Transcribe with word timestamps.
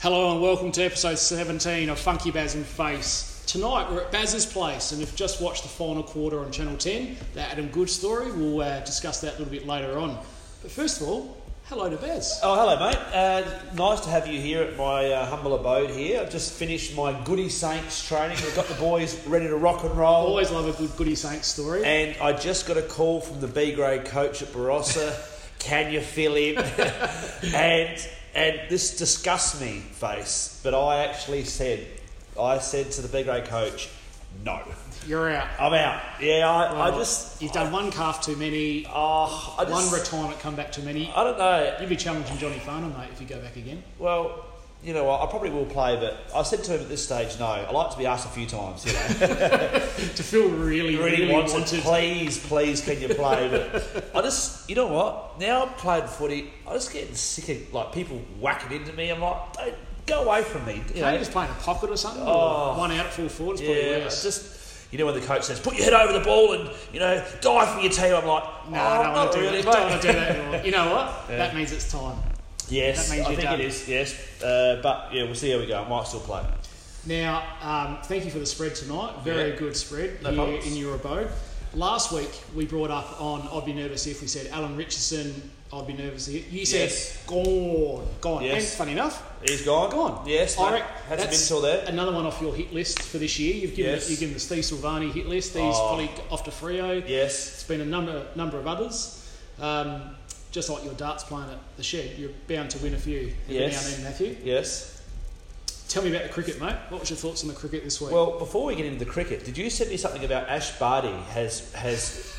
Hello 0.00 0.32
and 0.32 0.40
welcome 0.40 0.72
to 0.72 0.82
episode 0.82 1.18
17 1.18 1.90
of 1.90 1.98
Funky 1.98 2.30
Baz 2.30 2.54
and 2.54 2.64
Face. 2.64 3.44
Tonight 3.46 3.92
we're 3.92 4.00
at 4.00 4.10
Baz's 4.10 4.46
place 4.46 4.92
and 4.92 5.02
if 5.02 5.10
you've 5.10 5.16
just 5.18 5.42
watched 5.42 5.62
the 5.62 5.68
final 5.68 6.02
quarter 6.02 6.40
on 6.40 6.50
Channel 6.50 6.78
10, 6.78 7.18
the 7.34 7.42
Adam 7.42 7.68
Goodes 7.68 7.92
story, 7.92 8.32
we'll 8.32 8.62
uh, 8.62 8.80
discuss 8.80 9.20
that 9.20 9.34
a 9.34 9.36
little 9.36 9.52
bit 9.52 9.66
later 9.66 9.98
on. 9.98 10.18
But 10.62 10.70
first 10.70 11.02
of 11.02 11.06
all, 11.06 11.36
hello 11.64 11.90
to 11.90 11.98
Baz. 11.98 12.40
Oh, 12.42 12.54
hello, 12.54 12.78
mate. 12.80 12.96
Uh, 13.12 13.42
nice 13.74 14.00
to 14.00 14.08
have 14.08 14.26
you 14.26 14.40
here 14.40 14.62
at 14.62 14.78
my 14.78 15.10
uh, 15.10 15.26
humble 15.26 15.54
abode 15.54 15.90
here. 15.90 16.22
I've 16.22 16.30
just 16.30 16.54
finished 16.54 16.96
my 16.96 17.12
Goody 17.24 17.50
Saints 17.50 18.02
training. 18.08 18.38
We've 18.42 18.56
got 18.56 18.68
the 18.68 18.80
boys 18.80 19.22
ready 19.26 19.48
to 19.48 19.56
rock 19.56 19.84
and 19.84 19.94
roll. 19.94 20.28
Always 20.28 20.50
love 20.50 20.66
a 20.66 20.72
good 20.72 20.96
Goody 20.96 21.14
Saints 21.14 21.46
story. 21.46 21.84
And 21.84 22.16
I 22.22 22.32
just 22.32 22.66
got 22.66 22.78
a 22.78 22.82
call 22.82 23.20
from 23.20 23.42
the 23.42 23.48
B 23.48 23.74
grade 23.74 24.06
coach 24.06 24.40
at 24.40 24.48
Barossa. 24.48 25.14
Can 25.58 25.92
you 25.92 26.00
fill 26.00 26.36
him? 26.36 26.56
and 27.54 28.08
and 28.34 28.60
this 28.68 28.96
disgusts 28.96 29.60
me, 29.60 29.80
face. 29.80 30.60
But 30.62 30.74
I 30.74 31.04
actually 31.04 31.44
said, 31.44 31.86
I 32.40 32.58
said 32.58 32.90
to 32.92 33.02
the 33.02 33.08
big 33.08 33.26
grade 33.26 33.44
coach, 33.46 33.88
no. 34.44 34.60
You're 35.06 35.30
out. 35.30 35.48
I'm 35.58 35.72
out. 35.72 36.00
Yeah, 36.20 36.48
I, 36.48 36.88
I 36.88 36.90
just. 36.92 37.40
You've 37.42 37.52
done 37.52 37.72
one 37.72 37.90
calf 37.90 38.22
too 38.22 38.36
many, 38.36 38.86
Oh, 38.88 39.56
I 39.58 39.64
just. 39.64 39.90
one 39.90 40.00
retirement 40.00 40.38
come 40.40 40.54
back 40.54 40.70
too 40.72 40.82
many. 40.82 41.10
I 41.16 41.24
don't 41.24 41.38
know. 41.38 41.76
You'd 41.80 41.88
be 41.88 41.96
challenging 41.96 42.36
Johnny 42.38 42.58
Farnham, 42.58 42.92
mate, 42.96 43.08
if 43.12 43.20
you 43.20 43.26
go 43.26 43.40
back 43.40 43.56
again. 43.56 43.82
Well, 43.98 44.44
you 44.82 44.94
know 44.94 45.04
what? 45.04 45.20
I 45.20 45.26
probably 45.26 45.50
will 45.50 45.66
play, 45.66 45.96
but 45.96 46.18
I 46.34 46.42
said 46.42 46.64
to 46.64 46.72
him 46.72 46.80
at 46.80 46.88
this 46.88 47.04
stage, 47.04 47.38
no. 47.38 47.46
I 47.46 47.70
like 47.70 47.90
to 47.90 47.98
be 47.98 48.06
asked 48.06 48.26
a 48.26 48.30
few 48.30 48.46
times. 48.46 48.86
You 48.86 48.92
know, 48.94 48.98
To 50.16 50.22
feel 50.22 50.48
really, 50.48 50.96
really, 50.96 51.22
really 51.22 51.32
wants 51.32 51.52
wanted. 51.52 51.82
Please, 51.82 52.38
please, 52.46 52.80
can 52.80 53.00
you 53.00 53.08
play? 53.08 53.48
But 53.50 54.16
I 54.16 54.22
just, 54.22 54.68
you 54.70 54.76
know 54.76 54.86
what? 54.86 55.38
Now 55.38 55.64
I've 55.64 55.76
played 55.76 56.08
footy, 56.08 56.50
I'm 56.66 56.74
just 56.74 56.92
getting 56.92 57.14
sick 57.14 57.48
of 57.50 57.74
like 57.74 57.92
people 57.92 58.18
whacking 58.38 58.78
into 58.78 58.92
me. 58.94 59.10
I'm 59.10 59.20
like, 59.20 59.52
don't 59.52 59.74
go 60.06 60.22
away 60.24 60.42
from 60.42 60.64
me. 60.64 60.82
You 60.94 61.02
know, 61.02 61.12
you 61.12 61.18
just 61.18 61.32
play 61.32 61.44
in 61.44 61.50
a 61.50 61.54
pocket 61.54 61.90
or 61.90 61.96
something? 61.96 62.22
Oh. 62.24 62.72
Or 62.72 62.78
one 62.78 62.92
out 62.92 63.06
full 63.12 63.28
forward, 63.28 63.54
it's 63.54 63.62
probably 63.62 63.90
yeah, 63.90 63.98
worse. 63.98 64.22
just. 64.22 64.56
You 64.92 64.98
know 64.98 65.06
when 65.06 65.14
the 65.14 65.20
coach 65.20 65.44
says, 65.44 65.60
"Put 65.60 65.76
your 65.76 65.84
head 65.84 65.92
over 65.92 66.12
the 66.12 66.24
ball 66.24 66.52
and 66.52 66.68
you 66.92 66.98
know 66.98 67.24
die 67.40 67.64
for 67.72 67.80
your 67.80 67.92
team," 67.92 68.12
I'm 68.12 68.26
like, 68.26 68.42
No, 68.70 68.80
oh, 68.80 68.82
I 68.82 68.96
don't 68.96 69.06
oh, 69.06 69.12
not 69.12 69.14
want 69.14 69.32
to 69.32 69.38
do 69.38 69.44
really, 69.44 69.62
that. 69.62 69.72
Don't 69.72 69.88
want 69.88 70.02
to 70.02 70.06
do 70.08 70.12
that 70.14 70.36
anymore. 70.36 70.60
You 70.64 70.70
know 70.72 70.90
what? 70.92 71.14
Yeah. 71.30 71.36
That 71.36 71.54
means 71.54 71.70
it's 71.70 71.92
time. 71.92 72.16
Yes, 72.70 73.08
That 73.08 73.16
means 73.16 73.26
I 73.26 73.30
think 73.34 73.42
done. 73.48 73.60
it 73.60 73.64
is. 73.66 73.88
Yes, 73.88 74.14
uh, 74.42 74.80
but 74.82 75.10
yeah, 75.12 75.24
we'll 75.24 75.34
see 75.34 75.50
how 75.50 75.58
we 75.58 75.66
go. 75.66 75.82
I 75.82 75.88
might 75.88 76.06
still 76.06 76.20
play. 76.20 76.42
Now, 77.06 77.42
um, 77.62 77.98
thank 78.04 78.24
you 78.24 78.30
for 78.30 78.38
the 78.38 78.46
spread 78.46 78.74
tonight. 78.74 79.14
Very 79.24 79.50
Yeah. 79.50 79.56
good 79.56 79.76
spread 79.76 80.22
No 80.22 80.30
here 80.46 80.60
in 80.60 80.76
your 80.76 80.94
abode. 80.94 81.28
Last 81.74 82.12
week 82.12 82.30
we 82.54 82.66
brought 82.66 82.90
up 82.90 83.20
on 83.20 83.48
I'd 83.52 83.64
be 83.64 83.72
nervous 83.72 84.06
if 84.06 84.20
we 84.20 84.28
said 84.28 84.48
Alan 84.52 84.76
Richardson. 84.76 85.50
I'd 85.72 85.86
be 85.86 85.92
nervous 85.92 86.26
if 86.26 86.52
you 86.52 86.66
said 86.66 86.90
Yes. 86.90 87.16
gone, 87.28 88.06
gone. 88.20 88.42
Yes. 88.44 88.54
And 88.56 88.64
funny 88.78 88.92
enough, 88.92 89.22
He's 89.46 89.62
gone. 89.62 89.88
gone. 89.90 90.24
Yes, 90.28 90.58
I 90.58 90.62
no, 90.62 90.76
hasn't 90.76 91.08
been 91.08 91.18
that's 91.18 91.48
till 91.48 91.60
there. 91.60 91.84
Another 91.86 92.12
one 92.12 92.26
off 92.26 92.40
your 92.42 92.52
hit 92.54 92.74
list 92.74 93.00
for 93.00 93.18
this 93.18 93.38
year. 93.38 93.54
You've 93.54 93.76
given 93.76 93.92
Yes. 93.94 94.10
you've 94.10 94.18
given 94.20 94.34
the 94.34 94.40
Steve 94.40 94.64
Silvagni 94.64 95.12
hit 95.12 95.26
list. 95.28 95.52
He's 95.52 95.62
Oh. 95.62 95.86
probably 95.88 96.10
off 96.30 96.42
to 96.44 96.50
Freo. 96.50 97.02
Yes. 97.08 97.52
It's 97.54 97.62
been 97.64 97.80
a 97.80 97.84
number 97.86 98.26
number 98.34 98.58
of 98.58 98.66
others. 98.66 99.16
Um, 99.60 100.16
just 100.50 100.68
like 100.68 100.84
your 100.84 100.94
darts 100.94 101.24
playing 101.24 101.50
at 101.50 101.58
the 101.76 101.82
shed, 101.82 102.18
you're 102.18 102.30
bound 102.48 102.70
to 102.70 102.78
win 102.78 102.94
a 102.94 102.98
few 102.98 103.32
every 103.44 103.56
Yes. 103.56 103.72
now 103.72 103.88
and 103.88 103.96
then, 103.96 104.12
Matthew. 104.12 104.36
Yes. 104.44 105.02
Tell 105.88 106.02
me 106.02 106.10
about 106.10 106.22
the 106.22 106.28
cricket, 106.28 106.60
mate. 106.60 106.76
What 106.88 107.00
was 107.00 107.10
your 107.10 107.16
thoughts 107.16 107.42
on 107.42 107.48
the 107.48 107.54
cricket 107.54 107.82
this 107.82 108.00
week? 108.00 108.12
Well, 108.12 108.38
before 108.38 108.66
we 108.66 108.76
get 108.76 108.86
into 108.86 108.98
the 109.04 109.10
cricket, 109.10 109.44
did 109.44 109.58
you 109.58 109.68
send 109.70 109.90
me 109.90 109.96
something 109.96 110.24
about 110.24 110.48
Ash 110.48 110.78
Barty 110.78 111.12
has 111.32 111.72
has 111.74 112.32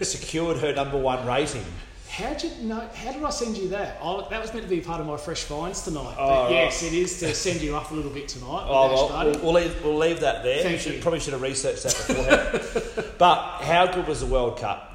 secured 0.02 0.58
her 0.58 0.72
number 0.72 0.98
one 0.98 1.24
rating? 1.26 1.64
how 2.10 2.34
did 2.34 2.52
you 2.56 2.64
know? 2.64 2.80
How 2.92 3.12
did 3.12 3.22
I 3.22 3.30
send 3.30 3.56
you 3.56 3.68
that? 3.68 3.98
Oh, 4.02 4.28
that 4.28 4.40
was 4.42 4.52
meant 4.52 4.64
to 4.64 4.68
be 4.70 4.80
part 4.80 5.00
of 5.00 5.06
my 5.06 5.16
fresh 5.16 5.44
finds 5.44 5.82
tonight. 5.82 6.16
Oh, 6.18 6.44
right. 6.44 6.50
yes, 6.50 6.82
it 6.82 6.92
is 6.92 7.20
to 7.20 7.32
send 7.34 7.60
you 7.60 7.76
up 7.76 7.92
a 7.92 7.94
little 7.94 8.10
bit 8.10 8.26
tonight. 8.26 8.66
Oh 8.66 9.08
well, 9.10 9.40
we'll, 9.40 9.52
leave 9.52 9.84
we'll 9.84 9.96
leave 9.96 10.20
that 10.20 10.42
there. 10.42 10.62
Thank 10.62 10.72
we 10.74 10.78
should, 10.78 10.94
you. 10.94 11.00
probably 11.00 11.20
should 11.20 11.34
have 11.34 11.42
researched 11.42 11.84
that 11.84 11.94
beforehand. 11.94 13.14
but 13.18 13.62
how 13.62 13.86
good 13.86 14.08
was 14.08 14.20
the 14.20 14.26
World 14.26 14.58
Cup? 14.58 14.89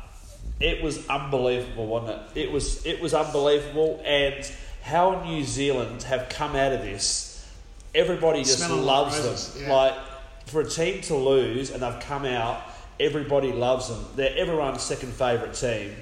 It 0.60 0.82
was 0.82 1.08
unbelievable, 1.10 1.88
wasn't 1.88 2.22
it? 2.36 2.44
It 2.44 2.52
was 2.52 2.86
it 2.86 3.02
was 3.02 3.14
unbelievable, 3.14 4.02
and 4.06 4.50
how 4.84 5.24
New 5.26 5.44
Zealand 5.44 6.04
have 6.04 6.30
come 6.30 6.56
out 6.56 6.72
of 6.72 6.82
this. 6.82 7.32
Everybody 7.94 8.40
just 8.44 8.60
Smelling 8.60 8.86
loves 8.86 9.18
roses, 9.18 9.54
them. 9.54 9.64
yeah. 9.64 9.74
Like 9.74 9.94
for 10.46 10.62
a 10.62 10.66
team 10.70 11.02
to 11.04 11.16
lose 11.16 11.72
and 11.72 11.82
they've 11.82 12.00
come 12.02 12.26
out, 12.26 12.62
everybody 13.00 13.52
loves 13.52 13.90
them. 13.90 14.06
They're 14.16 14.38
everyone's 14.38 14.82
second 14.82 15.14
favourite 15.14 15.54
team. 15.54 15.96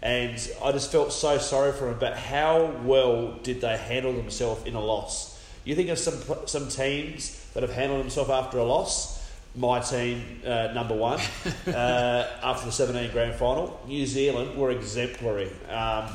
And 0.00 0.34
I 0.62 0.70
just 0.72 0.92
felt 0.92 1.12
so 1.12 1.38
sorry 1.38 1.72
for 1.72 1.86
them. 1.86 1.96
But 1.98 2.16
how 2.16 2.66
well 2.84 3.32
did 3.42 3.60
they 3.60 3.76
handle 3.76 4.12
themselves 4.12 4.64
in 4.64 4.74
a 4.74 4.80
loss? 4.80 5.42
You 5.64 5.74
think 5.74 5.88
of 5.88 5.98
some 5.98 6.14
some 6.46 6.68
teams 6.68 7.44
that 7.54 7.62
have 7.62 7.72
handled 7.72 8.00
themselves 8.02 8.30
after 8.30 8.58
a 8.58 8.64
loss. 8.64 9.17
My 9.56 9.80
team, 9.80 10.40
uh, 10.46 10.68
number 10.74 10.94
one, 10.94 11.18
uh, 11.66 12.26
after 12.42 12.66
the 12.66 12.72
17 12.72 13.10
grand 13.10 13.34
final. 13.34 13.80
New 13.88 14.06
Zealand 14.06 14.56
were 14.56 14.70
exemplary. 14.70 15.50
Um, 15.68 16.06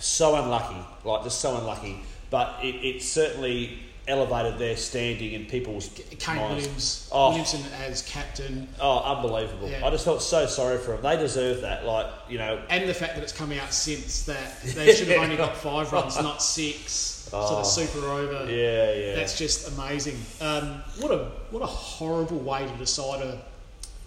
so 0.00 0.34
unlucky, 0.36 0.76
like 1.04 1.22
just 1.24 1.40
so 1.40 1.56
unlucky. 1.56 2.02
But 2.30 2.58
it, 2.62 2.74
it 2.84 3.02
certainly 3.02 3.78
elevated 4.08 4.58
their 4.58 4.76
standing 4.76 5.32
in 5.32 5.46
people's 5.46 5.88
Kane 6.18 6.36
minds. 6.36 6.64
Williams, 6.64 7.08
Oh. 7.12 7.28
Williamson 7.28 7.62
as 7.80 8.02
captain, 8.02 8.66
Oh, 8.80 8.98
unbelievable! 9.16 9.68
Yeah. 9.68 9.86
I 9.86 9.90
just 9.90 10.04
felt 10.04 10.20
so 10.20 10.46
sorry 10.46 10.78
for 10.78 10.92
them. 10.92 11.02
They 11.02 11.16
deserve 11.16 11.60
that. 11.60 11.86
Like 11.86 12.06
you 12.28 12.38
know, 12.38 12.60
and 12.70 12.88
the 12.88 12.94
fact 12.94 13.14
that 13.14 13.22
it's 13.22 13.32
come 13.32 13.52
out 13.52 13.72
since 13.72 14.24
that 14.24 14.60
they 14.62 14.92
should 14.96 15.08
have 15.08 15.22
only 15.22 15.36
got 15.36 15.56
five 15.56 15.92
runs, 15.92 16.20
not 16.20 16.42
six. 16.42 17.13
Sort 17.42 17.52
Oh. 17.52 17.60
of 17.60 17.66
super 17.66 17.98
over. 18.08 18.46
yeah, 18.50 18.92
yeah. 18.92 19.14
That's 19.16 19.36
just 19.38 19.68
amazing. 19.76 20.16
Um, 20.40 20.82
what 21.00 21.10
a 21.10 21.30
what 21.50 21.62
a 21.62 21.66
horrible 21.66 22.38
way 22.38 22.66
to 22.66 22.76
decide 22.78 23.22
a 23.22 23.38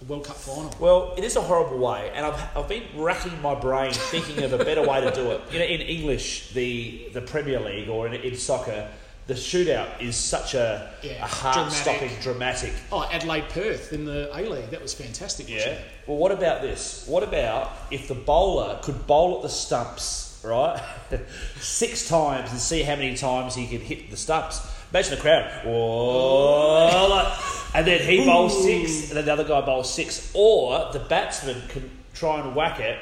World 0.08 0.26
Cup 0.26 0.36
final. 0.38 0.72
Well, 0.80 1.14
it 1.18 1.24
is 1.24 1.36
a 1.36 1.42
horrible 1.42 1.80
way, 1.80 2.12
and 2.14 2.24
I've, 2.26 2.40
I've 2.58 2.68
been 2.70 2.84
racking 2.96 3.42
my 3.42 3.56
brain 3.56 3.92
thinking 3.94 4.44
of 4.44 4.54
a 4.54 4.64
better 4.64 4.84
way 4.88 5.02
to 5.02 5.12
do 5.12 5.32
it. 5.32 5.42
You 5.52 5.60
know, 5.60 5.66
in 5.66 5.82
English, 5.82 6.52
the 6.54 7.10
the 7.14 7.22
Premier 7.22 7.60
League 7.60 7.90
or 7.90 8.06
in, 8.08 8.14
in 8.14 8.36
soccer, 8.36 8.88
the 9.26 9.34
shootout 9.34 10.00
is 10.00 10.16
such 10.16 10.54
a, 10.54 10.94
Yeah, 11.04 11.24
a 11.24 11.28
heart-stopping, 11.28 12.10
dramatic. 12.22 12.22
dramatic. 12.22 12.74
Oh, 12.92 13.10
Adelaide 13.12 13.50
Perth 13.50 13.92
in 13.92 14.06
the 14.06 14.30
A 14.38 14.42
League. 14.48 14.70
That 14.70 14.82
was 14.82 14.94
fantastic. 14.94 15.50
Yeah. 15.50 15.58
it. 15.58 15.86
Well, 16.06 16.18
what 16.18 16.32
about 16.32 16.62
this? 16.62 17.04
What 17.08 17.24
about 17.24 17.72
if 17.92 18.08
the 18.08 18.14
bowler 18.16 18.80
could 18.84 19.06
bowl 19.08 19.38
at 19.38 19.42
the 19.42 19.50
stumps, 19.50 20.27
right, 20.44 20.82
six 21.60 22.08
times 22.08 22.52
and 22.52 22.60
see 22.60 22.84
how 22.84 22.96
many 22.96 23.16
times 23.16 23.56
he 23.56 23.68
can 23.68 23.82
hit 23.82 24.10
the 24.12 24.18
stumps? 24.18 24.62
Imagine 24.92 25.16
the 25.16 25.22
crowd. 25.22 25.66
Whoa, 25.66 27.08
like, 27.10 27.38
and 27.76 27.86
then 27.86 28.00
he 28.02 28.26
bowls 28.26 28.64
six, 28.64 29.10
and 29.10 29.18
then 29.18 29.26
the 29.26 29.34
other 29.34 29.44
guy 29.44 29.62
bowls 29.62 29.94
six, 29.94 30.32
or 30.34 30.92
the 30.94 31.00
batsman 31.00 31.62
can 31.70 31.90
try 32.14 32.40
and 32.40 32.56
whack 32.56 32.80
it. 32.80 32.98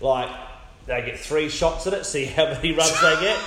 Like 0.00 0.28
they 0.86 1.02
get 1.02 1.18
three 1.18 1.48
shots 1.48 1.86
at 1.86 1.92
it, 1.94 2.04
see 2.06 2.24
how 2.26 2.46
many 2.46 2.72
runs 2.76 3.00
they 3.00 3.20
get. 3.20 3.38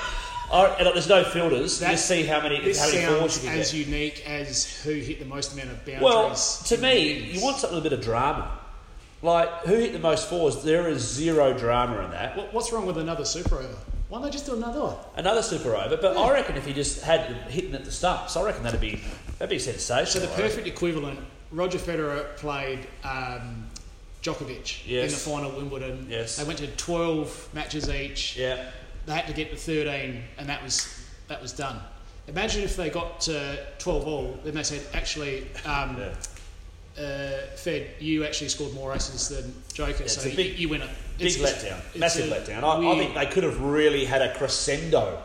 And 0.51 0.85
there's 0.85 1.09
no 1.09 1.23
fielders. 1.23 1.79
That- 1.79 1.91
just 1.91 2.07
see 2.07 2.23
how 2.23 2.39
many 2.41 2.59
This 2.61 2.79
how 2.79 2.87
many 2.91 3.19
fours 3.19 3.33
sounds 3.33 3.43
you 3.43 3.49
as 3.61 3.71
get. 3.71 3.87
unique 3.87 4.29
as 4.29 4.81
who 4.83 4.91
hit 4.93 5.19
the 5.19 5.25
most 5.25 5.53
amount 5.53 5.69
of 5.71 5.77
boundaries. 5.85 6.03
Well, 6.03 6.35
to 6.35 6.77
me, 6.77 7.31
you 7.31 7.41
want 7.41 7.57
something 7.57 7.75
with 7.75 7.85
a 7.87 7.89
bit 7.89 7.97
of 7.97 8.05
drama. 8.05 8.51
Like, 9.23 9.49
who 9.61 9.75
hit 9.75 9.93
the 9.93 9.99
most 9.99 10.29
fours? 10.29 10.63
There 10.63 10.87
is 10.89 11.01
zero 11.01 11.57
drama 11.57 12.01
in 12.03 12.11
that. 12.11 12.35
What, 12.35 12.53
what's 12.53 12.71
wrong 12.73 12.85
with 12.85 12.97
another 12.97 13.23
super 13.23 13.55
over? 13.55 13.75
Why 14.09 14.17
don't 14.19 14.25
they 14.25 14.31
just 14.31 14.45
do 14.45 14.53
another 14.53 14.81
one? 14.81 14.95
Another 15.15 15.41
super 15.41 15.75
over, 15.75 15.97
but 15.97 16.15
I 16.17 16.31
reckon 16.31 16.55
if 16.57 16.65
he 16.67 16.73
just 16.73 17.01
had 17.01 17.31
it 17.31 17.51
hitting 17.51 17.73
at 17.73 17.85
the 17.85 17.91
stumps, 17.91 18.35
I 18.37 18.43
reckon 18.43 18.61
that'd 18.61 18.81
be 18.81 19.01
that'd 19.39 19.49
be 19.49 19.57
sensational. 19.57 20.05
So 20.05 20.19
the 20.19 20.41
perfect 20.41 20.67
equivalent. 20.67 21.19
Roger 21.51 21.77
Federer 21.79 22.35
played 22.37 22.79
um, 23.03 23.65
Djokovic 24.21 24.85
in 24.87 25.07
the 25.07 25.15
final 25.15 25.51
Wimbledon. 25.51 26.05
Yes. 26.09 26.37
They 26.37 26.43
went 26.43 26.59
to 26.59 26.67
twelve 26.75 27.49
matches 27.53 27.89
each. 27.89 28.37
Yeah, 28.37 28.69
They 29.05 29.13
had 29.13 29.27
to 29.27 29.33
get 29.33 29.51
to 29.51 29.55
thirteen, 29.57 30.23
and 30.37 30.47
that 30.49 30.61
was 30.61 31.01
that 31.27 31.41
was 31.41 31.53
done. 31.53 31.79
Imagine 32.27 32.63
if 32.63 32.75
they 32.75 32.89
got 32.89 33.21
to 33.21 33.57
twelve 33.79 34.05
all, 34.07 34.37
then 34.43 34.53
they 34.53 34.63
said, 34.63 34.81
actually, 34.93 35.47
um, 35.65 35.97
yeah. 35.97 36.13
Uh, 36.97 37.55
Fed, 37.55 37.87
you 37.99 38.23
actually 38.25 38.49
scored 38.49 38.73
more 38.73 38.93
aces 38.95 39.29
than 39.29 39.53
Joker, 39.73 40.03
it's 40.03 40.15
so 40.21 40.23
big- 40.35 40.53
you, 40.59 40.67
you 40.67 40.69
win 40.69 40.81
it. 40.81 40.89
Big 41.17 41.27
It's- 41.27 41.63
letdown, 41.63 41.79
it's 41.91 41.97
massive 41.99 42.29
letdown. 42.31 42.63
I, 42.63 42.91
I 42.91 42.97
think 42.97 43.13
they 43.15 43.25
could 43.27 43.43
have 43.43 43.61
really 43.61 44.05
had 44.05 44.21
a 44.21 44.33
crescendo, 44.35 45.21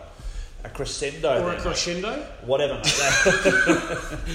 a 0.64 0.68
crescendo, 0.68 1.42
or 1.42 1.50
a 1.50 1.52
mate. 1.54 1.60
crescendo. 1.62 2.12
whatever. 2.42 2.74
mate. 2.74 2.88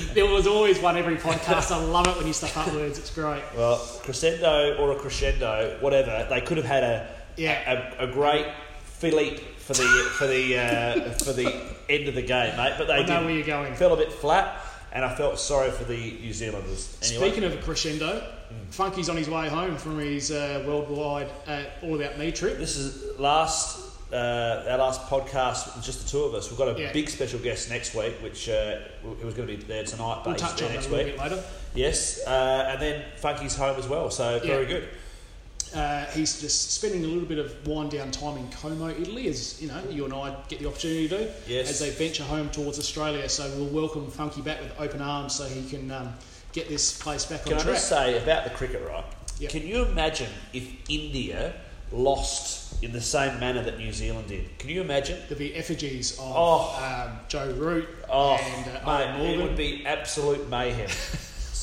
There 0.14 0.26
was 0.26 0.48
always 0.48 0.80
one 0.80 0.98
every 0.98 1.16
podcast. 1.18 1.72
I 1.72 1.78
love 1.84 2.08
it 2.08 2.18
when 2.18 2.28
you 2.28 2.34
stuff 2.34 2.56
up 2.58 2.74
words. 2.74 2.98
It's 3.00 3.12
great. 3.14 3.42
well, 3.56 3.78
crescendo 4.04 4.76
or 4.78 4.92
a 4.92 4.96
crescendo, 4.96 5.78
whatever. 5.82 6.26
They 6.30 6.42
could 6.42 6.58
have 6.58 6.66
had 6.66 6.84
a 6.84 7.08
Yeah. 7.38 7.94
a, 8.00 8.08
a 8.08 8.12
great 8.12 8.48
Philippe 8.84 9.38
for 9.58 9.74
the 9.74 9.84
for 10.18 10.28
the 10.28 10.58
uh, 10.58 11.12
for 11.24 11.34
the 11.34 11.52
end 11.90 12.08
of 12.08 12.16
the 12.16 12.22
game, 12.22 12.56
mate. 12.58 12.76
But 12.78 12.88
they 12.88 12.94
I 12.94 13.00
know 13.02 13.06
didn't. 13.06 13.26
where 13.26 13.34
you're 13.36 13.46
going. 13.46 13.76
felt 13.76 13.94
a 13.94 14.04
bit 14.04 14.12
flat, 14.14 14.60
and 14.94 15.04
I 15.04 15.14
felt 15.16 15.40
sorry 15.40 15.72
for 15.72 15.84
the 15.84 16.18
New 16.22 16.34
Zealanders. 16.34 16.98
Anyway, 17.04 17.28
Speaking 17.30 17.44
of 17.44 17.54
a 17.54 17.58
crescendo, 17.58 18.26
Funky's 18.70 19.10
on 19.10 19.18
his 19.18 19.30
way 19.30 19.50
home 19.50 19.76
from 19.78 20.00
his 20.00 20.32
uh, 20.32 20.64
worldwide 20.68 21.30
uh, 21.48 21.64
All 21.82 21.96
About 21.96 22.18
Me 22.20 22.32
trip. 22.32 22.58
this 22.58 22.78
is 22.78 23.20
last 23.20 23.80
uh, 24.14 24.64
our 24.70 24.78
last 24.78 25.02
podcast 25.10 25.84
just 25.84 26.04
the 26.06 26.10
two 26.12 26.24
of 26.24 26.36
us. 26.36 26.50
We've 26.52 26.58
got 26.60 26.78
a 26.78 26.80
Yeah. 26.80 26.94
big 26.94 27.10
special 27.10 27.40
guest 27.40 27.72
next 27.72 27.96
week, 27.96 28.14
which 28.22 28.48
uh, 28.48 28.78
who 29.02 29.26
was 29.26 29.34
going 29.34 29.48
to 29.48 29.58
be 29.58 29.64
there 29.64 29.84
tonight, 29.84 30.22
but 30.24 30.26
We'll 30.26 30.34
he's 30.36 30.42
touch 30.44 30.62
on 30.62 30.72
next 30.72 30.88
a 30.90 30.94
week. 30.94 31.06
bit 31.08 31.18
later. 31.20 31.44
Yes, 31.74 32.22
uh, 32.28 32.68
and 32.70 32.80
then 32.80 33.04
Funky's 33.18 33.56
home 33.56 33.76
as 33.80 33.88
well. 33.88 34.12
So 34.12 34.40
very 34.42 34.68
good. 34.68 34.88
Uh, 35.74 36.06
he's 36.08 36.40
just 36.40 36.72
spending 36.72 37.04
a 37.04 37.08
little 37.08 37.26
bit 37.28 37.40
of 37.40 37.68
wind 37.68 37.92
down 37.92 38.12
time 38.12 38.38
in 38.38 38.48
Como, 38.52 38.90
Italy, 38.90 39.28
as 39.28 39.60
you 39.62 39.68
know, 39.68 39.82
you 39.90 40.06
and 40.06 40.14
I 40.14 40.36
get 40.48 40.60
the 40.60 40.68
opportunity 40.68 41.08
to 41.10 41.18
do 41.26 41.32
Yes. 41.48 41.70
as 41.70 41.80
they 41.80 41.90
venture 41.90 42.24
home 42.24 42.50
towards 42.52 42.78
Australia. 42.78 43.28
So 43.28 43.50
we'll 43.58 43.68
welcome 43.74 44.10
Funky 44.12 44.42
back 44.42 44.62
with 44.62 44.72
open 44.80 45.02
arms, 45.02 45.34
so 45.36 45.46
he 45.46 45.68
can 45.68 45.90
um, 45.92 46.14
get 46.52 46.70
this 46.70 46.98
place 47.02 47.26
back 47.26 47.44
Can 47.46 47.54
on 47.54 47.60
I 47.60 47.64
track. 47.64 47.76
just 47.76 47.90
say 47.90 48.22
about 48.22 48.44
the 48.44 48.52
cricket, 48.52 48.84
right? 48.88 49.04
Yeah. 49.40 49.50
Can 49.50 49.66
you 49.66 49.84
imagine 49.86 50.30
if 50.54 50.68
India 50.90 51.54
lost 51.92 52.84
in 52.84 52.92
the 52.92 53.02
same 53.02 53.40
manner 53.40 53.64
that 53.64 53.78
New 53.80 53.92
Zealand 53.94 54.28
did? 54.28 54.58
Can 54.60 54.70
you 54.70 54.82
imagine? 54.82 55.18
There'll 55.28 55.40
be 55.40 55.56
effigies 55.56 56.14
of 56.20 56.26
Oh. 56.36 57.08
um, 57.10 57.20
Joe 57.30 57.52
Root 57.58 57.88
Oh, 58.10 58.34
and 58.36 58.68
uh, 58.68 58.72
mate, 58.86 59.08
Eoin 59.08 59.16
it 59.16 59.18
Morgan. 59.18 59.42
would 59.48 59.58
be 59.58 59.86
absolute 59.86 60.50
mayhem. 60.50 60.90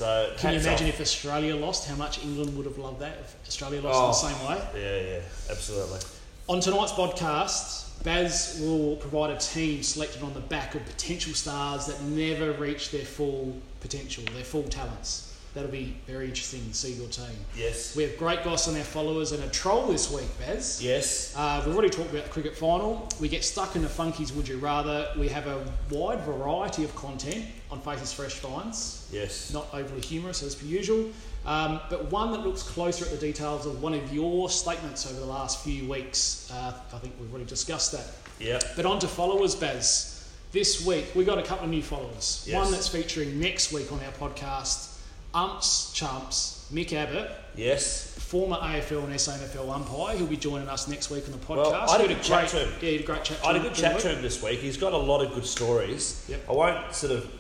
So 0.01 0.33
Can 0.39 0.55
you 0.55 0.61
imagine 0.61 0.87
off. 0.89 0.95
if 0.95 1.01
Australia 1.03 1.55
lost? 1.57 1.87
How 1.87 1.95
much 1.95 2.25
England 2.25 2.57
would 2.57 2.65
have 2.65 2.79
loved 2.79 3.01
that 3.01 3.19
if 3.21 3.37
Australia 3.47 3.83
Oh. 3.85 3.89
lost 3.91 4.25
in 4.25 4.31
the 4.31 4.39
same 4.39 4.49
way? 4.49 4.59
Yeah, 4.75 5.11
yeah, 5.17 5.21
absolutely. 5.51 6.01
On 6.49 6.59
tonight's 6.59 6.93
podcast, 6.93 7.85
Baz 8.03 8.57
will 8.63 8.97
provide 8.97 9.29
a 9.29 9.37
team 9.39 9.83
selected 9.83 10.23
on 10.23 10.33
the 10.33 10.41
back 10.41 10.75
of 10.75 10.87
potential 10.87 11.35
stars 11.35 11.85
that 11.85 12.01
never 12.01 12.53
reach 12.53 12.91
their 12.93 13.05
full 13.05 13.55
potential, 13.81 14.25
their 14.33 14.43
full 14.43 14.63
talents. 14.63 15.35
That'll 15.53 15.71
be 15.71 15.97
very 16.07 16.29
interesting 16.29 16.67
to 16.67 16.75
see 16.75 16.93
your 16.93 17.09
team. 17.09 17.37
Yes. 17.55 17.95
We 17.95 18.05
have 18.05 18.17
great 18.17 18.43
goss 18.43 18.69
on 18.69 18.77
our 18.79 18.85
followers 18.85 19.33
and 19.33 19.45
a 19.45 19.49
troll 19.49 19.89
this 19.89 20.11
week, 20.11 20.29
Baz. 20.39 20.83
Yes. 20.83 21.35
Uh, 21.37 21.63
we've 21.67 21.75
already 21.75 21.91
talked 21.91 22.09
about 22.11 22.25
the 22.25 22.31
cricket 22.31 22.57
final. 22.57 23.07
We 23.21 23.29
get 23.29 23.45
stuck 23.45 23.77
in 23.77 23.83
the 23.83 23.89
funkies, 23.89 24.35
would 24.35 24.49
you 24.49 24.57
rather? 24.57 25.09
We 25.19 25.29
have 25.29 25.47
a 25.47 25.63
wide 25.91 26.21
variety 26.25 26.85
of 26.85 26.95
content 26.97 27.45
on 27.71 27.81
Faces 27.81 28.13
Fresh 28.13 28.35
Finds 28.35 29.07
Yes. 29.13 29.53
not 29.53 29.69
overly 29.73 30.01
humorous 30.01 30.43
as 30.43 30.55
per 30.55 30.67
usual, 30.67 31.11
um, 31.47 31.81
but 31.89 32.11
one 32.11 32.33
that 32.33 32.41
looks 32.45 32.63
closer 32.63 33.05
at 33.05 33.11
the 33.13 33.17
details 33.17 33.67
of 33.67 33.81
one 33.83 33.95
of 33.95 34.13
your 34.13 34.51
statements 34.51 35.07
over 35.11 35.19
the 35.21 35.27
last 35.27 35.63
few 35.65 35.89
weeks. 35.89 36.51
Uh, 36.53 36.73
I 36.93 36.99
think 36.99 37.15
we've 37.21 37.31
already 37.31 37.49
discussed 37.49 37.93
that. 37.93 38.07
Yep. 38.41 38.63
But 38.77 38.87
on 38.87 38.99
to 39.01 39.09
followers, 39.09 39.55
Baz. 39.55 40.29
This 40.53 40.85
week 40.85 41.07
we 41.15 41.25
got 41.25 41.39
a 41.39 41.43
couple 41.43 41.65
of 41.67 41.71
new 41.71 41.83
followers. 41.83 42.45
Yes. 42.47 42.57
One 42.57 42.73
that's 42.73 42.89
featuring 42.89 43.39
next 43.39 43.73
week 43.73 43.93
on 43.93 44.01
our 44.01 44.13
podcast, 44.31 44.97
Umps 45.33 45.93
Chumps, 45.93 46.69
Mick 46.73 46.93
Abbott, 46.93 47.31
Yes. 47.57 48.15
former 48.19 48.57
AFL 48.57 49.05
and 49.05 49.15
SANFL 49.15 49.71
umpire. 49.73 50.17
He'll 50.17 50.27
be 50.27 50.37
joining 50.37 50.69
us 50.69 50.89
next 50.89 51.11
week 51.11 51.25
on 51.27 51.33
the 51.33 51.39
podcast. 51.39 51.71
Well, 51.71 51.89
I 51.91 51.93
had 51.93 52.01
a 52.01 52.09
good 52.15 52.23
chat 52.23 52.51
great, 52.51 52.61
to 52.63 52.67
him. 52.69 52.73
Yeah, 52.81 52.89
he 52.89 52.93
had 52.97 53.01
a 53.03 53.07
great 53.07 53.25
chat 53.25 53.39
to 53.39 53.45
I 53.45 53.53
had 53.53 53.57
a 53.57 53.61
good 53.69 53.75
chat 53.75 54.01
to 54.01 54.09
him 54.09 54.23
this 54.23 54.43
week. 54.43 54.59
He's 54.61 54.77
got 54.77 54.93
a 54.93 54.97
lot 54.97 55.25
of 55.25 55.33
good 55.35 55.47
stories. 55.47 56.25
Yep. 56.29 56.41
I 56.49 56.53
won't 56.53 56.95
sort 56.95 57.13
of 57.13 57.31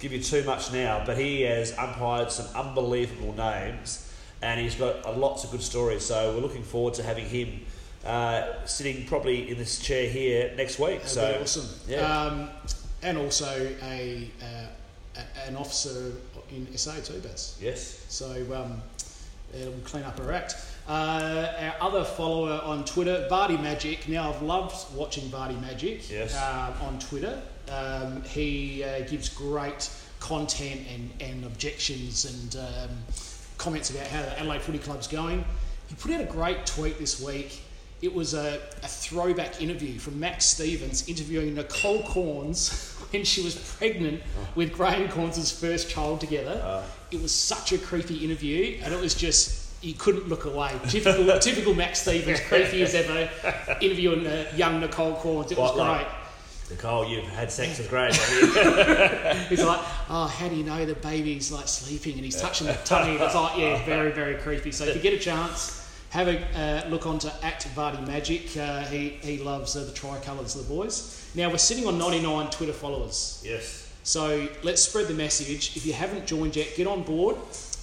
give 0.00 0.12
you 0.12 0.22
too 0.22 0.42
much 0.44 0.72
now, 0.72 1.02
but 1.04 1.16
he 1.18 1.42
has 1.42 1.76
umpired 1.76 2.30
some 2.32 2.46
unbelievable 2.56 3.34
names 3.34 4.10
and 4.42 4.58
he's 4.58 4.74
got 4.74 5.04
uh, 5.04 5.12
lots 5.12 5.44
of 5.44 5.50
good 5.50 5.62
stories. 5.62 6.04
So 6.04 6.34
we're 6.34 6.40
looking 6.40 6.62
forward 6.62 6.94
to 6.94 7.02
having 7.02 7.26
him 7.26 7.60
uh, 8.04 8.64
sitting 8.64 9.06
probably 9.06 9.50
in 9.50 9.58
this 9.58 9.78
chair 9.78 10.08
here 10.08 10.52
next 10.56 10.78
week. 10.78 11.02
That'd 11.02 11.08
so 11.10 11.32
be 11.34 11.42
awesome. 11.42 11.66
yeah. 11.86 11.98
Um, 12.24 12.48
and 13.02 13.18
also 13.18 13.70
a, 13.82 14.30
uh, 14.42 15.20
an 15.46 15.56
officer 15.56 16.12
in 16.50 16.66
SA 16.76 16.94
too, 17.04 17.20
Baz. 17.20 17.56
yes. 17.60 18.04
So 18.08 18.26
um, 18.54 18.80
it'll 19.54 19.72
clean 19.84 20.04
up 20.04 20.18
our 20.20 20.32
act. 20.32 20.56
Uh, 20.88 21.52
our 21.60 21.88
other 21.88 22.04
follower 22.04 22.60
on 22.64 22.84
Twitter, 22.84 23.26
Barty 23.28 23.56
Magic. 23.58 24.08
Now 24.08 24.32
I've 24.32 24.42
loved 24.42 24.74
watching 24.96 25.28
Barty 25.28 25.54
Magic 25.56 26.10
Yes. 26.10 26.34
uh, 26.34 26.72
on 26.82 26.98
Twitter. 26.98 27.40
Um, 27.70 28.22
he 28.24 28.82
uh, 28.84 29.00
gives 29.08 29.28
great 29.28 29.90
content 30.18 30.80
and, 30.92 31.10
and 31.20 31.44
objections 31.44 32.24
and 32.24 32.56
um, 32.90 32.96
comments 33.58 33.90
about 33.90 34.06
how 34.08 34.22
the 34.22 34.38
Adelaide 34.38 34.62
Footy 34.62 34.78
Club's 34.78 35.06
going. 35.06 35.44
He 35.88 35.94
put 35.96 36.10
out 36.12 36.20
a 36.20 36.24
great 36.24 36.66
tweet 36.66 36.98
this 36.98 37.20
week. 37.20 37.62
It 38.02 38.14
was 38.14 38.32
a, 38.32 38.54
a 38.82 38.88
throwback 38.88 39.60
interview 39.60 39.98
from 39.98 40.18
Max 40.18 40.46
Stevens 40.46 41.06
interviewing 41.08 41.54
Nicole 41.54 42.02
Cornes 42.02 42.94
when 43.12 43.24
she 43.24 43.42
was 43.42 43.54
pregnant 43.78 44.22
with 44.54 44.72
Graham 44.72 45.08
Cornes' 45.08 45.52
first 45.58 45.90
child 45.90 46.20
together. 46.20 46.60
Uh, 46.64 46.82
It 47.10 47.20
was 47.20 47.32
such 47.32 47.72
a 47.72 47.78
creepy 47.78 48.24
interview, 48.24 48.80
and 48.82 48.94
it 48.94 49.00
was 49.00 49.14
just 49.14 49.66
you 49.82 49.94
couldn't 49.94 50.28
look 50.28 50.44
away. 50.44 50.72
Typical, 50.88 51.38
typical 51.40 51.74
Max 51.74 52.00
Stevens, 52.02 52.40
creepy 52.48 52.82
as 52.82 52.94
ever, 52.94 53.28
interviewing 53.80 54.26
uh, 54.26 54.50
young 54.56 54.80
Nicole 54.80 55.16
Cornes. 55.16 55.50
It 55.52 55.58
was 55.58 55.76
like- 55.76 56.06
great. 56.06 56.16
Nicole, 56.70 57.06
you've 57.06 57.24
had 57.28 57.50
sex 57.50 57.78
with 57.78 57.88
Graham. 57.90 58.12
He's 59.48 59.62
like, 59.64 59.80
oh, 60.08 60.26
how 60.26 60.48
do 60.48 60.54
you 60.54 60.64
know 60.64 60.84
the 60.86 60.94
baby's 60.94 61.50
like 61.50 61.68
sleeping 61.68 62.14
and 62.14 62.24
he's 62.24 62.40
touching 62.40 62.66
the 62.66 62.74
tummy? 62.84 63.14
It's 63.16 63.34
like, 63.34 63.58
yeah, 63.58 63.84
very, 63.84 64.12
very 64.12 64.36
creepy. 64.36 64.70
So 64.72 64.84
if 64.84 64.94
you 64.94 65.02
get 65.02 65.14
a 65.14 65.18
chance, 65.18 65.76
have 66.10 66.28
a 66.28 66.40
uh, 66.58 66.88
look 66.88 67.06
onto 67.06 67.28
at 67.42 67.60
Vardy 67.74 68.06
Magic. 68.06 68.56
Uh, 68.56 68.80
he 68.84 69.10
he 69.22 69.38
loves 69.38 69.76
uh, 69.76 69.84
the 69.84 69.92
tricolours 69.92 70.56
of 70.56 70.66
the 70.66 70.74
boys. 70.74 71.30
Now 71.34 71.50
we're 71.50 71.58
sitting 71.58 71.86
on 71.86 71.98
99 71.98 72.50
Twitter 72.50 72.72
followers. 72.72 73.42
yes. 73.46 73.86
So 74.02 74.48
let's 74.62 74.80
spread 74.82 75.08
the 75.08 75.14
message. 75.14 75.76
If 75.76 75.84
you 75.84 75.92
haven't 75.92 76.26
joined 76.26 76.56
yet, 76.56 76.74
get 76.74 76.86
on 76.86 77.02
board 77.02 77.36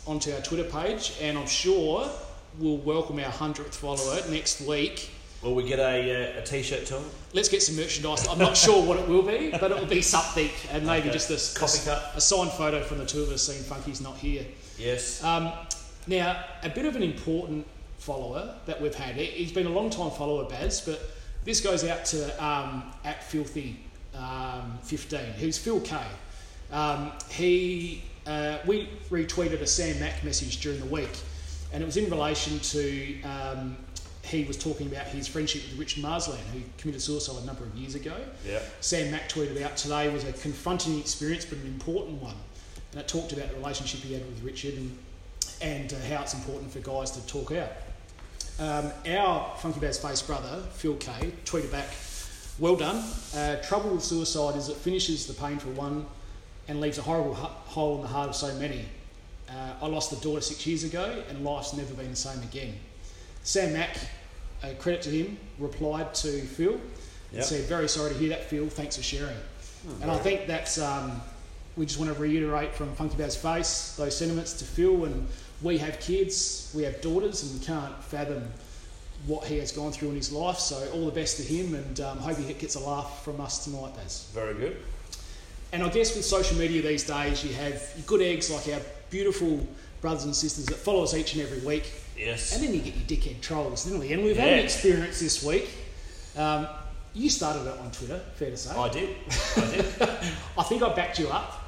onto 0.08 0.32
our 0.34 0.42
Twitter 0.42 0.64
page, 0.64 1.14
and 1.22 1.38
I'm 1.38 1.48
sure 1.48 2.10
we'll 2.58 2.78
welcome 2.78 3.20
our 3.20 3.26
hundredth 3.26 3.76
follower 3.76 4.20
next 4.30 4.62
week. 4.62 5.12
Will 5.44 5.54
we 5.54 5.64
get 5.64 5.80
a, 5.80 6.36
uh, 6.36 6.42
a 6.42 6.44
t-shirt 6.44 6.86
to 6.88 6.96
him? 6.98 7.04
Let's 7.34 7.48
get 7.48 7.62
some 7.62 7.76
merchandise. 7.76 8.28
I'm 8.28 8.40
not 8.40 8.58
sure 8.58 8.84
what 8.84 8.98
it 9.00 9.08
will 9.08 9.22
be, 9.22 9.52
but 9.52 9.72
it 9.72 9.78
will 9.78 9.86
be 9.86 10.02
something, 10.02 10.50
and 10.72 10.86
maybe 10.86 11.10
Okay. 11.10 11.12
just 11.18 11.30
a, 11.56 11.60
Coffee 11.60 11.90
a, 11.90 11.94
cup. 11.94 12.16
a 12.16 12.22
signed 12.22 12.52
photo 12.52 12.82
from 12.84 12.98
the 12.98 13.06
two 13.06 13.22
of 13.22 13.30
us 13.30 13.44
saying 13.44 13.62
Funky's 13.64 14.02
not 14.02 14.18
here. 14.18 14.46
Yes. 14.80 15.24
Um, 15.24 15.52
now, 16.08 16.44
a 16.64 16.70
bit 16.70 16.86
of 16.86 16.96
an 16.96 17.04
important 17.04 17.68
follower 18.00 18.56
that 18.66 18.82
we've 18.82 18.96
had. 18.96 19.16
He- 19.16 19.26
He's 19.26 19.52
been 19.52 19.68
a 19.68 19.72
long 19.72 19.90
time 19.92 20.10
follower, 20.12 20.42
of 20.44 20.50
Baz, 20.50 20.82
but 20.82 21.00
this 21.44 21.62
goes 21.62 21.84
out 21.84 22.04
to 22.06 22.44
um, 22.44 22.92
at 23.06 23.24
Filthy 23.24 23.80
um, 24.16 24.80
15, 24.84 25.20
who's 25.40 25.58
Phil 25.58 25.80
K. 25.82 25.98
Um, 26.72 27.12
he, 27.30 28.04
uh, 28.26 28.58
we 28.66 28.90
retweeted 29.12 29.62
a 29.62 29.68
Sam 29.68 30.00
Mac 30.00 30.24
message 30.24 30.60
during 30.62 30.80
the 30.80 30.86
week, 30.88 31.12
and 31.72 31.84
it 31.84 31.86
was 31.86 31.98
in 31.98 32.10
relation 32.10 32.60
to 32.60 33.22
um, 33.22 33.78
he 34.28 34.44
was 34.44 34.58
talking 34.58 34.88
about 34.88 35.06
his 35.08 35.28
friendship 35.28 35.64
with 35.70 35.80
Richard 35.80 36.04
Marsland, 36.04 36.42
who 36.54 36.60
committed 36.78 37.02
suicide 37.02 37.42
a 37.42 37.46
number 37.46 37.64
of 37.64 37.74
years 37.76 37.96
ago. 37.96 38.16
yeah. 38.46 38.60
Sam 38.82 39.12
Mac 39.12 39.30
tweeted 39.30 39.62
out 39.62 39.78
today 39.78 40.10
was 40.10 40.24
a 40.24 40.34
confronting 40.34 41.00
experience, 41.00 41.46
but 41.46 41.58
an 41.60 41.66
important 41.68 42.22
one. 42.22 42.36
And 42.92 43.02
it 43.02 43.08
talked 43.08 43.32
about 43.34 43.50
the 43.50 43.56
relationship 43.56 44.02
he 44.02 44.14
had 44.14 44.26
with 44.26 44.44
Richard 44.44 44.76
and, 44.76 44.98
and 45.62 45.94
uh, 45.94 46.16
how 46.16 46.22
it's 46.24 46.34
important 46.34 46.72
for 46.72 46.80
guys 46.80 47.12
to 47.12 47.26
talk 47.28 47.52
out. 47.52 47.72
Um, 48.60 48.92
our 49.08 49.56
Funky 49.58 49.80
Baz 49.80 50.00
face 50.00 50.22
brother, 50.22 50.64
Phil 50.74 50.96
K, 50.96 51.32
tweeted 51.46 51.72
back, 51.72 51.88
Well 52.60 52.76
done. 52.76 53.04
Uh, 53.36 53.58
trouble 53.58 53.92
with 53.92 54.04
suicide 54.04 54.56
is 54.56 54.70
it 54.70 54.78
finishes 54.78 55.28
the 55.28 55.34
pain 55.34 55.60
for 55.60 55.70
one 55.70 56.06
and 56.68 56.82
leaves 56.82 56.98
a 56.98 57.02
horrible 57.02 57.36
hu- 57.36 57.46
hole 57.72 57.96
in 57.98 58.02
the 58.02 58.08
heart 58.08 58.30
of 58.30 58.36
so 58.36 58.54
many. 58.56 58.86
Uh, 59.50 59.74
I 59.82 59.86
lost 59.88 60.12
a 60.12 60.16
daughter 60.18 60.42
six 60.42 60.66
years 60.66 60.84
ago 60.84 61.24
and 61.30 61.44
life's 61.46 61.74
never 61.74 61.94
been 61.94 62.10
the 62.10 62.16
same 62.16 62.42
again. 62.44 62.76
Sam 63.44 63.74
Mac, 63.74 63.96
uh, 64.64 64.70
credit 64.80 65.02
to 65.04 65.10
him, 65.10 65.38
replied 65.60 66.14
to 66.16 66.42
Phil 66.42 66.80
and 67.34 67.44
said, 67.44 67.66
Very 67.66 67.88
sorry 67.88 68.12
to 68.14 68.18
hear 68.18 68.30
that, 68.30 68.46
Phil. 68.46 68.68
Thanks 68.68 68.96
for 68.98 69.04
sharing. 69.04 69.36
and 70.02 70.12
I 70.12 70.18
think 70.18 70.48
that's, 70.48 70.80
um, 70.80 71.22
we 71.76 71.86
just 71.86 72.00
want 72.00 72.14
to 72.14 72.20
reiterate 72.20 72.74
from 72.74 72.94
Funky 72.96 73.18
Baz 73.18 73.36
Face 73.36 73.96
those 73.98 74.18
sentiments 74.18 74.54
to 74.54 74.66
Phil. 74.66 75.06
And 75.06 75.28
we 75.62 75.78
have 75.78 76.00
kids, 76.00 76.72
we 76.76 76.84
have 76.84 77.02
daughters, 77.02 77.44
and 77.44 77.60
we 77.60 77.66
can't 77.66 78.04
fathom 78.04 78.44
what 79.26 79.44
he 79.46 79.58
has 79.58 79.72
gone 79.72 79.92
through 79.92 80.10
in 80.10 80.16
his 80.16 80.32
life. 80.32 80.58
So, 80.58 80.90
all 80.94 81.06
the 81.06 81.12
best 81.12 81.38
to 81.38 81.44
him, 81.44 81.76
and 81.76 82.00
um, 82.02 82.18
hope 82.18 82.38
he 82.38 82.52
gets 82.54 82.76
a 82.76 82.80
laugh 82.80 83.24
from 83.24 83.42
us 83.42 83.64
tonight, 83.64 83.96
Baz. 83.96 84.30
Very 84.34 84.54
good. 84.54 84.78
And 85.74 85.84
I 85.84 85.90
guess 85.90 86.16
with 86.16 86.24
social 86.24 86.58
media 86.58 86.82
these 86.82 87.04
days, 87.04 87.44
you 87.44 87.54
have 87.56 87.84
good 88.06 88.22
eggs 88.22 88.50
like 88.50 88.74
our 88.74 88.82
beautiful 89.10 89.68
brothers 90.02 90.24
and 90.24 90.36
sisters 90.36 90.66
that 90.68 90.78
follow 90.78 91.04
us 91.04 91.14
each 91.14 91.34
and 91.34 91.44
every 91.44 91.60
week. 91.60 91.92
Yes. 92.18 92.54
And 92.56 92.64
then 92.64 92.74
you 92.74 92.82
get 92.82 92.96
your 92.96 93.06
dickhead 93.06 93.42
trolls, 93.42 93.86
don't 93.86 94.00
we? 94.00 94.12
And 94.14 94.24
we've 94.24 94.38
had 94.38 94.54
an 94.54 94.60
experience 94.60 95.20
this 95.20 95.44
week. 95.44 95.70
Um, 96.36 96.68
you 97.14 97.30
started 97.30 97.68
it 97.68 97.80
on 97.80 97.92
Twitter, 97.92 98.20
fair 98.36 98.52
to 98.52 98.58
say. 98.58 98.76
I 98.76 98.90
did. 98.90 99.16
I 99.58 99.62
did. 99.72 99.86
I 100.58 100.64
think 100.64 100.84
I 100.84 100.94
backed 100.94 101.20
you 101.20 101.30
up. 101.30 101.64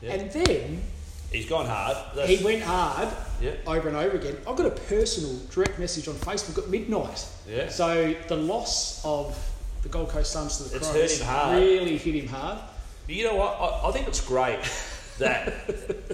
Yeah. 0.00 0.12
And 0.14 0.30
then 0.32 0.82
He's 1.30 1.46
gone 1.48 1.66
hard. 1.66 1.96
That's, 2.16 2.28
he 2.30 2.42
went 2.42 2.62
hard 2.62 3.08
Yeah. 3.40 3.52
over 3.66 3.88
and 3.88 3.96
over 3.96 4.16
again. 4.16 4.36
I 4.46 4.54
got 4.54 4.64
a 4.66 4.70
personal 4.70 5.36
direct 5.50 5.78
message 5.78 6.08
on 6.08 6.14
Facebook 6.14 6.56
at 6.56 6.70
midnight. 6.70 7.26
Yeah. 7.46 7.68
So 7.68 8.14
the 8.28 8.36
loss 8.36 9.04
of 9.04 9.36
the 9.82 9.90
Gold 9.90 10.08
Coast 10.08 10.32
Suns 10.32 10.56
to 10.56 10.64
the 10.70 10.76
It's 10.76 10.90
Crows 10.90 11.20
him 11.20 11.26
hard. 11.26 11.58
really 11.58 11.98
hit 11.98 12.14
him 12.14 12.28
hard. 12.28 12.58
But 13.06 13.14
you 13.14 13.24
know 13.24 13.36
what? 13.36 13.56
I, 13.60 13.88
I 13.88 13.92
think 13.92 14.08
it's 14.08 14.20
great 14.26 14.58
that 15.18 15.52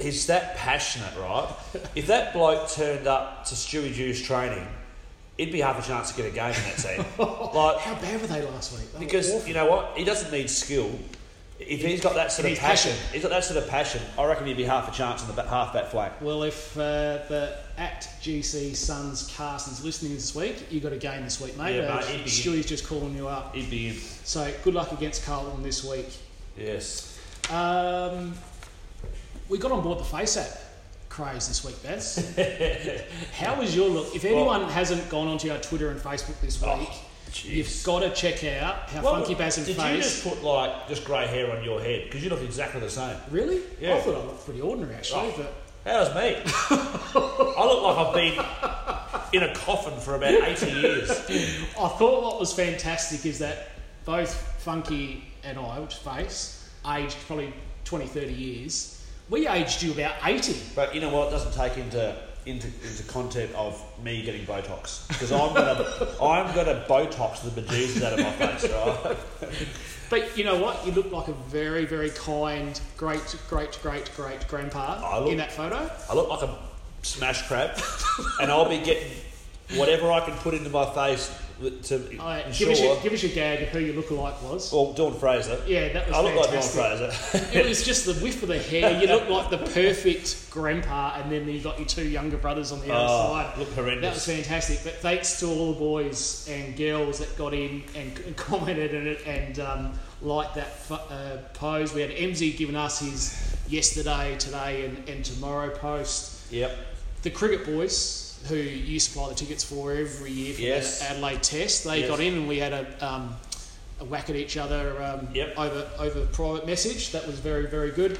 he's 0.01 0.27
that 0.27 0.57
passionate, 0.57 1.13
right? 1.19 1.49
If 1.95 2.07
that 2.09 2.33
bloke 2.33 2.71
turned 2.71 3.07
up 3.07 3.45
to 3.47 3.55
Stewie 3.55 3.95
Dew's 3.95 4.21
training 4.21 4.67
he'd 5.37 5.53
be 5.53 5.61
half 5.61 5.83
a 5.83 5.87
chance 5.87 6.11
to 6.11 6.17
get 6.17 6.27
a 6.27 6.35
game 6.35 6.55
in 6.55 6.63
that 6.63 6.77
team. 6.77 7.05
like 7.19 7.79
How 7.79 7.95
bad 7.95 8.21
were 8.21 8.27
they 8.27 8.43
last 8.43 8.79
week? 8.79 8.93
They 8.93 9.01
because 9.01 9.47
you 9.47 9.55
know 9.55 9.67
what, 9.67 9.97
he 9.97 10.05
doesn't 10.05 10.33
need 10.33 10.49
skill. 10.51 10.91
If 11.61 11.83
he's 11.83 12.01
got 12.01 12.15
that 12.15 12.33
sort 12.33 12.51
of 12.51 12.59
passion, 12.59 12.91
passion. 12.91 13.13
he's 13.13 13.23
got 13.23 13.31
that 13.31 13.45
sort 13.45 13.63
of 13.63 13.69
passion. 13.71 14.03
I 14.19 14.25
reckon 14.25 14.47
he'd 14.47 14.57
be 14.57 14.65
half 14.65 14.89
a 14.89 14.93
chance 14.93 15.27
in 15.27 15.35
the 15.35 15.43
half 15.45 15.73
back 15.73 15.87
flank. 15.87 16.13
Well, 16.21 16.43
if 16.43 16.77
uh, 16.77 17.21
the 17.29 17.57
at 17.79 18.03
GC 18.21 18.75
Suns 18.75 19.33
Carson's 19.37 19.85
listening 19.85 20.15
this 20.15 20.35
week, 20.35 20.67
you 20.71 20.81
got 20.81 20.93
a 20.93 20.99
game 20.99 21.23
this 21.23 21.41
week, 21.41 21.57
mate. 21.57 21.77
Yeah, 21.77 21.85
uh, 21.85 22.01
mate, 22.01 22.25
Stewie's 22.27 22.67
just 22.67 22.87
calling 22.87 23.15
you 23.15 23.29
up. 23.29 23.55
He'd 23.55 23.71
be 23.71 23.89
in. 23.89 23.95
So 23.95 24.53
good 24.65 24.75
luck 24.75 24.91
against 24.93 25.25
Carlton 25.25 25.63
this 25.63 25.85
week. 25.85 26.09
Yes. 26.59 27.19
Um, 27.51 28.35
we 29.49 29.59
got 29.59 29.73
on 29.73 29.83
board 29.83 29.99
the 29.99 30.05
Face 30.05 30.37
app 30.37 30.49
craze 31.09 31.47
this 31.47 31.65
week, 31.65 31.81
Baz. 31.83 32.37
How 33.39 33.59
was 33.59 33.75
your 33.75 33.89
look? 33.89 34.15
If 34.17 34.25
anyone 34.25 34.65
hasn't 34.69 35.09
gone 35.09 35.29
onto 35.29 35.51
our 35.51 35.59
Twitter 35.59 35.91
and 35.91 36.01
Facebook 36.01 36.41
this 36.41 36.61
oh, 36.63 36.79
week, 36.79 36.89
Oh, 36.91 37.01
you've 37.45 37.83
got 37.85 38.01
to 38.01 38.11
check 38.11 38.45
out 38.45 38.91
how 38.91 39.03
Well, 39.03 39.15
Funky 39.15 39.35
Baz 39.35 39.57
and 39.59 39.67
did 39.67 39.77
you 39.77 39.83
Face. 39.83 40.23
just 40.23 40.25
put 40.25 40.43
like 40.45 40.89
just 40.89 41.05
grey 41.05 41.27
hair 41.27 41.57
on 41.57 41.65
your 41.65 41.81
head 41.81 42.05
because 42.05 42.23
you 42.23 42.31
look 42.31 42.43
exactly 42.43 42.81
the 42.81 42.91
same? 42.91 43.17
Really? 43.31 43.61
Yeah. 43.81 43.95
I 43.97 44.01
thought 44.01 44.15
I 44.17 44.25
looked 44.25 44.45
pretty 44.45 44.61
ordinary 44.61 44.95
actually, 44.95 45.21
Oh. 45.21 45.35
but 45.37 45.55
How's 45.85 46.15
me? 46.15 46.37
I 46.47 47.65
look 47.67 47.83
like 47.83 47.99
I've 47.99 49.31
been 49.33 49.43
in 49.43 49.49
a 49.51 49.55
coffin 49.55 49.99
for 50.01 50.15
about 50.15 50.33
eighty 50.33 50.71
years. 50.73 51.11
I 51.11 51.89
thought 51.89 52.23
what 52.23 52.41
was 52.41 52.53
fantastic 52.55 53.27
is 53.27 53.39
that 53.41 53.71
both 54.05 54.33
Funky 54.63 55.25
and 55.43 55.59
I, 55.59 55.79
which 55.81 55.97
face, 55.97 56.71
aged 56.91 57.17
probably 57.27 57.53
20, 57.85 58.07
30 58.07 58.33
years. 58.33 59.04
We 59.31 59.49
aged 59.49 59.83
you 59.83 59.93
about 59.93 60.15
80. 60.25 60.57
But 60.75 60.95
you 60.95 61.01
know 61.01 61.09
what? 61.11 61.29
It 61.29 61.31
doesn't 61.33 61.53
take 61.55 61.79
into 61.79 62.15
into, 62.47 62.67
into 62.67 63.03
content 63.05 63.51
of 63.55 63.83
me 64.03 64.23
getting 64.23 64.45
Botox 64.45 65.09
because 65.09 65.33
I'm 65.33 65.55
gonna 65.55 65.83
I'm 66.23 66.55
gonna 66.55 66.85
Botox 66.89 67.43
the 67.43 67.61
bejesus 67.61 68.03
out 68.03 68.13
of 68.13 68.19
my 68.21 68.33
face, 68.33 68.71
right? 68.71 69.17
But 70.11 70.37
you 70.37 70.45
know 70.45 70.59
what? 70.63 70.85
You 70.87 70.93
look 70.93 71.11
like 71.11 71.29
a 71.29 71.33
very, 71.33 71.87
very 71.87 72.11
kind, 72.11 72.79
great, 72.99 73.37
great, 73.49 73.77
great, 73.83 74.11
great 74.15 74.47
grandpa 74.49 75.01
I 75.03 75.19
look- 75.19 75.31
in 75.33 75.39
that 75.39 75.51
photo. 75.51 75.91
I 76.11 76.15
look 76.15 76.29
like 76.29 76.43
a 76.43 76.55
smash 77.03 77.49
crab, 77.49 77.81
and 78.41 78.51
I'll 78.51 78.69
be 78.69 78.79
getting 78.79 79.11
whatever 79.77 80.13
I 80.13 80.21
can 80.21 80.35
put 80.35 80.53
into 80.53 80.69
my 80.69 80.85
face 80.95 81.33
to 81.61 82.11
ensure. 82.11 82.51
give, 82.59 82.69
us 82.69 82.81
your, 82.81 83.01
give 83.03 83.13
us 83.13 83.23
your 83.23 83.33
gag 83.33 83.63
of 83.63 83.69
who 83.69 83.79
your 83.79 83.95
lookalike 83.95 84.43
was. 84.43 84.73
well, 84.73 84.93
Dawn 84.93 85.15
Fraser. 85.15 85.61
Yeah, 85.67 85.93
that 85.93 86.07
was 86.09 86.17
I 86.17 86.21
look 86.23 86.35
like 86.35 86.51
Dawn 86.51 86.63
fantastic. 86.63 87.13
Fraser. 87.13 87.59
it 87.59 87.67
was 87.69 87.85
just 87.85 88.07
the 88.07 88.15
whiff 88.15 88.43
of 88.43 88.49
the 88.49 88.59
hair. 88.59 89.01
You 89.01 89.07
look 89.07 89.29
like 89.29 89.51
the 89.51 89.59
perfect 89.59 90.51
grandpa, 90.51 91.21
and 91.21 91.31
then 91.31 91.49
you've 91.49 91.65
got 91.65 91.79
your 91.79 91.87
two 91.89 92.09
younger 92.09 92.37
brothers 92.37 92.73
on 92.73 92.81
the 92.81 92.87
other 92.93 93.07
Oh, 93.09 93.33
side. 93.33 93.59
look 93.59 93.73
horrendous. 93.75 94.03
That 94.03 94.15
was 94.15 94.25
fantastic. 94.27 94.81
But 94.85 94.95
thanks 95.01 95.39
to 95.41 95.47
all 95.47 95.73
the 95.73 95.79
boys 95.79 96.49
and 96.51 96.77
girls 96.77 97.19
that 97.21 97.37
got 97.39 97.55
in 97.55 97.83
and, 97.95 98.37
commented 98.37 98.95
on 98.95 99.07
it 99.07 99.27
and 99.27 99.61
um, 99.61 99.93
liked 100.23 100.55
that 100.57 100.69
uh, 100.91 101.37
pose. 101.55 101.95
We 101.95 102.01
had 102.03 102.11
MZ 102.11 102.57
giving 102.57 102.77
us 102.77 102.99
his 103.01 103.57
yesterday, 103.69 104.37
today, 104.39 104.87
and, 104.87 105.09
and 105.09 105.25
tomorrow 105.25 105.71
post. 105.71 106.51
Yep. 106.53 106.77
The 107.23 107.31
cricket 107.31 107.65
boys, 107.65 108.24
who 108.49 108.57
you 108.57 109.01
supply 109.01 109.29
the 109.29 109.35
tickets 109.35 109.65
for 109.65 109.93
every 109.93 110.31
year 110.31 110.55
for 110.55 110.61
Yes. 110.63 110.99
the 111.01 111.11
Adelaide 111.11 111.43
Test, 111.43 111.85
they 111.85 112.01
Yes. 112.01 112.09
got 112.11 112.21
in 112.21 112.35
and 112.35 112.49
we 112.49 112.59
had 112.59 112.73
a, 112.73 113.07
um, 113.07 113.35
a 114.01 114.05
whack 114.05 114.29
at 114.31 114.37
each 114.37 114.57
other 114.57 115.03
um, 115.03 115.29
Yep. 115.35 115.59
over 115.59 115.89
over 115.99 116.27
private 116.27 116.67
message. 116.67 117.11
That 117.13 117.27
was 117.27 117.39
very 117.39 117.67
very 117.67 117.91
good. 117.91 118.19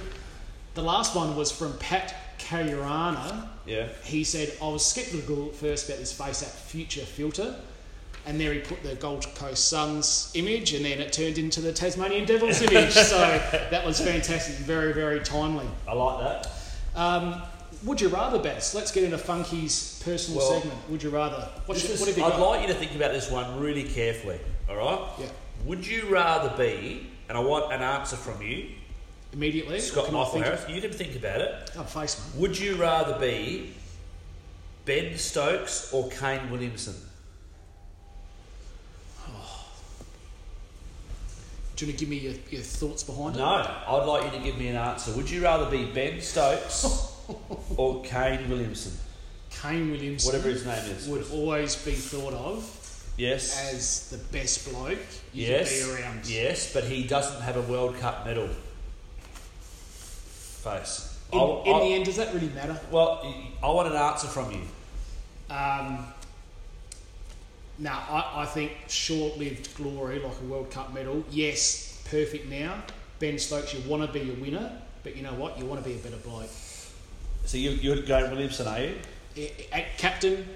The 0.75 0.83
last 0.83 1.15
one 1.15 1.37
was 1.37 1.53
from 1.53 1.77
Pat 1.79 2.15
Kayurana 2.39 3.49
Yeah. 3.67 3.87
he 4.03 4.25
said, 4.25 4.53
I 4.63 4.69
was 4.69 4.85
sceptical 4.85 5.47
at 5.49 5.55
first 5.57 5.89
about 5.89 5.99
this 5.99 6.13
face 6.13 6.43
app 6.43 6.49
future 6.51 7.05
filter. 7.05 7.55
And 8.27 8.41
there 8.41 8.55
he 8.55 8.61
put 8.61 8.83
the 8.83 8.95
Gold 8.95 9.27
Coast 9.35 9.69
Suns 9.69 10.31
image, 10.33 10.73
and 10.73 10.83
then 10.83 10.99
it 10.99 11.13
turned 11.13 11.37
into 11.37 11.61
the 11.61 11.75
Tasmanian 11.75 12.25
Devils 12.25 12.63
image. 12.69 12.93
so 12.95 13.19
that 13.71 13.85
was 13.85 14.01
fantastic, 14.01 14.55
very, 14.57 14.95
very 14.95 15.21
timely. 15.21 15.67
I 15.87 15.93
like 15.93 16.21
that. 16.21 16.51
Um, 16.97 17.43
would 17.85 18.01
you 18.01 18.09
rather, 18.09 18.39
Baz? 18.39 18.75
Let's 18.75 18.91
get 18.93 19.05
into 19.05 19.19
Funky's 19.19 20.01
personal 20.05 20.39
Well, 20.41 20.61
segment. 20.61 20.91
Would 20.91 21.03
you 21.03 21.11
rather? 21.11 21.49
What's 21.67 21.83
This 21.83 21.91
your, 21.91 21.95
is- 21.95 22.01
what 22.01 22.09
have 22.09 22.19
you 22.19 22.25
I'd 22.25 22.31
got? 22.39 22.51
like 22.51 22.61
you 22.63 22.69
to 22.69 22.75
think 22.75 22.95
about 22.95 23.13
this 23.13 23.31
one 23.31 23.61
really 23.61 23.85
carefully. 23.85 24.39
All 24.69 24.77
right. 24.77 25.01
yeah, 25.21 25.27
Would 25.67 25.87
you 25.87 26.07
rather 26.09 26.57
be, 26.57 27.07
and 27.29 27.37
I 27.37 27.41
want 27.41 27.73
an 27.73 27.83
answer 27.83 28.17
from 28.17 28.41
you, 28.43 28.69
immediately. 29.33 29.81
Scott 29.81 30.13
Michael 30.13 30.43
of- 30.45 30.69
You 30.71 30.81
can 30.81 30.93
think 30.93 31.17
about 31.17 31.41
it. 31.41 31.71
Oh, 31.77 31.83
face 31.83 32.19
man. 32.33 32.41
Would 32.43 32.59
you 32.59 32.77
rather 32.77 33.19
be 33.19 33.73
Ben 34.85 35.17
Stokes 35.19 35.93
or 35.93 36.09
Kane 36.09 36.51
Williamson? 36.51 36.95
Do 41.77 41.85
you 41.87 41.91
want 41.91 41.99
to 41.99 42.07
give 42.07 42.09
me 42.09 42.19
your, 42.19 42.35
your 42.51 42.63
thoughts 42.63 43.03
behind 43.03 43.35
it? 43.35 43.41
No, 43.41 43.45
I'd 43.47 44.05
like 44.07 44.25
you 44.33 44.39
to 44.39 44.45
give 44.45 44.57
me 44.57 44.69
an 44.69 44.77
answer. 44.77 45.11
Would 45.17 45.29
you 45.29 45.43
rather 45.43 45.69
be 45.69 45.87
Ben 45.87 46.21
Stokes 46.21 46.85
or 47.77 48.03
Kane 48.03 48.49
Williamson? 48.49 48.93
Kane 49.51 49.91
Williamson 49.91 50.29
Whatever 50.33 50.51
his 50.51 50.65
name 50.67 50.97
is. 50.97 51.09
would 51.09 51.25
always 51.33 51.77
be 51.85 51.93
thought 51.93 52.35
of 52.35 52.81
Yes. 53.17 53.73
as 53.73 54.11
the 54.11 54.19
best 54.37 54.69
bloke 54.73 54.99
you 55.33 55.47
yes. 55.47 55.85
could 55.85 55.97
be 55.97 56.03
around. 56.03 56.27
Yes, 56.27 56.73
but 56.73 56.85
he 56.85 57.05
doesn't 57.05 57.41
have 57.43 57.57
a 57.57 57.63
World 57.63 57.97
Cup 57.99 58.27
medal. 58.27 58.49
Face. 60.63 61.19
In, 61.33 61.39
I- 61.39 61.63
in 61.65 61.75
I- 61.75 61.79
the 61.81 61.95
end, 61.95 62.05
does 62.07 62.17
that 62.17 62.33
really 62.35 62.49
matter? 62.49 62.79
Well, 62.91 63.23
I 63.63 63.69
want 63.69 63.89
an 63.89 63.97
answer 63.97 64.27
from 64.27 64.51
you. 64.53 64.61
Um, 65.55 66.07
now, 67.79 68.03
I, 68.09 68.43
I 68.43 68.47
think 68.47 68.73
short-lived 68.89 69.77
glory, 69.77 70.19
like 70.21 70.33
a 70.41 70.45
World 70.45 70.71
Cup 70.71 70.93
medal, 70.95 71.25
yes, 71.31 72.03
perfect 72.11 72.49
now. 72.49 72.83
Ben 73.19 73.39
Stokes, 73.39 73.75
you 73.75 73.81
want 73.89 74.05
to 74.11 74.13
be 74.19 74.31
a 74.31 74.35
winner, 74.35 74.73
but 75.03 75.17
you 75.17 75.23
know 75.23 75.35
what? 75.35 75.59
You 75.59 75.67
want 75.67 75.83
to 75.83 75.89
be 75.89 75.95
a 75.95 75.99
better 75.99 76.17
bloke. 76.17 76.49
So 77.45 77.59
you, 77.59 77.71
you're 77.71 78.03
going 78.03 78.31
Williamson, 78.31 78.67
are 78.67 78.81
you? 78.81 79.49
Captain, 79.99 80.49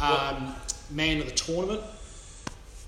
um, 0.00 0.54
man 0.90 1.20
of 1.20 1.26
the 1.26 1.32
tournament, 1.32 1.80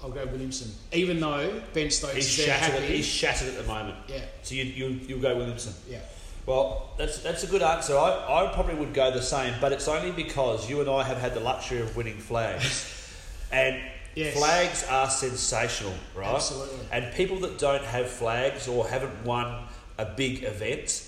I'll 0.02 0.10
go 0.10 0.26
Williamson. 0.26 0.70
Even 0.92 1.20
though 1.20 1.60
Ben 1.72 1.90
Stokes 1.90 2.14
He's 2.14 2.38
is 2.38 2.46
there 2.46 2.58
shattered. 2.58 2.80
happy. 2.82 2.96
He's 2.96 3.06
shattered 3.06 3.48
at 3.48 3.56
the 3.56 3.64
moment. 3.64 3.96
yeah, 4.08 4.20
So 4.42 4.54
you 4.54 4.64
you 4.64 4.86
you'll 5.08 5.20
go 5.20 5.36
Williamson. 5.36 5.72
yeah. 5.88 6.00
Well, 6.44 6.90
that's 6.98 7.18
that's 7.22 7.42
a 7.44 7.46
good 7.48 7.62
answer. 7.62 7.96
I, 7.96 8.44
I 8.46 8.52
probably 8.54 8.74
would 8.74 8.92
go 8.94 9.10
the 9.10 9.22
same, 9.22 9.54
but 9.60 9.72
it's 9.72 9.88
only 9.88 10.12
because 10.12 10.68
you 10.70 10.80
and 10.80 10.88
I 10.90 11.02
have 11.02 11.18
had 11.18 11.34
the 11.34 11.40
luxury 11.40 11.80
of 11.80 11.96
winning 11.96 12.18
flags, 12.18 13.10
and 13.52 13.80
Yes. 14.14 14.34
flags 14.34 14.82
are 14.88 15.10
sensational, 15.10 15.92
right? 16.14 16.34
Absolutely. 16.34 16.86
And 16.90 17.14
people 17.14 17.38
that 17.40 17.58
don't 17.58 17.84
have 17.84 18.08
flags 18.08 18.66
or 18.66 18.88
haven't 18.88 19.24
won 19.26 19.64
a 19.98 20.06
big 20.06 20.42
event, 20.42 21.06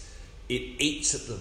it 0.50 0.60
eats 0.78 1.14
at 1.14 1.26
them 1.26 1.40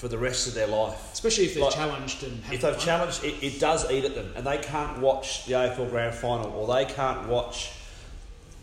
for 0.00 0.08
the 0.08 0.16
rest 0.16 0.48
of 0.48 0.54
their 0.54 0.66
life. 0.66 1.12
Especially 1.12 1.44
if 1.44 1.52
they're 1.52 1.62
Like, 1.62 1.74
challenged 1.74 2.22
and 2.22 2.42
have 2.44 2.54
If 2.54 2.62
they've 2.62 2.78
challenged, 2.78 3.22
it, 3.22 3.34
it 3.42 3.60
does 3.60 3.90
eat 3.90 4.06
at 4.06 4.14
them, 4.14 4.32
and 4.34 4.46
they 4.46 4.56
can't 4.56 4.98
watch 4.98 5.44
the 5.44 5.52
AFL 5.52 5.90
Grand 5.90 6.14
Final 6.14 6.50
or 6.52 6.74
they 6.74 6.86
can't 6.86 7.28
watch 7.28 7.72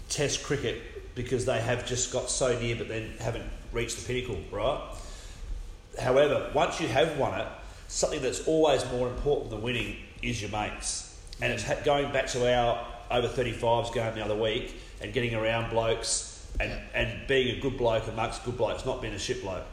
Test 0.10 0.42
cricket 0.42 0.82
because 1.14 1.46
they 1.46 1.60
have 1.60 1.86
just 1.86 2.12
got 2.12 2.32
so 2.32 2.58
near 2.60 2.76
but 2.76 2.88
then 2.88 3.14
haven't 3.20 3.46
reached 3.72 3.98
the 3.98 4.08
pinnacle, 4.08 4.40
right? 4.52 4.82
However, 6.00 6.50
once 6.56 6.82
you 6.82 6.88
have 6.88 7.20
won 7.20 7.40
it, 7.40 7.48
something 7.88 8.22
that's 8.24 8.48
always 8.48 8.84
more 8.90 9.08
important 9.08 9.52
than 9.52 9.62
winning 9.62 9.98
is 10.24 10.42
your 10.42 10.50
mates, 10.50 11.22
and 11.40 11.54
it's 11.54 11.70
going 11.84 12.12
back 12.12 12.26
to 12.28 12.52
our 12.52 12.84
over 13.12 13.28
35s 13.28 13.94
game 13.94 14.16
the 14.16 14.26
other 14.26 14.36
week 14.36 14.74
and 15.02 15.14
getting 15.14 15.36
around 15.36 15.70
blokes 15.70 16.48
and, 16.60 16.72
and 16.96 17.28
being 17.28 17.58
a 17.58 17.62
good 17.62 17.78
bloke 17.78 18.08
amongst 18.08 18.44
good 18.44 18.58
blokes, 18.58 18.88
not 18.88 19.04
being 19.04 19.14
a 19.14 19.20
shit 19.20 19.44
bloke. 19.44 19.66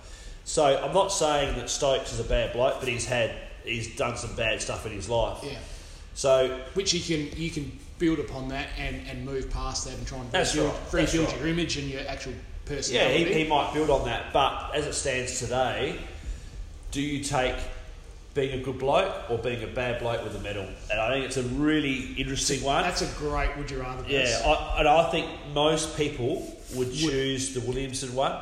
So 0.44 0.64
I'm 0.64 0.92
not 0.92 1.08
saying 1.08 1.56
that 1.56 1.70
Stokes 1.70 2.12
is 2.12 2.20
a 2.20 2.24
bad 2.24 2.52
bloke, 2.52 2.80
but 2.80 2.88
he's 2.88 3.06
had 3.06 3.34
he's 3.64 3.96
done 3.96 4.16
some 4.16 4.34
bad 4.36 4.60
stuff 4.60 4.86
in 4.86 4.92
his 4.92 5.08
life. 5.08 5.38
Yeah. 5.42 5.58
So 6.14 6.60
Which 6.74 6.92
you 6.94 7.00
can 7.00 7.38
you 7.38 7.50
can 7.50 7.78
build 7.98 8.18
upon 8.18 8.48
that 8.48 8.68
and, 8.78 9.06
and 9.08 9.24
move 9.24 9.50
past 9.50 9.86
that 9.86 9.96
and 9.96 10.06
try 10.06 10.18
and 10.18 10.32
rebuild, 10.32 10.74
right, 10.74 10.92
rebuild 10.92 11.28
right. 11.28 11.38
your 11.38 11.48
image 11.48 11.76
and 11.76 11.88
your 11.88 12.06
actual 12.08 12.32
yeah, 12.32 12.76
personality. 12.76 13.24
he, 13.24 13.44
he 13.44 13.48
might 13.48 13.72
build 13.72 13.90
on 13.90 14.04
that. 14.06 14.32
But 14.32 14.74
as 14.74 14.86
it 14.86 14.94
stands 14.94 15.38
today, 15.38 15.98
do 16.90 17.00
you 17.00 17.22
take 17.22 17.56
being 18.34 18.60
a 18.60 18.62
good 18.62 18.78
bloke 18.78 19.30
or 19.30 19.38
being 19.38 19.62
a 19.62 19.66
bad 19.66 20.00
bloke 20.00 20.24
with 20.24 20.36
a 20.36 20.40
medal? 20.40 20.66
And 20.90 21.00
I 21.00 21.10
think 21.10 21.24
it's 21.26 21.36
a 21.36 21.42
really 21.42 22.12
interesting 22.14 22.62
one. 22.62 22.82
That's 22.82 23.02
a 23.02 23.18
great 23.18 23.56
would 23.56 23.70
you 23.70 23.80
rather. 23.80 24.04
Yeah, 24.08 24.42
I, 24.44 24.80
and 24.80 24.88
I 24.88 25.10
think 25.10 25.28
most 25.52 25.96
people 25.96 26.56
would 26.74 26.92
choose 26.92 27.54
the 27.54 27.60
Williamson 27.60 28.14
one, 28.14 28.38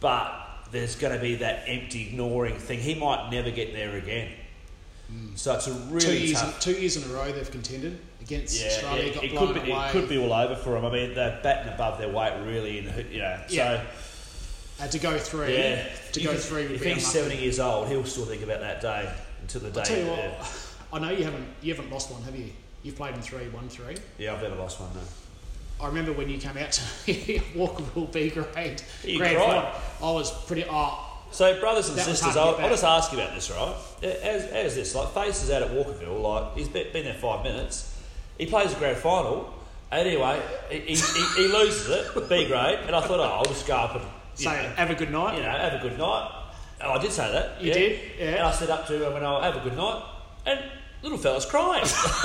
but 0.00 0.45
there's 0.72 0.96
going 0.96 1.14
to 1.14 1.20
be 1.20 1.36
that 1.36 1.64
empty 1.66 2.08
ignoring 2.08 2.56
thing. 2.56 2.78
He 2.80 2.94
might 2.94 3.30
never 3.30 3.50
get 3.50 3.72
there 3.72 3.96
again. 3.96 4.32
So 5.36 5.54
it's 5.54 5.68
a 5.68 5.70
two 5.70 5.76
really 5.90 6.18
years 6.26 6.40
tough. 6.40 6.58
two 6.60 6.72
years 6.72 6.96
in 6.96 7.08
a 7.08 7.14
row 7.14 7.30
they've 7.30 7.48
contended 7.50 8.00
against 8.20 8.60
Yeah, 8.60 8.66
Australia. 8.66 9.04
yeah, 9.06 9.14
got 9.14 9.24
it 9.24 9.36
could 9.36 9.54
be 9.64 9.70
away. 9.70 9.86
it 9.86 9.92
could 9.92 10.08
be 10.08 10.18
all 10.18 10.32
over 10.32 10.56
for 10.56 10.70
them. 10.70 10.84
I 10.84 10.90
mean, 10.90 11.14
they're 11.14 11.38
batting 11.44 11.72
above 11.72 11.98
their 11.98 12.08
weight 12.08 12.32
really, 12.44 12.80
and 12.80 13.12
you 13.12 13.20
know, 13.20 13.40
Yeah. 13.48 13.82
so 14.78 14.84
Uh, 14.84 14.88
to 14.88 14.98
go 14.98 15.16
three. 15.16 15.56
yeah, 15.56 15.86
To 16.12 16.20
go 16.20 16.30
can- 16.32 16.40
three 16.40 16.62
would 16.64 16.72
If 16.72 16.78
he's 16.82 16.86
unlucky. 16.86 17.00
seventy 17.04 17.36
years 17.36 17.60
old, 17.60 17.86
he'll 17.88 18.04
still 18.04 18.26
think 18.26 18.42
about 18.42 18.60
that 18.60 18.80
day 18.80 19.08
until 19.42 19.60
the 19.60 19.70
day. 19.70 19.80
I'll 19.82 19.96
you 19.98 20.06
what. 20.10 20.20
I 20.92 20.96
I 20.96 20.98
know 20.98 21.10
you 21.16 21.22
haven't 21.24 21.46
you 21.62 21.72
haven't 21.74 21.90
lost 21.92 22.10
one, 22.10 22.22
have 22.24 22.34
you? 22.34 22.50
You've 22.82 22.96
played 22.96 23.14
in 23.14 23.22
three, 23.22 23.48
one 23.50 23.68
three. 23.68 23.94
Yeah, 24.18 24.34
I've 24.34 24.42
never 24.42 24.56
lost 24.56 24.80
one. 24.80 24.90
No. 24.92 25.00
I 25.80 25.88
remember 25.88 26.12
when 26.12 26.28
you 26.28 26.38
came 26.38 26.56
out 26.56 26.72
to 26.72 26.80
Walkerville 27.54 28.12
B 28.12 28.30
grade 28.30 28.82
You 29.04 29.18
grand 29.18 29.36
cried. 29.36 29.46
final. 29.46 30.10
I 30.10 30.12
was 30.12 30.46
pretty. 30.46 30.64
Oh, 30.68 31.22
So, 31.30 31.58
brothers 31.60 31.88
and 31.88 31.98
That 31.98 32.06
sisters, 32.06 32.36
I'll, 32.36 32.56
I'll 32.56 32.70
just 32.70 32.84
ask 32.84 33.12
you 33.12 33.20
about 33.20 33.34
this, 33.34 33.50
right? 33.50 33.76
As, 34.02 34.44
as 34.44 34.74
this, 34.74 34.94
like 34.94 35.12
Face 35.12 35.42
is 35.42 35.50
out 35.50 35.62
at 35.62 35.70
Walkerville, 35.70 36.22
like 36.22 36.56
he's 36.56 36.68
been, 36.68 36.92
there 36.92 37.14
five 37.14 37.44
minutes. 37.44 37.94
He 38.38 38.46
plays 38.46 38.72
the 38.72 38.78
grand 38.78 38.96
final. 38.98 39.52
Anyway, 39.92 40.42
he, 40.70 40.80
he, 40.80 40.94
he, 41.36 41.48
loses 41.48 41.88
it, 41.88 42.28
B 42.28 42.46
grade, 42.46 42.80
and 42.86 42.96
I 42.96 43.00
thought, 43.00 43.20
oh, 43.20 43.22
I'll 43.22 43.44
just 43.44 43.66
go 43.66 43.76
up 43.76 43.94
and 43.94 44.04
say 44.34 44.50
know, 44.50 44.68
have 44.70 44.90
a 44.90 44.94
good 44.94 45.12
night. 45.12 45.36
you 45.36 45.42
know, 45.42 45.50
have 45.50 45.74
a 45.74 45.78
good 45.78 45.96
night. 45.96 46.44
Oh, 46.82 46.92
I 46.92 46.98
did 47.00 47.12
say 47.12 47.30
that. 47.30 47.62
You 47.62 47.68
yeah. 47.68 47.74
did, 47.74 48.00
yeah. 48.18 48.24
And 48.26 48.40
I 48.40 48.52
said 48.52 48.68
up 48.68 48.86
to 48.88 48.98
her 48.98 49.10
when 49.12 49.24
I 49.24 49.44
have 49.46 49.56
a 49.56 49.60
good 49.60 49.76
night, 49.76 50.02
and 50.44 50.60
little 51.06 51.18
fella's 51.18 51.46
crying. 51.46 51.84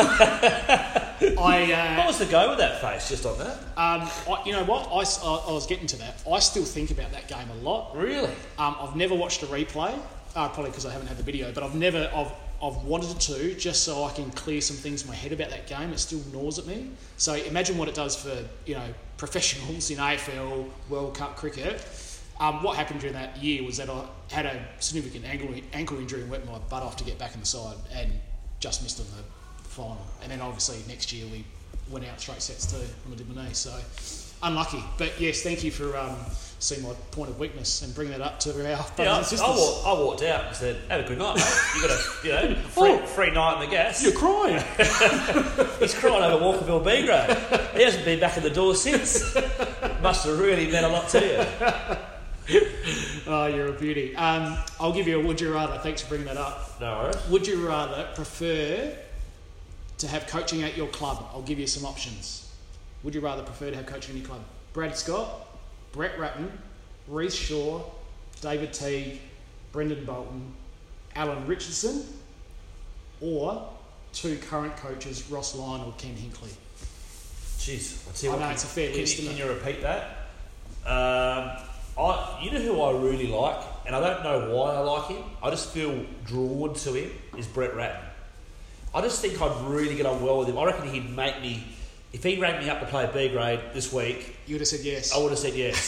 I. 1.38 1.67
what 1.97 2.03
Uh, 2.03 2.07
was 2.07 2.17
the 2.19 2.25
go 2.25 2.50
with 2.50 2.57
that 2.59 2.81
face 2.81 3.09
just 3.09 3.25
on 3.25 3.38
that? 3.38 3.57
um, 3.77 4.09
I, 4.29 4.41
you 4.45 4.53
know 4.53 4.63
what? 4.63 4.88
I 4.88 4.97
I 4.97 5.51
was 5.53 5.67
getting 5.67 5.88
to 5.88 5.97
that. 5.97 6.21
I 6.29 6.39
still 6.39 6.63
think 6.65 6.91
about 6.91 7.11
that 7.11 7.27
game 7.27 7.47
a 7.50 7.55
lot. 7.63 7.95
Really? 7.95 8.29
Um, 8.57 8.75
I've 8.79 8.95
never 8.95 9.13
watched 9.15 9.43
a 9.43 9.45
replay, 9.45 9.93
uh, 10.35 10.50
probably 10.50 10.71
because 10.71 10.85
I 10.85 10.91
haven't 10.91 11.07
had 11.07 11.17
the 11.17 11.23
video, 11.23 11.51
but 11.51 11.63
I've 11.63 11.75
never, 11.75 12.09
I've, 12.13 12.31
I've 12.63 12.77
wanted 12.83 13.19
to 13.19 13.53
just 13.55 13.83
so 13.83 14.03
I 14.03 14.11
can 14.13 14.31
clear 14.31 14.61
some 14.61 14.77
things 14.77 15.03
in 15.03 15.07
my 15.09 15.15
head 15.15 15.31
about 15.31 15.50
that 15.51 15.67
game. 15.67 15.91
It 15.93 16.00
still 16.00 16.21
gnaws 16.31 16.57
at 16.59 16.65
me. 16.65 16.89
So 17.17 17.35
imagine 17.35 17.77
what 17.77 17.88
it 17.88 17.95
does 17.95 18.15
for, 18.15 18.35
you 18.65 18.75
know, 18.75 18.88
professionals 19.17 19.91
in 19.91 19.97
AFL, 19.97 20.67
World 20.89 21.15
Cup 21.15 21.35
cricket. 21.38 21.85
Um, 22.39 22.63
what 22.63 22.75
happened 22.75 23.01
during 23.01 23.13
that 23.13 23.38
year 23.38 23.63
was 23.63 23.77
that 23.77 23.88
I 23.91 24.03
had 24.31 24.47
a 24.47 24.65
significant 24.79 25.25
ankle, 25.25 25.50
ankle 25.73 26.00
injury 26.00 26.21
and 26.23 26.31
went 26.31 26.43
my 26.47 26.57
butt 26.57 26.81
off 26.81 26.95
to 26.97 27.03
get 27.03 27.19
back 27.19 27.35
in 27.35 27.39
the 27.41 27.45
side 27.45 27.75
and 27.93 28.11
just 28.62 28.82
missed 28.84 29.00
on 29.01 29.06
the 29.18 29.24
final. 29.70 29.98
And 30.24 30.32
then 30.32 30.39
obviously 30.39 30.77
next 30.88 31.12
year 31.12 31.25
we 31.30 31.44
went 31.89 32.06
out 32.08 32.22
straight 32.22 32.41
sets 32.41 32.65
too 32.72 32.77
on 33.06 33.12
the 33.12 33.18
did 33.18 33.36
my 33.36 33.44
knee. 33.46 33.53
So 33.53 33.74
unlucky. 34.44 34.84
But 34.98 35.20
yes, 35.20 35.41
thank 35.41 35.63
you 35.63 35.72
for 35.72 35.98
um, 35.98 36.15
seeing 36.60 36.84
my 36.84 36.94
point 37.12 37.30
of 37.30 37.38
weakness 37.39 37.82
and 37.82 37.94
bringing 37.94 38.18
that 38.18 38.22
up 38.25 38.39
to 38.41 38.50
our 38.51 38.56
brothers 38.56 38.98
Yeah, 39.00 39.13
I, 39.13 39.18
and 39.18 39.25
sisters. 39.25 39.41
I, 39.41 39.50
walked, 39.50 39.88
I 39.88 39.94
walked 39.94 40.24
out 40.24 40.46
and 40.48 40.56
said, 40.56 40.77
"Have 40.89 41.06
a 41.06 41.08
good 41.08 41.18
night, 41.20 41.36
mate. 41.36 41.46
You 41.75 41.82
got 41.82 41.91
a, 41.91 42.27
you 42.27 42.32
know, 42.56 42.62
free, 42.70 42.91
Oh. 42.91 43.06
free 43.06 43.32
night 43.32 43.56
in 43.56 43.70
the 43.70 43.75
gas." 43.75 44.03
You're 44.03 44.13
crying. 44.13 44.63
He's 45.80 45.94
crying 45.96 46.24
over 46.24 46.44
Walkerville 46.44 46.84
B 46.86 47.06
grade. 47.06 47.70
He 47.75 47.84
hasn't 47.84 48.06
been 48.06 48.20
back 48.20 48.38
in 48.38 48.44
the 48.44 48.50
door 48.50 48.75
since. 48.75 49.36
Must 50.01 50.25
have 50.25 50.39
really 50.39 50.70
meant 50.72 50.86
a 50.86 50.89
lot 50.89 51.10
to 51.10 51.20
you. 51.20 51.98
oh, 53.27 53.48
you're 53.48 53.67
a 53.67 53.71
beauty. 53.74 54.15
Um, 54.15 54.57
I'll 54.79 54.93
give 54.93 55.07
you 55.07 55.19
a 55.19 55.25
would 55.25 55.39
you 55.39 55.53
rather. 55.53 55.77
Thanks 55.79 56.01
for 56.01 56.10
bringing 56.10 56.27
that 56.27 56.38
up. 56.38 56.79
No 56.79 56.98
worries. 56.98 57.29
Would 57.29 57.48
you 57.48 57.67
rather 57.67 58.07
prefer 58.15 58.95
to 60.00 60.07
have 60.07 60.27
coaching 60.27 60.63
at 60.63 60.75
your 60.75 60.88
club? 60.88 61.29
I'll 61.33 61.43
give 61.43 61.60
you 61.60 61.67
some 61.67 61.86
options. 61.86 62.51
Would 63.03 63.15
you 63.15 63.21
rather 63.21 63.43
prefer 63.43 63.69
to 63.69 63.75
have 63.75 63.86
coaching 63.86 64.15
in 64.15 64.21
your 64.21 64.29
club? 64.29 64.41
Brad 64.74 64.98
Scott, 64.98 65.48
Brett 65.91 66.17
Ratten, 66.19 66.51
Rhyce 67.10 67.36
Shaw, 67.36 67.81
David 68.41 68.74
Teague, 68.74 69.19
Brendan 69.71 70.05
Bolton, 70.05 70.53
Alan 71.15 71.45
Richardson, 71.48 72.05
or 73.21 73.69
two 74.13 74.38
current 74.38 74.75
coaches, 74.77 75.29
Ross 75.29 75.55
Lyon 75.55 75.81
or 75.81 75.93
Ken 75.98 76.15
Hinkley? 76.15 76.53
Jeez, 77.57 78.07
I 78.07 78.27
I 78.27 78.31
what, 78.31 78.39
know 78.39 78.45
can, 78.45 78.53
it's 78.53 78.63
a 78.63 78.67
fair 78.67 78.89
can, 78.89 79.00
list, 79.00 79.19
you, 79.19 79.29
can 79.29 79.38
you 79.38 79.48
repeat 79.48 79.81
that? 79.81 80.17
Um, 80.86 81.51
I, 81.98 82.39
you 82.41 82.51
know 82.51 82.60
who 82.60 82.81
I 82.81 82.91
really 82.91 83.27
like, 83.27 83.62
and 83.86 83.95
I 83.95 84.00
don't 84.00 84.24
know 84.24 84.55
why 84.55 84.75
I 84.75 84.79
like 84.79 85.07
him. 85.10 85.24
I 85.43 85.50
just 85.50 85.69
feel 85.69 86.05
drawn 86.25 86.74
to 86.74 86.93
him. 86.93 87.12
Is 87.38 87.48
Brett 87.48 87.75
Ratten. 87.75 88.01
I 88.93 89.01
just 89.01 89.21
think 89.21 89.41
I'd 89.41 89.65
really 89.65 89.95
get 89.95 90.05
on 90.05 90.21
well 90.21 90.39
with 90.39 90.50
him. 90.50 90.57
I 90.57 90.65
reckon 90.65 90.89
he'd 90.89 91.10
make 91.15 91.41
me. 91.41 91.63
If 92.13 92.24
he 92.24 92.38
ranked 92.41 92.62
me 92.62 92.69
up 92.69 92.81
to 92.81 92.86
play 92.86 93.10
B 93.13 93.29
grade 93.29 93.62
this 93.74 93.93
week, 93.93 94.36
You 94.45 94.55
would 94.55 94.62
have 94.62 94.67
said 94.67 94.81
yes. 94.81 95.13
I 95.13 95.17
would 95.17 95.29
have 95.29 95.39
said 95.39 95.53
yes. 95.53 95.79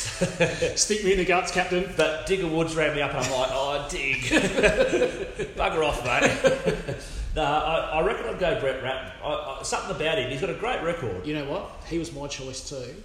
Stick 0.81 1.03
me 1.03 1.11
in 1.11 1.17
the 1.17 1.25
guts, 1.25 1.51
Captain. 1.51 1.91
But 1.97 2.27
Digger 2.27 2.47
Woods 2.47 2.77
ran 2.77 2.95
me 2.95 3.01
up, 3.01 3.13
and 3.13 3.25
I'm 3.25 3.31
like, 3.31 3.49
oh, 3.51 3.87
Dig, 3.89 4.15
bugger 5.57 5.85
off, 5.85 6.01
mate. 6.05 6.95
no, 7.35 7.43
I, 7.43 7.99
I 7.99 8.01
reckon 8.03 8.27
I'd 8.27 8.39
go 8.39 8.57
Brett 8.61 8.81
Ratten. 8.81 9.11
I, 9.21 9.27
I, 9.27 9.63
something 9.63 9.93
about 9.93 10.17
him. 10.17 10.31
He's 10.31 10.39
got 10.39 10.49
a 10.49 10.53
great 10.53 10.81
record. 10.81 11.27
You 11.27 11.33
know 11.33 11.45
what? 11.45 11.69
He 11.89 11.99
was 11.99 12.13
my 12.13 12.27
choice 12.27 12.69
too. 12.69 12.95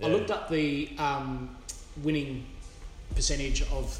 I 0.00 0.06
looked 0.06 0.30
up 0.30 0.48
the 0.48 0.90
um, 0.98 1.57
winning 2.02 2.44
percentage 3.14 3.62
of 3.70 3.98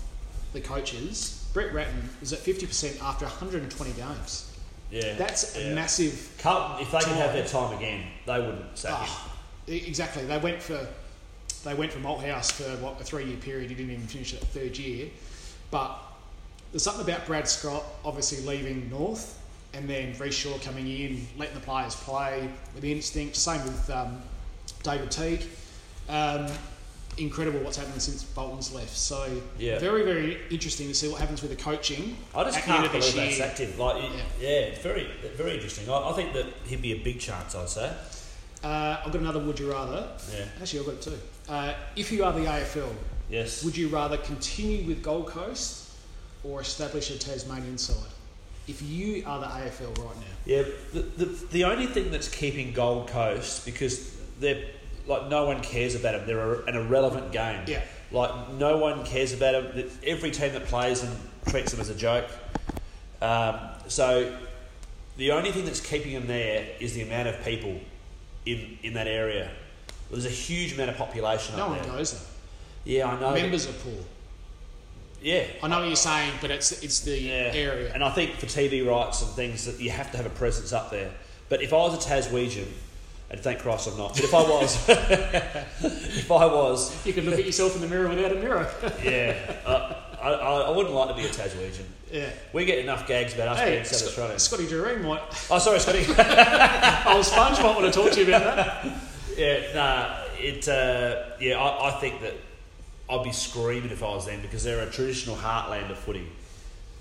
the 0.52 0.60
coaches. 0.60 1.48
Brett 1.52 1.72
Ratten 1.72 2.08
is 2.22 2.32
at 2.32 2.40
50% 2.40 3.02
after 3.02 3.24
120 3.24 3.92
games. 3.92 4.56
Yeah, 4.90 5.14
That's 5.14 5.56
yeah. 5.56 5.68
a 5.68 5.74
massive. 5.74 6.34
Carlton, 6.38 6.80
if 6.82 6.92
they 6.92 6.98
could 6.98 7.16
have 7.16 7.32
their 7.32 7.44
time 7.44 7.76
again, 7.76 8.06
they 8.26 8.40
wouldn't 8.40 8.78
sack 8.78 9.00
him. 9.00 9.06
Ah, 9.08 9.36
exactly. 9.66 10.24
They 10.24 10.38
went 10.38 10.62
for 10.62 10.86
they 11.64 11.74
went 11.74 11.92
from 11.92 12.04
Malthouse 12.04 12.52
for 12.52 12.82
what 12.82 13.00
a 13.00 13.04
three 13.04 13.24
year 13.24 13.36
period. 13.36 13.68
He 13.68 13.76
didn't 13.76 13.92
even 13.92 14.06
finish 14.06 14.32
that 14.32 14.44
third 14.44 14.78
year. 14.78 15.08
But 15.70 15.98
there's 16.72 16.82
something 16.82 17.04
about 17.04 17.26
Brad 17.26 17.48
Scott 17.48 17.84
obviously 18.04 18.46
leaving 18.46 18.88
North 18.88 19.38
and 19.74 19.88
then 19.88 20.14
Rhyce 20.14 20.32
Shaw 20.32 20.58
coming 20.58 20.88
in, 20.88 21.26
letting 21.36 21.54
the 21.54 21.60
players 21.60 21.94
play 21.94 22.48
with 22.74 22.84
instinct. 22.84 23.36
Same 23.36 23.62
with 23.64 23.90
um, 23.90 24.22
David 24.82 25.10
Teague. 25.10 25.42
Um, 26.08 26.46
incredible 27.18 27.60
what's 27.60 27.76
happened 27.76 28.00
since 28.00 28.22
Bolton's 28.24 28.72
left. 28.72 28.96
So 28.96 29.28
Yeah. 29.58 29.78
very 29.78 30.04
very 30.04 30.38
interesting 30.50 30.88
to 30.88 30.94
see 30.94 31.08
what 31.08 31.20
happens 31.20 31.42
with 31.42 31.50
the 31.50 31.62
coaching. 31.62 32.16
I 32.34 32.44
just 32.44 32.58
at 32.58 32.64
the 32.66 32.72
end 32.72 32.90
can't 32.90 32.92
believe 33.14 33.34
sacked 33.34 33.58
him. 33.58 33.78
Like, 33.78 34.04
it- 34.04 34.10
yeah, 34.40 34.48
it's 34.48 34.80
very, 34.82 35.06
very 35.36 35.54
interesting. 35.54 35.88
I, 35.90 36.10
I 36.10 36.12
think 36.14 36.32
that 36.34 36.46
he'd 36.66 36.82
be 36.82 36.92
a 36.92 36.98
big 37.02 37.20
chance. 37.20 37.54
I'd 37.54 37.68
say. 37.68 37.92
Uh, 38.64 38.96
I've 39.04 39.12
got 39.12 39.20
another 39.20 39.38
would 39.38 39.58
you 39.58 39.70
rather. 39.70 40.08
Yeah. 40.32 40.44
Actually, 40.60 40.80
I've 40.80 40.86
got 40.86 41.00
two. 41.00 41.18
Uh, 41.48 41.74
if 41.96 42.10
you 42.12 42.24
are 42.24 42.32
the 42.32 42.46
AFL, 42.46 42.92
Yes. 43.30 43.62
Would 43.62 43.76
you 43.76 43.88
rather 43.88 44.16
continue 44.16 44.86
with 44.86 45.02
Gold 45.02 45.26
Coast 45.26 45.90
or 46.42 46.62
establish 46.62 47.10
a 47.10 47.18
Tasmanian 47.18 47.76
side? 47.76 48.10
If 48.66 48.80
you 48.80 49.22
are 49.26 49.38
the 49.38 49.46
AFL 49.46 49.88
right 49.98 50.16
now, 50.16 50.22
Yeah, 50.46 50.62
the, 50.94 51.00
the, 51.00 51.24
the 51.52 51.64
only 51.64 51.86
thing 51.86 52.10
that's 52.10 52.28
keeping 52.28 52.72
Gold 52.72 53.08
Coast 53.08 53.66
because 53.66 54.14
they're 54.40 54.64
like 55.08 55.28
no 55.28 55.44
one 55.46 55.60
cares 55.60 55.94
about 55.94 56.12
them. 56.12 56.26
They're 56.26 56.60
an 56.62 56.76
irrelevant 56.76 57.32
game. 57.32 57.62
Yeah. 57.66 57.82
Like 58.12 58.52
no 58.54 58.76
one 58.76 59.04
cares 59.04 59.32
about 59.32 59.74
them. 59.74 59.90
Every 60.06 60.30
team 60.30 60.52
that 60.52 60.66
plays 60.66 61.00
them 61.02 61.16
treats 61.48 61.72
them 61.72 61.80
as 61.80 61.88
a 61.90 61.94
joke. 61.94 62.26
Um, 63.20 63.58
so 63.88 64.38
the 65.16 65.32
only 65.32 65.50
thing 65.50 65.64
that's 65.64 65.80
keeping 65.80 66.12
them 66.12 66.26
there 66.26 66.66
is 66.78 66.94
the 66.94 67.02
amount 67.02 67.28
of 67.28 67.42
people 67.44 67.80
in 68.46 68.78
in 68.82 68.94
that 68.94 69.08
area. 69.08 69.50
There's 70.10 70.26
a 70.26 70.30
huge 70.30 70.72
amount 70.74 70.90
of 70.90 70.96
population 70.96 71.56
no 71.56 71.68
one 71.68 71.78
there. 71.82 71.86
goes 71.92 72.12
there. 72.12 72.22
Yeah, 72.84 73.10
I 73.10 73.20
know. 73.20 73.32
Members 73.34 73.68
are 73.68 73.72
poor. 73.72 73.92
Yeah. 75.20 75.44
I 75.62 75.68
know 75.68 75.80
what 75.80 75.86
you're 75.88 75.96
saying, 75.96 76.32
but 76.40 76.50
it's 76.50 76.70
it's 76.82 77.00
the 77.00 77.18
Yeah. 77.18 77.50
area. 77.54 77.92
And 77.92 78.04
I 78.04 78.10
think 78.10 78.36
for 78.36 78.46
TV 78.46 78.86
rights 78.86 79.20
and 79.22 79.30
things 79.32 79.64
that 79.66 79.80
you 79.80 79.90
have 79.90 80.10
to 80.12 80.16
have 80.16 80.26
a 80.26 80.30
presence 80.30 80.72
up 80.72 80.90
there. 80.90 81.10
But 81.48 81.62
if 81.62 81.72
I 81.72 81.76
was 81.76 81.94
a 82.06 82.08
Taswegian, 82.08 82.66
and 83.30 83.40
thank 83.40 83.60
Christ 83.60 83.88
I'm 83.88 83.98
not, 83.98 84.14
but 84.14 84.24
if 84.24 84.34
I 84.34 84.42
was, 84.42 84.88
if 84.88 86.30
I 86.30 86.46
was, 86.46 87.06
you 87.06 87.12
could 87.12 87.24
look 87.24 87.38
at 87.38 87.44
yourself 87.44 87.74
in 87.74 87.82
the 87.82 87.88
mirror 87.88 88.08
without 88.08 88.32
a 88.32 88.36
mirror. 88.36 88.70
yeah, 89.04 89.36
uh, 89.66 89.94
I, 90.20 90.30
I, 90.30 90.70
wouldn't 90.70 90.94
like 90.94 91.08
to 91.08 91.14
be 91.14 91.24
a 91.24 91.28
Taswegian. 91.28 91.84
yeah. 92.10 92.30
We 92.52 92.64
get 92.64 92.78
enough 92.78 93.06
gags 93.06 93.34
about 93.34 93.48
us 93.48 93.58
Hey, 93.58 93.72
being 93.72 93.84
South 93.84 93.98
Scott, 93.98 94.08
Australians. 94.08 94.42
Scotty 94.42 94.66
Dureen 94.66 95.02
might. 95.02 95.20
Oh, 95.50 95.58
sorry, 95.58 95.78
Scotty. 95.78 96.04
Oh, 97.10 97.22
Sponge 97.22 97.58
might 97.58 97.76
want 97.76 97.92
to 97.92 98.00
talk 98.00 98.12
to 98.12 98.20
you 98.20 98.34
about 98.34 98.56
that. 98.56 98.86
yeah, 99.36 99.74
nah, 99.74 100.24
it, 100.38 100.66
uh, 100.68 101.24
yeah, 101.40 101.58
I, 101.58 101.88
I 101.88 102.00
think 102.00 102.20
that 102.22 102.34
I'd 103.10 103.24
be 103.24 103.32
screaming 103.32 103.90
if 103.90 104.02
I 104.02 104.08
was 104.08 104.26
them 104.26 104.40
because 104.40 104.64
they're 104.64 104.80
a 104.80 104.90
traditional 104.90 105.36
heartland 105.36 105.90
of 105.90 105.98
footy. 105.98 106.26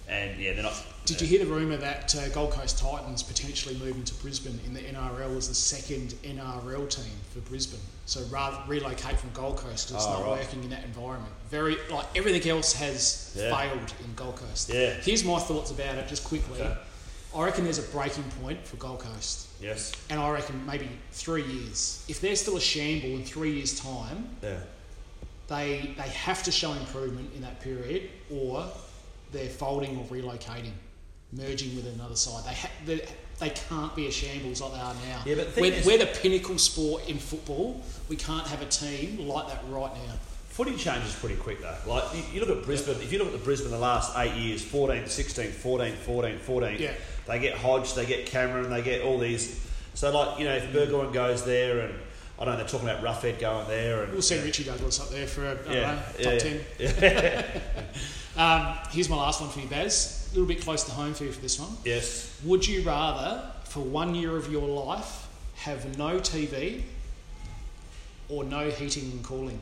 And 0.07 0.39
yeah, 0.39 0.53
they're 0.53 0.63
not. 0.63 0.81
Did 1.05 1.19
you 1.21 1.27
hear 1.27 1.39
the 1.39 1.45
rumour 1.51 1.77
that 1.77 2.15
uh, 2.15 2.29
Gold 2.29 2.51
Coast 2.51 2.77
Titans 2.79 3.23
potentially 3.23 3.75
moving 3.75 4.03
to 4.05 4.13
Brisbane 4.15 4.59
in 4.65 4.73
the 4.73 4.79
NRL 4.81 5.35
as 5.37 5.47
the 5.49 5.55
second 5.55 6.13
NRL 6.23 6.89
team 6.89 7.11
for 7.33 7.39
Brisbane? 7.41 7.79
So 8.05 8.21
rather 8.29 8.57
relocate 8.67 9.19
from 9.19 9.31
Gold 9.33 9.57
Coast, 9.57 9.91
it's 9.91 10.05
Oh, 10.05 10.11
not 10.13 10.21
right. 10.21 10.39
working 10.39 10.63
in 10.63 10.69
that 10.69 10.83
environment. 10.85 11.31
Very 11.49 11.77
like 11.89 12.05
everything 12.15 12.49
else 12.49 12.73
has 12.73 13.33
Yeah. 13.35 13.55
failed 13.55 13.93
in 14.03 14.13
Gold 14.15 14.37
Coast. 14.37 14.69
Yeah. 14.69 14.93
Here's 15.01 15.23
my 15.25 15.39
thoughts 15.39 15.71
about 15.71 15.97
it, 15.97 16.07
just 16.07 16.23
quickly. 16.23 16.61
Okay. 16.61 16.77
I 17.35 17.43
reckon 17.43 17.65
there's 17.65 17.77
a 17.79 17.83
breaking 17.83 18.23
point 18.41 18.65
for 18.65 18.77
Gold 18.77 18.99
Coast, 18.99 19.47
Yes. 19.61 19.91
and 20.09 20.19
I 20.19 20.29
reckon 20.29 20.65
maybe 20.65 20.87
three 21.11 21.43
years. 21.43 22.03
If 22.07 22.21
they're 22.21 22.37
still 22.37 22.55
a 22.55 22.61
shamble 22.61 23.09
in 23.09 23.25
three 23.25 23.51
years' 23.55 23.77
time, 23.77 24.29
Yeah. 24.41 24.59
they 25.47 25.93
they 25.97 26.07
have 26.09 26.43
to 26.43 26.51
show 26.51 26.71
improvement 26.73 27.31
in 27.35 27.41
that 27.41 27.59
period, 27.59 28.09
or 28.31 28.71
they're 29.31 29.49
folding 29.49 29.97
or 29.97 30.05
relocating, 30.05 30.71
merging 31.31 31.75
with 31.75 31.87
another 31.93 32.15
side. 32.15 32.43
They 32.45 32.53
ha- 32.53 32.71
they, 32.85 33.05
they 33.39 33.49
can't 33.49 33.95
be 33.95 34.07
a 34.07 34.11
shambles 34.11 34.61
like 34.61 34.73
they 34.73 34.79
are 34.79 34.93
now. 35.07 35.21
Yeah, 35.25 35.35
but 35.35 35.55
the 35.55 35.61
we're, 35.61 35.73
is- 35.73 35.85
we're 35.85 35.97
the 35.99 36.07
pinnacle 36.07 36.57
sport 36.57 37.07
in 37.09 37.17
football. 37.17 37.81
We 38.09 38.15
can't 38.15 38.47
have 38.47 38.61
a 38.61 38.65
team 38.65 39.27
like 39.27 39.47
that 39.47 39.63
right 39.69 39.93
now. 39.93 40.13
Footy 40.49 40.75
changes 40.75 41.13
pretty 41.13 41.35
quick 41.35 41.61
though. 41.61 41.75
Like 41.85 42.03
you, 42.15 42.23
you 42.33 42.39
look 42.45 42.57
at 42.57 42.63
Brisbane. 42.63 42.95
If 42.95 43.13
you 43.13 43.19
look 43.19 43.27
at 43.27 43.33
the 43.33 43.39
Brisbane 43.45 43.69
the 43.69 43.77
last 43.77 44.17
eight 44.17 44.33
years, 44.33 44.63
14, 44.63 45.05
16, 45.05 45.51
14, 45.51 45.93
14, 45.93 46.39
14. 46.39 46.77
Yeah. 46.79 46.93
They 47.27 47.39
get 47.39 47.57
Hodge, 47.57 47.93
they 47.93 48.07
get 48.07 48.25
Cameron, 48.25 48.71
they 48.71 48.81
get 48.81 49.03
all 49.03 49.19
these. 49.19 49.63
So 49.93 50.11
like 50.11 50.39
you 50.39 50.45
know, 50.45 50.55
if 50.55 50.73
Burgoyne 50.73 51.11
goes 51.11 51.45
there, 51.45 51.81
and 51.81 51.93
I 52.39 52.45
don't 52.45 52.53
know, 52.53 52.57
they're 52.57 52.67
talking 52.67 52.89
about 52.89 53.03
Roughead 53.03 53.39
going 53.39 53.67
there, 53.67 54.01
and 54.03 54.13
We'll 54.13 54.21
send 54.23 54.43
Richie 54.43 54.63
Douglas 54.63 54.99
up 54.99 55.09
there 55.09 55.27
for 55.27 55.45
a, 55.45 55.55
yeah, 55.71 55.73
know, 55.73 55.99
yeah, 56.17 56.31
top 56.31 56.39
ten. 56.39 56.59
yeah. 56.79 57.59
Um, 58.37 58.75
here's 58.91 59.09
my 59.09 59.15
last 59.15 59.41
one 59.41 59.49
for 59.49 59.59
you, 59.59 59.67
Baz. 59.67 60.29
A 60.31 60.35
little 60.35 60.47
bit 60.47 60.61
close 60.61 60.83
to 60.83 60.91
home 60.91 61.13
for 61.13 61.23
you 61.23 61.31
for 61.31 61.41
this 61.41 61.59
one. 61.59 61.69
yes. 61.83 62.39
Would 62.45 62.67
you 62.67 62.81
rather, 62.83 63.43
for 63.63 63.79
one 63.79 64.13
year 64.13 64.35
of 64.37 64.51
your 64.51 64.67
life, 64.67 65.27
have 65.55 65.97
no 65.97 66.19
TV 66.19 66.83
or 68.29 68.43
no 68.43 68.69
heating 68.69 69.11
and 69.11 69.23
cooling? 69.23 69.59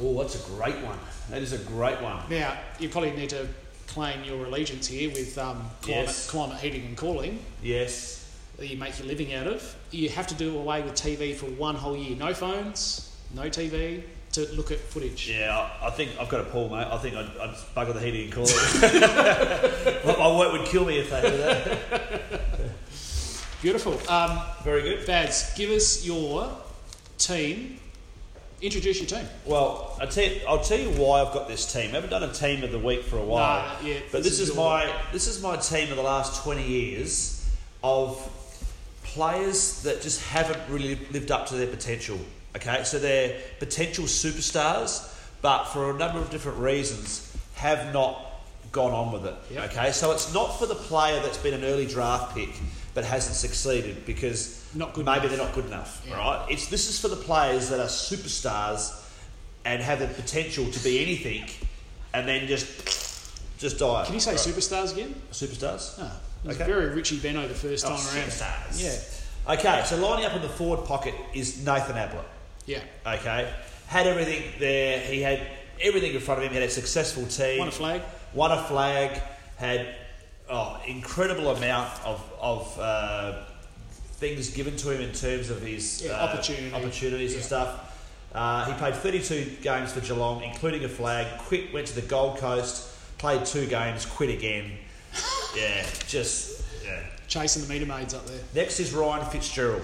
Oh, 0.00 0.18
that's 0.22 0.42
a 0.46 0.50
great 0.50 0.76
one. 0.82 0.98
That 1.30 1.42
is 1.42 1.52
a 1.52 1.58
great 1.58 2.00
one. 2.00 2.22
Now, 2.30 2.56
you 2.78 2.88
probably 2.88 3.10
need 3.12 3.30
to 3.30 3.46
claim 3.86 4.24
your 4.24 4.46
allegiance 4.46 4.86
here 4.86 5.10
with 5.10 5.36
um, 5.38 5.56
climate, 5.82 6.06
Yes. 6.06 6.30
climate 6.30 6.58
heating 6.58 6.86
and 6.86 6.96
cooling 6.96 7.38
Yes. 7.62 8.30
that 8.56 8.66
you 8.68 8.76
make 8.78 8.98
your 8.98 9.08
living 9.08 9.34
out 9.34 9.46
of. 9.46 9.76
You 9.90 10.08
have 10.10 10.26
to 10.28 10.34
do 10.34 10.56
away 10.58 10.82
with 10.82 10.94
TV 10.94 11.34
for 11.34 11.46
one 11.46 11.74
whole 11.74 11.96
year. 11.96 12.16
No 12.16 12.32
phones, 12.34 13.14
no 13.34 13.42
TV 13.50 14.02
to 14.36 14.52
look 14.52 14.70
at 14.70 14.78
footage. 14.78 15.30
Yeah, 15.30 15.70
I 15.80 15.86
I 15.86 15.90
think 15.90 16.10
I've 16.20 16.28
got 16.28 16.40
a 16.40 16.44
pull, 16.44 16.68
mate. 16.68 16.86
I 16.90 16.98
think 16.98 17.16
I'd, 17.16 17.26
I'd 17.38 17.54
bugger 17.74 17.94
the 17.94 18.00
heating 18.00 18.24
and 18.24 18.32
cooling. 18.32 18.54
my, 20.06 20.16
my 20.16 20.38
work 20.38 20.52
would 20.52 20.66
kill 20.66 20.84
me 20.84 20.98
if 20.98 21.10
they 21.10 21.22
did 21.22 21.40
that. 21.40 21.78
Beautiful. 23.62 23.98
Um, 24.10 24.40
Very 24.62 24.82
good. 24.82 25.06
Baz, 25.06 25.52
give 25.56 25.70
us 25.70 26.06
your 26.06 26.50
team. 27.16 27.80
Introduce 28.60 28.98
your 28.98 29.08
team. 29.08 29.28
Well, 29.44 29.96
I'll 30.00 30.08
tell, 30.08 30.24
you, 30.24 30.40
I'll 30.46 30.62
tell 30.62 30.78
you 30.78 30.90
why 30.90 31.20
I've 31.20 31.32
got 31.32 31.48
this 31.48 31.72
team. 31.72 31.90
I 31.90 31.94
haven't 31.94 32.10
done 32.10 32.22
a 32.22 32.32
team 32.32 32.62
of 32.62 32.72
the 32.72 32.78
week 32.78 33.04
for 33.04 33.18
a 33.18 33.24
while. 33.24 33.76
No, 33.82 33.88
yeah, 33.88 34.00
but 34.12 34.22
this 34.22 34.38
this, 34.38 34.40
is 34.40 34.50
is, 34.50 34.56
my 34.56 34.92
this 35.12 35.26
is 35.26 35.42
my 35.42 35.56
team 35.56 35.90
of 35.90 35.96
the 35.96 36.02
last 36.02 36.42
twenty 36.42 36.66
years 36.66 37.48
of 37.82 38.18
players 39.02 39.82
that 39.82 40.02
just 40.02 40.22
haven't 40.22 40.60
really 40.68 40.98
lived 41.10 41.30
up 41.30 41.46
to 41.46 41.54
their 41.54 41.66
potential. 41.66 42.18
Okay, 42.56 42.84
so 42.84 42.98
they're 42.98 43.38
potential 43.58 44.04
superstars, 44.06 45.12
but 45.42 45.64
for 45.64 45.90
a 45.90 45.94
number 45.94 46.18
of 46.18 46.30
different 46.30 46.58
reasons 46.58 47.36
have 47.54 47.92
not 47.92 48.20
gone 48.72 48.92
on 48.92 49.12
with 49.12 49.26
it. 49.26 49.34
Yep. 49.52 49.70
Okay, 49.72 49.92
so 49.92 50.10
it's 50.12 50.32
not 50.34 50.58
for 50.58 50.66
the 50.66 50.74
player 50.74 51.20
that's 51.20 51.38
been 51.38 51.54
an 51.54 51.64
early 51.64 51.86
draft 51.86 52.34
pick 52.34 52.50
but 52.94 53.04
hasn't 53.04 53.36
succeeded 53.36 54.06
because 54.06 54.64
Not 54.74 54.94
good 54.94 55.04
maybe 55.04 55.26
enough. 55.26 55.30
they're 55.36 55.44
not 55.46 55.54
good 55.54 55.66
enough. 55.66 56.02
Yeah. 56.08 56.16
Right? 56.16 56.46
It's 56.50 56.66
this 56.68 56.88
is 56.88 56.98
for 56.98 57.08
the 57.08 57.16
players 57.16 57.68
that 57.68 57.78
are 57.78 57.86
superstars 57.88 59.02
and 59.66 59.82
have 59.82 59.98
the 59.98 60.06
potential 60.06 60.70
to 60.70 60.80
be 60.82 61.00
anything, 61.02 61.44
and 62.14 62.26
then 62.26 62.46
just 62.46 62.66
just 63.58 63.78
die. 63.78 64.04
Can 64.06 64.14
you 64.14 64.20
say 64.20 64.30
Right. 64.32 64.40
superstars 64.40 64.92
again? 64.92 65.14
superstars? 65.30 65.94
Ah, 65.98 66.12
it 66.44 66.48
was 66.48 66.56
Okay. 66.56 66.64
very 66.66 66.86
Richie 66.94 67.18
Benaud 67.18 67.48
the 67.48 67.54
first 67.54 67.84
Oh, 67.84 67.88
time 67.90 67.98
around. 67.98 68.30
superstars. 68.30 68.80
Yeah, 68.82 69.54
Okay, 69.54 69.82
so 69.86 69.96
lining 69.96 70.24
up 70.26 70.34
in 70.34 70.42
the 70.42 70.48
forward 70.48 70.86
pocket 70.86 71.14
is 71.34 71.58
Nathan 71.58 71.96
Ablett. 71.96 72.24
Yeah. 72.66 72.80
Okay, 73.06 73.52
had 73.86 74.06
everything 74.06 74.42
there. 74.58 75.00
He 75.00 75.22
had 75.22 75.40
everything 75.80 76.12
in 76.14 76.20
front 76.20 76.38
of 76.40 76.44
him. 76.46 76.52
He 76.52 76.58
had 76.60 76.68
a 76.68 76.72
successful 76.72 77.26
team. 77.26 77.58
Won 77.60 77.68
a 77.68 77.72
flag. 77.72 78.02
Won 78.34 78.50
a 78.52 78.62
flag. 78.64 79.20
Had 79.56 79.94
oh, 80.50 80.80
incredible 80.86 81.50
amount 81.50 81.90
of 82.04 82.22
of 82.40 82.78
uh, 82.78 83.44
things 84.18 84.50
given 84.50 84.76
to 84.76 84.90
him 84.90 85.00
in 85.00 85.12
terms 85.12 85.50
of 85.50 85.62
his 85.62 86.02
Yeah, 86.04 86.12
uh, 86.12 86.24
opportunity. 86.26 86.72
opportunities 86.74 87.34
and 87.34 87.42
stuff. 87.42 87.82
Uh, 88.34 88.66
he 88.66 88.72
played 88.74 88.94
32 88.94 89.58
games 89.62 89.92
for 89.92 90.00
Geelong, 90.00 90.42
including 90.42 90.84
a 90.84 90.88
flag. 90.88 91.26
Quit, 91.38 91.72
went 91.72 91.86
to 91.86 91.94
the 91.94 92.02
Gold 92.06 92.36
Coast, 92.36 92.88
played 93.16 93.46
two 93.46 93.66
games, 93.66 94.04
quit 94.06 94.30
again. 94.30 94.72
Yeah, 95.56 95.86
just 96.06 96.62
yeah. 96.84 97.00
Chasing 97.28 97.62
the 97.62 97.68
meter 97.68 97.86
maids 97.86 98.12
up 98.12 98.26
there. 98.26 98.40
Next 98.54 98.78
is 98.78 98.92
Ryan 98.92 99.24
Fitzgerald, 99.30 99.80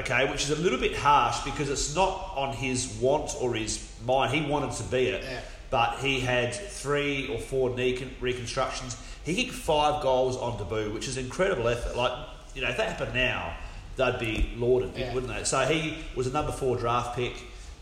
okay, 0.00 0.30
which 0.30 0.44
is 0.44 0.50
a 0.50 0.56
little 0.62 0.78
bit 0.78 0.96
harsh 0.96 1.40
because 1.44 1.68
it's 1.70 1.94
not 1.94 2.32
on 2.36 2.54
his 2.54 2.88
want 3.00 3.34
or 3.40 3.54
his 3.54 3.86
mind. 4.04 4.34
He 4.34 4.42
wanted 4.50 4.72
to 4.76 4.82
be 4.84 5.06
it, 5.08 5.22
Yeah. 5.24 5.40
but 5.70 5.98
he 6.00 6.20
had 6.20 6.54
three 6.54 7.28
or 7.28 7.38
four 7.38 7.70
knee 7.70 7.96
con- 7.96 8.14
reconstructions. 8.20 8.96
He 9.24 9.34
kicked 9.34 9.54
five 9.54 10.02
goals 10.02 10.36
on 10.36 10.58
debut, 10.58 10.90
which 10.92 11.08
is 11.08 11.16
incredible 11.16 11.68
effort. 11.68 11.96
Like, 11.96 12.12
you 12.54 12.62
know, 12.62 12.68
if 12.68 12.76
that 12.76 12.88
happened 12.88 13.14
now, 13.14 13.56
they'd 13.96 14.18
be 14.18 14.50
lauded, 14.56 14.92
Yeah. 14.96 15.14
wouldn't 15.14 15.32
they? 15.32 15.44
So 15.44 15.60
he 15.64 15.96
was 16.14 16.26
a 16.26 16.30
number 16.30 16.52
four 16.52 16.76
draft 16.76 17.16
pick. 17.16 17.32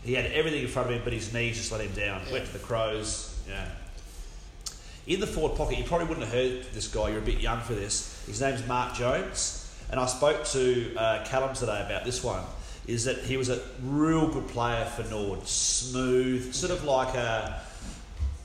He 0.05 0.13
had 0.13 0.25
everything 0.27 0.61
in 0.61 0.67
front 0.67 0.89
of 0.89 0.95
him, 0.95 1.01
but 1.03 1.13
his 1.13 1.33
knees 1.33 1.57
just 1.57 1.71
let 1.71 1.81
him 1.81 1.91
down. 1.93 2.21
Yeah. 2.27 2.33
Went 2.33 2.45
to 2.47 2.53
the 2.53 2.59
Crows. 2.59 3.33
Yeah. 3.47 3.65
In 5.05 5.19
the 5.19 5.27
forward 5.27 5.57
pocket, 5.57 5.77
you 5.77 5.83
probably 5.83 6.07
wouldn't 6.07 6.25
have 6.25 6.33
heard 6.33 6.65
this 6.73 6.87
guy. 6.87 7.09
You're 7.09 7.17
a 7.19 7.21
bit 7.21 7.39
young 7.41 7.59
for 7.61 7.73
this. 7.73 8.21
His 8.25 8.39
name's 8.39 8.65
Mark 8.65 8.95
Jones, 8.95 9.62
and 9.93 9.99
I 9.99 10.07
spoke 10.07 10.43
to 10.45 10.95
uh, 10.95 11.23
Callum 11.23 11.53
today 11.53 11.79
about 11.85 12.03
this 12.03 12.23
one. 12.23 12.43
Is 12.87 13.05
that 13.05 13.19
he 13.19 13.37
was 13.37 13.49
a 13.49 13.61
real 13.83 14.27
good 14.27 14.47
player 14.47 14.85
for 14.85 15.03
Nord, 15.03 15.45
smooth, 15.47 16.51
sort 16.51 16.71
of 16.71 16.83
like 16.83 17.13
a 17.13 17.61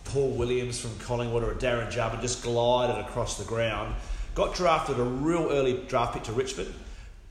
Paul 0.04 0.28
Williams 0.32 0.78
from 0.78 0.94
Collingwood 0.98 1.42
or 1.42 1.52
a 1.52 1.54
Darren 1.54 1.84
and 1.84 2.20
just 2.20 2.42
glided 2.42 2.98
across 2.98 3.38
the 3.38 3.46
ground. 3.46 3.94
Got 4.34 4.56
drafted 4.56 5.00
a 5.00 5.02
real 5.02 5.48
early 5.50 5.82
draft 5.88 6.12
pick 6.12 6.24
to 6.24 6.32
Richmond. 6.32 6.74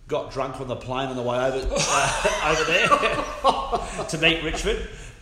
Got 0.07 0.31
drunk 0.31 0.59
on 0.61 0.67
the 0.67 0.75
plane 0.75 1.09
on 1.09 1.15
the 1.15 1.21
way 1.21 1.37
over 1.37 1.67
uh, 1.71 2.43
over 2.45 2.63
there 2.63 4.05
to 4.07 4.17
meet 4.17 4.43
Richmond. 4.43 4.79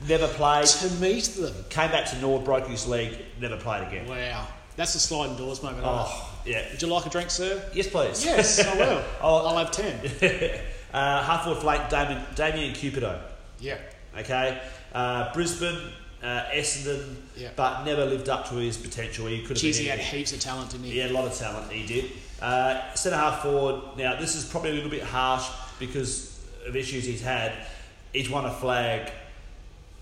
Never 0.07 0.29
played. 0.29 0.67
To 0.67 0.89
meet 1.01 1.25
them. 1.25 1.53
Came 1.69 1.91
back 1.91 2.09
to 2.11 2.21
Nord, 2.21 2.45
broke 2.45 2.67
his 2.67 2.87
leg, 2.87 3.13
never 3.41 3.57
played 3.57 3.85
again. 3.89 4.07
Wow. 4.07 4.47
That's 4.75 4.95
a 4.95 4.99
sliding 4.99 5.37
doors 5.37 5.63
moment. 5.63 5.83
Oh, 5.85 6.31
yeah. 6.45 6.69
Would 6.71 6.81
you 6.81 6.87
like 6.89 7.05
a 7.05 7.09
drink, 7.09 7.29
sir? 7.29 7.63
Yes, 7.73 7.87
please. 7.87 8.25
Yes, 8.25 8.59
I 8.65 8.75
will. 8.75 9.03
Oh. 9.21 9.45
I'll 9.47 9.57
have 9.57 9.71
10. 9.71 9.99
uh, 10.93 11.23
half 11.23 11.43
forward 11.43 11.61
flank, 11.61 11.89
Damian, 11.89 12.21
Damian 12.35 12.73
Cupido. 12.73 13.19
Yeah. 13.59 13.77
Okay. 14.17 14.61
Uh, 14.93 15.33
Brisbane, 15.33 15.79
uh, 16.21 16.43
Essendon, 16.53 17.15
Yeah. 17.37 17.49
but 17.55 17.83
never 17.85 18.05
lived 18.05 18.27
up 18.29 18.49
to 18.49 18.55
his 18.55 18.77
potential. 18.77 19.27
He 19.27 19.39
could 19.41 19.57
have 19.57 19.57
Jeez, 19.57 19.73
been 19.77 19.83
he 19.83 19.87
had 19.87 19.99
heaps 19.99 20.33
of 20.33 20.39
talent, 20.41 20.71
didn't 20.71 20.85
he? 20.87 20.91
He 20.91 20.97
had 20.99 21.11
a 21.11 21.13
lot 21.13 21.25
of 21.25 21.33
talent, 21.37 21.71
he 21.71 21.85
did. 21.85 22.11
Uh, 22.41 22.93
centre 22.95 23.17
half 23.17 23.41
forward, 23.43 23.81
now 23.97 24.19
this 24.19 24.35
is 24.35 24.43
probably 24.45 24.71
a 24.71 24.73
little 24.73 24.89
bit 24.89 25.03
harsh 25.03 25.47
because 25.79 26.43
of 26.67 26.75
issues 26.75 27.05
he's 27.05 27.21
had. 27.21 27.53
He's 28.11 28.29
won 28.29 28.45
a 28.45 28.51
flag. 28.51 29.11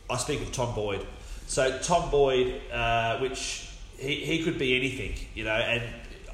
I 0.09 0.17
speak 0.17 0.41
of 0.41 0.51
Tom 0.51 0.73
Boyd. 0.73 1.05
So, 1.47 1.77
Tom 1.79 2.09
Boyd, 2.09 2.61
uh, 2.71 3.19
which 3.19 3.69
he, 3.97 4.15
he 4.15 4.43
could 4.43 4.57
be 4.57 4.75
anything, 4.75 5.15
you 5.35 5.43
know, 5.43 5.51
and 5.53 5.81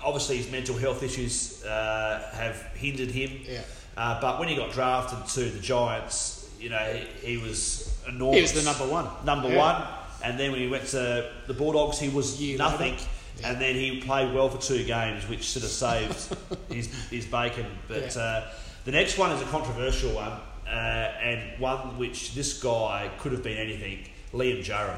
obviously 0.04 0.38
his 0.38 0.52
mental 0.52 0.76
health 0.78 1.04
issues 1.04 1.64
uh, 1.66 2.30
have 2.34 2.56
hindered 2.76 3.12
him. 3.12 3.32
Yeah. 3.48 3.62
Uh, 3.98 4.20
but 4.22 4.40
when 4.40 4.48
he 4.48 4.56
got 4.56 4.72
drafted 4.72 5.26
to 5.34 5.50
the 5.50 5.60
Giants, 5.60 6.50
you 6.60 6.70
know, 6.70 6.78
he, 7.22 7.36
he 7.36 7.38
was 7.38 7.98
enormous. 8.08 8.36
He 8.36 8.42
was 8.42 8.54
the 8.54 8.64
number 8.64 8.86
one. 8.92 9.08
Number 9.26 9.50
Yeah. 9.50 9.58
one. 9.58 9.84
And 10.24 10.40
then 10.40 10.52
when 10.52 10.60
he 10.62 10.68
went 10.68 10.86
to 10.88 11.30
the 11.48 11.54
Bulldogs, 11.54 12.00
he 12.00 12.10
was 12.10 12.42
Year 12.42 12.58
nothing. 12.58 12.96
Yeah. 13.40 13.52
And 13.52 13.62
then 13.62 13.76
he 13.76 14.02
played 14.02 14.34
well 14.34 14.50
for 14.50 14.62
two 14.62 14.84
games, 14.84 15.28
which 15.30 15.48
sort 15.50 15.64
of 15.64 15.72
saved 15.72 16.36
his, 16.74 16.88
his 17.10 17.26
bacon. 17.26 17.66
But 17.88 18.16
Yeah. 18.16 18.22
uh, 18.22 18.52
the 18.86 18.92
next 18.92 19.18
one 19.18 19.32
is 19.32 19.42
a 19.42 19.46
controversial 19.46 20.12
one, 20.12 20.34
uh, 20.68 20.70
and 20.70 21.60
one 21.60 21.98
which 21.98 22.34
this 22.36 22.62
guy 22.62 23.10
could 23.20 23.32
have 23.32 23.44
been 23.44 23.58
anything 23.58 24.08
Liam 24.34 24.60
Jurrah. 24.64 24.98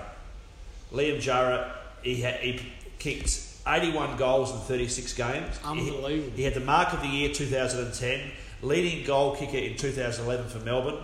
Liam 0.91 1.17
Jurrah, 1.17 1.71
he, 2.03 2.21
had, 2.21 2.35
he 2.41 2.59
kicked 2.99 3.39
81 3.67 4.17
goals 4.17 4.51
in 4.51 4.57
36 4.59 5.13
games. 5.13 5.57
He- 5.57 5.65
Unbelievable. 5.67 6.31
He, 6.35 6.43
had 6.43 6.53
the 6.53 6.59
mark 6.61 6.93
of 6.93 7.01
the 7.01 7.07
year 7.07 7.31
2010, 7.33 8.31
leading 8.61 9.05
goal 9.05 9.35
kicker 9.35 9.57
in 9.57 9.75
2011 9.77 10.47
for 10.49 10.59
Melbourne, 10.65 10.99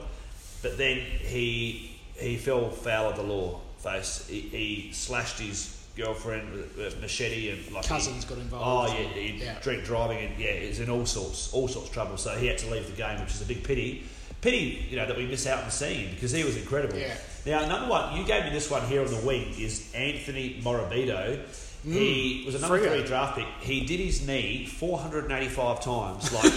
but 0.62 0.78
then 0.78 0.98
he 0.98 1.92
he 2.16 2.36
fell 2.36 2.70
foul 2.70 3.10
of 3.12 3.16
the 3.16 3.24
law. 3.24 3.60
Face 3.78 4.26
he, 4.28 4.40
he 4.42 4.90
slashed 4.92 5.40
his 5.40 5.76
girlfriend 5.96 6.52
with 6.52 6.96
a 6.98 7.00
machete 7.00 7.52
and 7.52 7.72
like 7.72 7.86
Cousins 7.86 8.24
he, 8.24 8.30
got 8.30 8.40
involved. 8.40 8.92
Oh 8.92 8.98
yeah, 8.98 9.08
he 9.10 9.44
Yeah. 9.44 9.60
drink 9.62 9.84
driving 9.86 10.18
and 10.26 10.40
yeah, 10.40 10.54
he's 10.54 10.80
in 10.80 10.90
all 10.90 11.06
sorts 11.06 11.54
all 11.54 11.68
sorts 11.68 11.90
of 11.90 11.94
trouble. 11.94 12.18
So 12.18 12.36
he 12.36 12.48
had 12.48 12.58
to 12.60 12.72
leave 12.72 12.88
the 12.88 12.98
game, 12.98 13.20
which 13.20 13.32
is 13.36 13.42
a 13.42 13.46
big 13.46 13.64
pity. 13.64 14.04
Pity, 14.42 14.86
you 14.90 14.96
know, 14.98 15.06
that 15.06 15.18
we 15.18 15.26
miss 15.26 15.48
out 15.48 15.64
on 15.64 15.72
seeing 15.72 16.14
because 16.14 16.32
he 16.32 16.44
was 16.44 16.56
incredible. 16.58 16.98
Yeah. 16.98 17.16
Now 17.46 17.64
another 17.64 17.88
one 17.88 18.16
you 18.18 18.24
gave 18.26 18.44
me 18.44 18.50
this 18.52 18.70
one 18.70 18.86
here 18.88 19.02
on 19.02 19.08
the 19.12 19.22
wing 19.26 19.54
is 19.58 19.92
Anthony 19.96 20.60
Morabito. 20.64 21.40
Mm. 21.86 21.94
He 21.94 22.44
was 22.46 22.56
a 22.56 22.60
number 22.60 22.80
three 22.80 23.04
draft 23.06 23.38
pick. 23.38 23.46
He 23.62 23.86
did 23.86 24.00
his 24.00 24.28
knee 24.28 24.66
485 24.66 25.82
times. 25.82 26.34
Like 26.34 26.54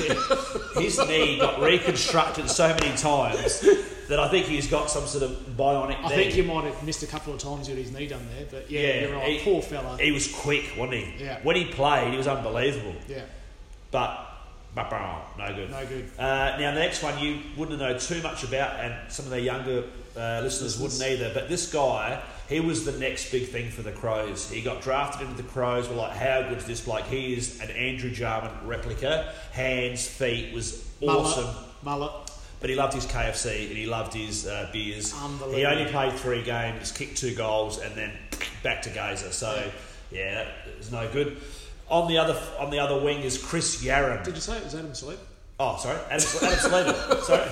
his 0.83 0.99
knee 0.99 1.39
got 1.39 1.61
reconstructed 1.61 2.51
so 2.51 2.69
many 2.69 2.97
times 2.97 3.61
that 4.09 4.19
I 4.19 4.29
think 4.29 4.47
he's 4.47 4.67
got 4.67 4.91
some 4.91 5.07
sort 5.07 5.23
of 5.25 5.31
bionic 5.57 5.97
I 6.03 6.09
knee. 6.09 6.15
think 6.17 6.37
you 6.37 6.43
might 6.45 6.65
have 6.65 6.83
missed 6.85 7.03
a 7.03 7.07
couple 7.07 7.33
of 7.33 7.39
times 7.39 7.69
with 7.69 7.79
his 7.79 7.93
knee 7.93 8.09
done 8.09 8.27
there, 8.37 8.47
but 8.51 8.71
yeah, 8.71 8.81
Yeah, 8.81 9.01
you're 9.03 9.13
right. 9.17 9.29
he- 9.39 9.45
Poor 9.45 9.63
fella. 9.63 9.97
He 9.99 10.11
was 10.11 10.27
quick, 10.35 10.73
wasn't 10.77 11.05
he? 11.05 11.25
Yeah. 11.25 11.39
When 11.45 11.55
he 11.57 11.67
played, 11.67 12.11
he 12.11 12.17
was 12.17 12.27
unbelievable. 12.27 12.95
yeah. 13.09 13.23
But 13.93 14.27
Ba-bow. 14.75 15.23
No 15.37 15.55
good. 15.55 15.71
No 15.71 15.85
good. 15.87 16.11
Uh, 16.19 16.57
now, 16.59 16.73
the 16.73 16.81
next 16.81 17.03
one 17.03 17.19
you 17.19 17.41
wouldn't 17.57 17.79
know 17.79 17.99
too 17.99 18.23
much 18.23 18.45
about, 18.45 18.79
and 18.79 18.95
some 19.11 19.25
of 19.25 19.31
the 19.31 19.41
younger 19.41 19.85
uh, 20.17 20.41
listeners 20.43 20.79
wouldn't 20.79 21.03
either. 21.03 21.33
But 21.35 21.49
this 21.49 21.73
guy, 21.73 22.23
he 22.49 22.61
was 22.61 22.85
the 22.85 22.93
next 22.93 23.33
big 23.33 23.49
thing 23.49 23.71
for 23.71 23.83
the 23.83 23.91
Crows. 23.93 24.49
He 24.49 24.63
got 24.63 24.83
drafted 24.83 25.29
into 25.29 25.43
the 25.43 25.49
Crows. 25.49 25.89
We're 25.89 25.97
like, 25.97 26.17
how 26.17 26.49
good's 26.49 26.67
this 26.67 26.81
bloke? 26.81 27.05
He 27.07 27.35
is 27.35 27.61
an 27.61 27.71
Andrew 27.71 28.11
Jarman 28.11 28.53
replica. 28.65 29.33
Hands, 29.53 30.07
feet, 30.07 30.55
was 30.55 30.89
awesome. 31.01 31.53
Mullet. 31.83 32.13
But 32.61 32.69
he 32.69 32.77
loved 32.77 32.93
his 32.93 33.07
KFC 33.07 33.69
and 33.69 33.77
he 33.77 33.87
loved 33.87 34.13
his 34.13 34.47
uh, 34.47 34.69
beers. 34.73 35.15
He 35.55 35.65
only 35.65 35.87
played 35.91 36.13
three 36.13 36.43
games, 36.43 36.93
kicked 36.93 37.17
two 37.17 37.35
goals, 37.35 37.79
and 37.79 37.95
then 37.95 38.13
back 38.63 38.83
to 38.83 38.91
Gazer. 38.91 39.33
So 39.33 39.71
yeah, 40.13 40.45
that 40.67 40.77
was 40.77 40.93
no 40.93 41.11
good. 41.11 41.39
On 41.91 42.09
the 42.09 42.19
other 42.19 42.41
on 42.59 42.71
the 42.71 42.79
other 42.79 43.03
wing 43.03 43.21
is 43.23 43.37
Chris 43.37 43.83
Yarran. 43.85 44.23
Did 44.25 44.35
you 44.37 44.41
say 44.41 44.57
it 44.57 44.65
was 44.65 44.75
Adam 44.75 44.93
Salib? 44.93 45.19
Oh, 45.63 45.77
sorry, 45.77 45.99
Adam, 46.09 46.27
Adam 46.73 47.23
sorry, 47.23 47.51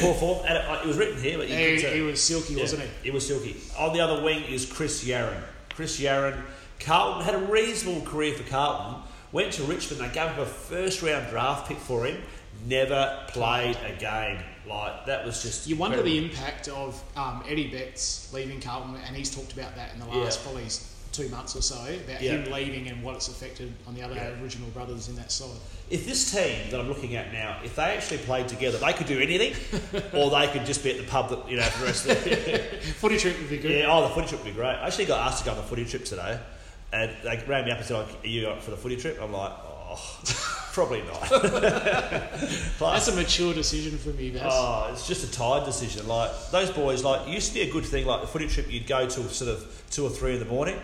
poor 0.00 0.14
form. 0.14 0.44
Adam, 0.44 0.80
it 0.82 0.86
was 0.86 0.96
written 0.96 1.22
here, 1.22 1.38
but 1.38 1.48
you 1.48 1.54
He, 1.56 1.80
he 1.80 2.00
was 2.00 2.20
silky, 2.20 2.54
Yeah, 2.54 2.62
wasn't 2.62 2.82
he? 2.82 2.88
He 3.04 3.10
was 3.12 3.24
silky. 3.26 3.56
On 3.78 3.92
the 3.92 4.00
other 4.00 4.24
wing 4.24 4.42
is 4.42 4.66
Chris 4.66 5.04
Yarran. 5.04 5.40
Chris 5.72 6.00
Yarran. 6.00 6.36
Carlton 6.80 7.22
had 7.24 7.36
a 7.36 7.38
reasonable 7.38 8.04
career 8.04 8.34
for 8.34 8.42
Carlton. 8.50 9.02
Went 9.30 9.52
to 9.52 9.62
Richmond. 9.64 10.00
They 10.02 10.12
gave 10.12 10.30
him 10.30 10.40
a 10.40 10.46
first 10.46 11.00
round 11.02 11.28
draft 11.28 11.68
pick 11.68 11.76
for 11.78 12.06
him. 12.06 12.20
Never 12.66 13.20
played 13.28 13.76
a 13.86 13.96
game. 14.00 14.40
Like 14.66 15.06
that 15.06 15.24
was 15.24 15.40
just. 15.42 15.68
You 15.68 15.76
wonder 15.76 16.02
the 16.02 16.18
impact 16.18 16.66
of 16.68 17.00
um, 17.16 17.44
Eddie 17.48 17.68
Betts 17.68 18.32
leaving 18.32 18.60
Carlton, 18.60 18.96
and 19.06 19.14
he's 19.14 19.32
talked 19.32 19.52
about 19.52 19.76
that 19.76 19.92
in 19.94 20.00
the 20.00 20.06
last 20.06 20.40
Yeah. 20.40 20.44
probably 20.44 20.68
two 21.12 21.28
months 21.30 21.56
or 21.56 21.62
so 21.62 21.76
about 21.76 22.20
Yeah. 22.22 22.32
him 22.32 22.52
leaving 22.52 22.88
and 22.88 23.02
what 23.02 23.14
it's 23.16 23.28
affected 23.28 23.72
on 23.86 23.94
the 23.94 24.02
other 24.02 24.14
Yeah. 24.14 24.40
original 24.42 24.68
brothers 24.70 25.08
in 25.08 25.16
that 25.16 25.32
side. 25.32 25.48
If 25.90 26.06
this 26.06 26.30
team 26.30 26.70
that 26.70 26.78
I'm 26.80 26.88
looking 26.88 27.16
at 27.16 27.32
now, 27.32 27.60
if 27.64 27.74
they 27.76 27.82
actually 27.96 28.18
played 28.18 28.46
together, 28.48 28.78
they 28.78 28.92
could 28.92 29.06
do 29.06 29.18
anything, 29.20 29.54
or 30.12 30.30
they 30.30 30.46
could 30.48 30.66
just 30.66 30.84
be 30.84 30.90
at 30.90 30.98
the 30.98 31.04
pub, 31.04 31.30
that, 31.30 31.48
you 31.50 31.56
know, 31.56 31.62
for 31.62 31.78
the 31.80 31.84
rest 31.86 32.06
of 32.06 32.24
the. 32.24 32.58
Footy 32.98 33.16
trip 33.18 33.38
would 33.38 33.48
be 33.50 33.58
good. 33.58 33.70
Yeah, 33.70 33.86
oh, 33.92 34.02
the 34.02 34.14
footy 34.14 34.28
trip 34.28 34.44
would 34.44 34.52
be 34.52 34.56
great. 34.56 34.74
I 34.74 34.86
actually 34.86 35.06
got 35.06 35.26
asked 35.26 35.38
to 35.40 35.44
go 35.46 35.52
on 35.52 35.56
the 35.56 35.62
footy 35.62 35.84
trip 35.86 36.04
today, 36.04 36.38
and 36.92 37.10
they 37.24 37.42
rang 37.46 37.64
me 37.64 37.70
up 37.70 37.78
and 37.78 37.86
said, 37.86 37.96
"Are 37.96 38.26
you 38.26 38.48
up 38.48 38.62
for 38.62 38.70
the 38.70 38.76
footy 38.76 38.96
trip?" 38.96 39.18
I'm 39.20 39.32
like, 39.32 39.52
"Oh, 39.52 40.18
probably 40.72 41.02
not." 41.02 41.28
That's 42.78 43.08
a 43.08 43.14
mature 43.14 43.54
decision 43.54 43.98
from 43.98 44.18
you, 44.20 44.32
Baz. 44.32 44.42
oh, 44.44 44.88
it's 44.92 45.06
just 45.08 45.24
a 45.24 45.30
tired 45.32 45.64
decision. 45.64 46.06
Like 46.06 46.30
those 46.50 46.70
boys, 46.70 47.02
like 47.04 47.26
it 47.28 47.30
used 47.32 47.48
to 47.48 47.54
be 47.54 47.62
a 47.62 47.70
good 47.72 47.84
thing. 47.84 48.06
Like 48.06 48.20
the 48.20 48.26
footy 48.26 48.46
trip, 48.48 48.70
you'd 48.70 48.86
go 48.86 49.06
till 49.08 49.24
sort 49.24 49.50
of 49.50 49.82
two 49.90 50.04
or 50.04 50.10
three 50.10 50.34
in 50.34 50.38
the 50.38 50.44
morning. 50.46 50.78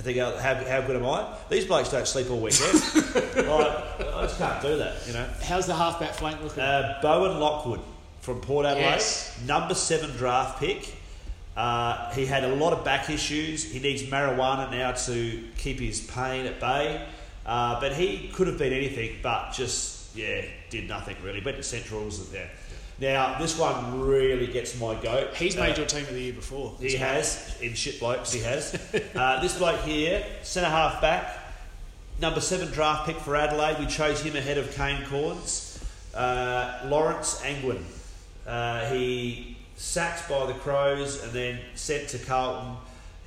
And 0.00 0.04
think, 0.06 0.16
oh, 0.16 0.34
how, 0.38 0.54
how 0.54 0.80
good 0.80 0.96
am 0.96 1.04
I? 1.04 1.26
These 1.50 1.66
blokes 1.66 1.90
don't 1.90 2.08
sleep 2.08 2.30
all 2.30 2.40
weekend. 2.40 2.72
like, 3.36 3.44
I 4.00 4.22
just 4.22 4.38
can't 4.38 4.62
do 4.62 4.78
that, 4.78 5.06
you 5.06 5.12
know. 5.12 5.28
How's 5.42 5.66
the 5.66 5.74
halfback 5.74 6.14
flank 6.14 6.42
looking? 6.42 6.62
Uh, 6.62 6.98
Bowen 7.02 7.38
Lockwood 7.38 7.80
from 8.22 8.40
Port 8.40 8.64
Adelaide, 8.64 8.82
Yes. 8.92 9.38
number 9.46 9.74
seven 9.74 10.10
draft 10.12 10.58
pick. 10.58 10.94
Uh, 11.54 12.10
he 12.14 12.24
had 12.24 12.44
a 12.44 12.54
lot 12.54 12.72
of 12.72 12.82
back 12.82 13.10
issues. 13.10 13.62
He 13.70 13.78
needs 13.78 14.02
marijuana 14.04 14.70
now 14.70 14.92
to 14.92 15.44
keep 15.58 15.78
his 15.78 16.00
pain 16.00 16.46
at 16.46 16.58
bay. 16.60 17.06
Uh, 17.44 17.78
but 17.78 17.92
he 17.92 18.28
could 18.28 18.46
have 18.46 18.56
been 18.56 18.72
anything, 18.72 19.18
but 19.22 19.52
just 19.52 20.16
yeah, 20.16 20.46
did 20.70 20.88
nothing 20.88 21.16
really. 21.22 21.42
Went 21.42 21.58
to 21.58 21.62
Centrals. 21.62 22.32
Yeah. 22.32 22.46
Now 23.00 23.38
this 23.38 23.58
one 23.58 24.00
really 24.00 24.46
gets 24.46 24.78
my 24.78 24.94
goat. 24.94 25.34
He's 25.34 25.56
Uh, 25.56 25.60
made 25.62 25.76
your 25.78 25.86
team 25.86 26.02
of 26.02 26.12
the 26.14 26.20
year 26.20 26.32
before. 26.34 26.74
he 26.78 26.96
has 26.96 27.56
in 27.60 27.74
shit 27.74 27.98
blokes. 27.98 28.32
He 28.32 28.40
has. 28.40 28.74
uh, 29.14 29.40
this 29.40 29.56
bloke 29.56 29.80
here, 29.82 30.24
centre 30.42 30.68
half 30.68 31.00
back, 31.00 31.38
number 32.20 32.40
seven 32.40 32.68
draft 32.70 33.06
pick 33.06 33.16
for 33.16 33.34
Adelaide. 33.36 33.78
We 33.78 33.86
chose 33.86 34.20
him 34.20 34.36
ahead 34.36 34.58
of 34.58 34.74
Kane 34.74 35.02
Cornes. 35.04 35.82
Uh, 36.14 36.80
Lawrence 36.86 37.40
Angwin. 37.42 37.82
Uh, 38.46 38.84
he 38.90 39.56
sacked 39.76 40.28
by 40.28 40.44
the 40.46 40.54
Crows 40.54 41.22
and 41.22 41.32
then 41.32 41.58
sent 41.74 42.08
to 42.08 42.18
Carlton. 42.18 42.74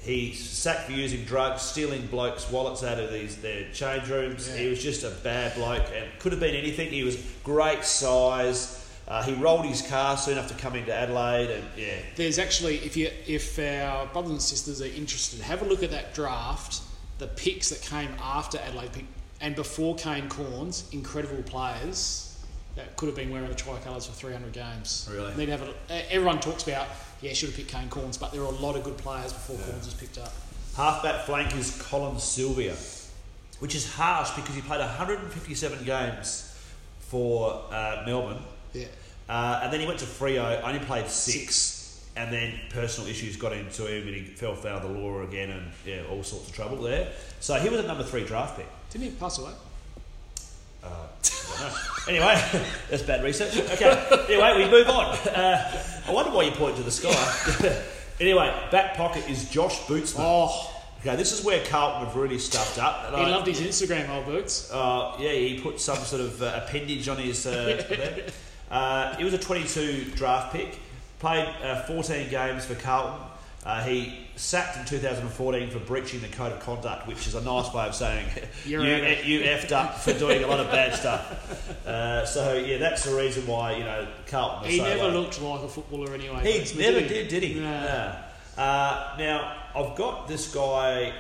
He 0.02 0.34
sacked 0.34 0.88
for 0.88 0.92
using 0.92 1.24
drugs, 1.24 1.62
stealing 1.62 2.06
blokes' 2.08 2.52
wallets 2.52 2.84
out 2.84 3.00
of 3.00 3.12
these 3.12 3.38
their 3.38 3.72
change 3.72 4.10
rooms. 4.10 4.50
Yeah. 4.50 4.58
He 4.64 4.68
was 4.68 4.84
just 4.84 5.04
a 5.04 5.10
bad 5.24 5.56
bloke 5.56 5.86
and 5.96 6.06
could 6.20 6.34
have 6.34 6.42
been 6.42 6.54
anything. 6.56 6.90
He 6.90 7.04
was 7.04 7.16
great 7.44 7.86
size. 7.86 8.83
Uh, 9.08 9.22
he 9.24 9.34
rolled 9.34 9.66
his 9.66 9.82
car 9.82 10.16
soon 10.18 10.38
after 10.38 10.54
coming 10.56 10.86
to 10.86 10.94
Adelaide, 10.94 11.50
and 11.50 11.64
yeah, 11.78 11.98
There's 12.16 12.40
actually, 12.40 12.78
if 12.78 12.96
you 12.96 13.10
if 13.28 13.60
our 13.60 14.06
brothers 14.08 14.32
and 14.32 14.42
sisters 14.42 14.82
are 14.82 14.86
interested, 14.86 15.42
have 15.42 15.62
a 15.62 15.66
look 15.66 15.84
at 15.84 15.92
that 15.92 16.14
draft. 16.14 16.82
The 17.20 17.28
picks 17.28 17.70
that 17.70 17.82
came 17.82 18.10
after 18.22 18.58
Adelaide 18.60 19.06
and 19.40 19.56
before 19.56 19.96
Kane 19.96 20.30
Cornes, 20.30 20.92
incredible 20.94 21.44
players 21.44 22.42
that 22.76 22.96
could 22.96 23.08
have 23.08 23.16
been 23.16 23.30
wearing 23.30 23.50
the 23.50 23.56
tricolours 23.56 24.08
for 24.08 24.14
300 24.14 24.52
games. 24.52 25.08
Really? 25.12 25.36
Need 25.36 25.46
to 25.48 25.52
have 25.52 25.70
a, 25.90 26.14
everyone 26.14 26.40
talks 26.40 26.64
about 26.64 26.88
yeah, 27.22 27.34
should 27.34 27.50
have 27.50 27.58
picked 27.58 27.70
Kane 27.70 27.90
Cornes, 27.90 28.18
but 28.20 28.32
there 28.32 28.42
are 28.42 28.46
a 28.46 28.58
lot 28.58 28.76
of 28.76 28.84
good 28.84 28.98
players 28.98 29.32
before 29.32 29.58
Cornes 29.58 29.86
was 29.86 29.94
picked 29.94 30.18
up. 30.18 30.34
Halfback 30.76 31.26
flank 31.26 31.56
is 31.56 31.82
Colin 31.82 32.20
Sylvia, 32.20 32.76
which 33.60 33.76
is 33.76 33.94
harsh 33.94 34.32
because 34.32 34.56
he 34.56 34.62
played 34.62 34.80
157 34.80 35.86
games 35.86 36.58
for 37.00 37.62
uh, 37.70 38.04
Melbourne, 38.06 38.42
Yeah. 38.74 38.86
uh, 39.30 39.62
and 39.64 39.72
then 39.74 39.80
he 39.80 39.86
went 39.88 40.00
to 40.00 40.06
Freo, 40.06 40.62
only 40.64 40.80
played 40.80 41.08
six, 41.08 42.06
and 42.16 42.32
then 42.32 42.54
personal 42.70 43.10
issues 43.10 43.36
got 43.38 43.54
into 43.54 43.86
him, 43.88 44.08
and 44.08 44.16
he 44.16 44.24
fell 44.24 44.56
foul 44.56 44.78
of 44.78 44.84
the 44.84 44.90
law 45.00 45.22
again, 45.22 45.50
and 45.52 45.72
yeah, 45.86 46.02
all 46.12 46.24
sorts 46.24 46.50
of 46.50 46.56
trouble 46.56 46.78
there. 46.78 47.12
So 47.40 47.56
he 47.56 47.70
was 47.70 47.80
a 47.80 47.88
number 47.88 48.04
three 48.04 48.24
draft 48.24 48.58
pick. 48.58 48.68
Didn't 48.92 49.06
he 49.06 49.12
pass 49.12 49.40
away? 49.40 49.52
Uh, 50.84 50.88
I 50.88 51.60
don't 51.60 51.60
know. 51.72 51.78
anyway, 52.10 52.66
that's 52.90 53.04
bad 53.04 53.24
research. 53.24 53.58
Okay. 53.72 54.26
Anyway, 54.30 54.66
we 54.66 54.70
move 54.72 54.90
on. 54.90 55.06
Uh, 55.30 55.84
I 56.08 56.12
wonder 56.12 56.32
why 56.32 56.44
you 56.44 56.52
point 56.52 56.76
to 56.76 56.84
the 56.84 56.92
sky. 56.92 57.82
anyway, 58.20 58.54
back 58.72 58.96
pocket 58.96 59.30
is 59.30 59.50
Josh 59.50 59.80
Bootsma. 59.82 60.16
Oh, 60.20 60.70
Okay, 61.06 61.18
this 61.18 61.34
is 61.38 61.44
where 61.44 61.62
Carlton 61.66 62.06
have 62.08 62.16
really 62.16 62.40
stuffed 62.40 62.80
up. 62.80 63.10
He 63.14 63.22
I- 63.22 63.30
loved 63.30 63.46
his 63.48 63.60
Instagram, 63.60 64.08
old 64.08 64.26
boots. 64.26 64.72
Uh, 64.72 65.14
yeah, 65.20 65.34
he 65.34 65.60
put 65.60 65.82
some 65.82 65.98
sort 65.98 66.22
of 66.22 66.42
uh, 66.42 66.62
appendage 66.64 67.10
on 67.10 67.18
his. 67.18 67.46
Uh, 68.74 68.76
uh, 68.76 69.16
he 69.18 69.24
was 69.24 69.34
a 69.34 69.38
22 69.38 70.06
draft 70.16 70.52
pick. 70.54 70.80
Played 71.20 71.48
uh, 71.64 71.84
14 71.84 72.30
games 72.30 72.66
for 72.66 72.76
Carlton. 72.76 73.26
Uh, 73.66 73.82
he 73.84 74.20
sacked 74.36 74.78
in 74.78 74.84
2014 74.86 75.70
for 75.70 75.80
breaching 75.80 76.20
the 76.20 76.28
code 76.28 76.52
of 76.52 76.60
conduct, 76.60 77.08
which 77.08 77.28
is 77.28 77.36
a 77.36 77.42
nice 77.42 77.74
way 77.74 77.86
of 77.88 77.96
saying 77.96 78.26
you, 78.66 78.82
You're 78.82 79.06
out 79.06 79.20
of- 79.20 79.26
you 79.26 79.40
effed 79.42 79.72
up 79.72 79.98
for 80.00 80.12
doing 80.14 80.44
a 80.44 80.48
lot 80.48 80.60
of 80.60 80.70
bad 80.70 80.94
stuff. 80.96 81.88
Uh, 81.88 82.26
so 82.26 82.56
yeah, 82.56 82.78
that's 82.78 83.06
the 83.06 83.16
reason 83.16 83.48
why 83.48 83.76
you 83.78 83.84
know 83.86 84.06
Carlton. 84.28 84.70
He 84.70 84.80
so 84.80 84.84
never 84.84 85.04
low. 85.04 85.22
looked 85.22 85.42
like 85.42 85.62
a 85.62 85.70
footballer 85.70 86.14
anyway. 86.14 86.42
He 86.64 86.78
never 86.78 87.00
did, 87.00 87.30
did 87.30 87.44
he? 87.44 87.54
No. 87.60 88.16
Uh, 88.58 89.16
now 89.18 89.56
I've 89.76 89.96
got 89.96 90.28
this 90.28 90.54
guy 90.54 91.14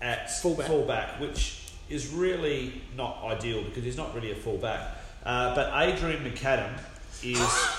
at 0.00 0.30
Fullback. 0.40 1.20
which 1.20 1.56
is 1.88 2.08
really 2.12 2.80
not 2.96 3.22
ideal 3.24 3.64
because 3.64 3.82
he's 3.82 3.96
not 3.96 4.14
really 4.14 4.30
a 4.30 4.36
fullback. 4.36 4.96
Uh, 5.24 5.54
but 5.54 5.70
Adrian 5.82 6.24
McAdam 6.24 6.78
is 7.22 7.76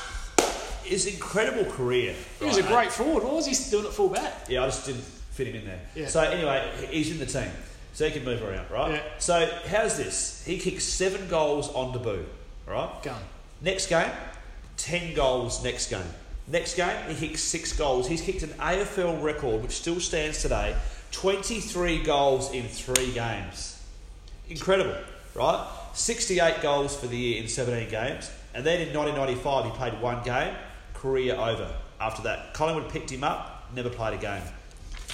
is 0.86 1.06
incredible 1.06 1.72
career. 1.72 2.16
He 2.40 2.46
was 2.46 2.58
a 2.58 2.64
right? 2.64 2.72
great 2.72 2.92
forward. 2.92 3.24
What 3.24 3.34
was 3.34 3.46
he 3.46 3.72
doing 3.72 3.86
at 3.86 3.94
full 3.94 4.10
back? 4.10 4.46
Yeah, 4.50 4.64
I 4.64 4.66
just 4.66 4.86
didn't 4.86 5.04
fit 5.04 5.48
him 5.48 5.56
in 5.56 5.66
there. 5.66 5.80
Yeah. 5.96 6.08
So 6.08 6.22
anyway, 6.22 6.70
he's 6.90 7.12
in 7.12 7.20
the 7.20 7.26
team, 7.26 7.50
so 7.94 8.06
he 8.06 8.12
can 8.12 8.26
move 8.26 8.44
around, 8.44 8.70
right? 8.70 8.94
Yeah. 8.94 9.04
So 9.20 9.50
how's 9.68 9.98
this? 9.98 10.44
He 10.46 10.58
kicks 10.58 10.84
seven 10.84 11.28
goals 11.30 11.70
on 11.74 11.94
debut, 11.94 12.26
right? 12.68 12.90
Gun. 13.04 13.22
Next 13.62 13.88
game, 13.88 14.12
10 14.78 15.14
goals 15.14 15.64
next 15.64 15.90
game. 15.90 16.02
Next 16.48 16.76
game, 16.76 16.96
he 17.10 17.28
kicks 17.28 17.42
six 17.42 17.72
goals. 17.74 18.08
He's 18.08 18.22
kicked 18.22 18.44
an 18.44 18.50
AFL 18.50 19.22
record, 19.22 19.62
which 19.62 19.72
still 19.72 20.00
stands 20.00 20.42
today 20.42 20.76
23 21.12 22.04
goals 22.04 22.52
in 22.52 22.68
three 22.68 23.12
games. 23.14 23.82
Incredible, 24.50 24.96
right? 25.36 25.68
68 25.94 26.62
goals 26.62 26.96
for 26.96 27.08
the 27.08 27.18
year 27.18 27.42
in 27.42 27.48
17 27.48 27.90
games. 27.90 28.32
And 28.54 28.66
then 28.66 28.82
in 28.82 28.94
1995, 28.96 29.66
he 29.66 29.72
played 29.72 30.02
one 30.02 30.24
game, 30.24 30.54
career 30.94 31.36
over. 31.36 31.74
After 32.00 32.24
that, 32.24 32.54
Collingwood 32.54 32.90
picked 32.90 33.10
him 33.12 33.24
up, 33.24 33.70
never 33.76 33.90
played 33.90 34.14
a 34.16 34.18
game. 34.22 34.42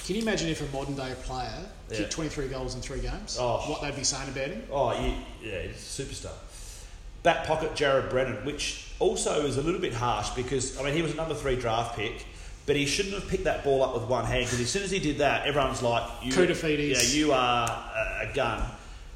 Can 0.06 0.16
you 0.16 0.22
imagine 0.22 0.48
if 0.48 0.60
a 0.62 0.76
modern 0.76 0.94
day 0.94 1.14
player 1.22 1.52
Yeah. 1.90 1.98
kicked 1.98 2.12
23 2.12 2.48
goals 2.48 2.74
in 2.74 2.80
three 2.80 3.00
games? 3.00 3.36
Oh. 3.38 3.58
What 3.70 3.82
they'd 3.82 3.94
be 3.94 4.04
saying 4.04 4.28
about 4.28 4.48
him? 4.48 4.62
Oh, 4.72 4.92
you, 4.92 5.12
yeah, 5.42 5.62
he's 5.62 5.76
a 5.76 6.02
superstar. 6.02 6.32
Back 7.22 7.46
pocket, 7.46 7.74
Jared 7.74 8.08
Brennan, 8.10 8.44
which 8.46 8.92
also 9.00 9.44
is 9.46 9.56
a 9.58 9.62
little 9.62 9.80
bit 9.80 9.92
harsh 9.92 10.30
because, 10.30 10.78
I 10.78 10.82
mean, 10.82 10.94
he 10.94 11.02
was 11.02 11.12
a 11.12 11.16
number 11.16 11.34
three 11.34 11.56
draft 11.56 11.96
pick, 11.96 12.24
but 12.64 12.74
he 12.76 12.86
shouldn't 12.86 13.14
have 13.14 13.28
picked 13.28 13.44
that 13.44 13.64
ball 13.64 13.82
up 13.82 13.94
with 13.94 14.04
one 14.04 14.24
hand 14.24 14.44
because 14.46 14.60
as 14.60 14.70
soon 14.70 14.82
as 14.82 14.90
he 14.90 14.98
did 14.98 15.18
that, 15.18 15.46
everyone's 15.46 15.82
like, 15.82 16.04
you. 16.22 16.32
Yeah, 16.32 17.02
you 17.02 17.32
are 17.32 17.68
a, 17.68 18.30
a 18.30 18.34
gun. 18.34 18.62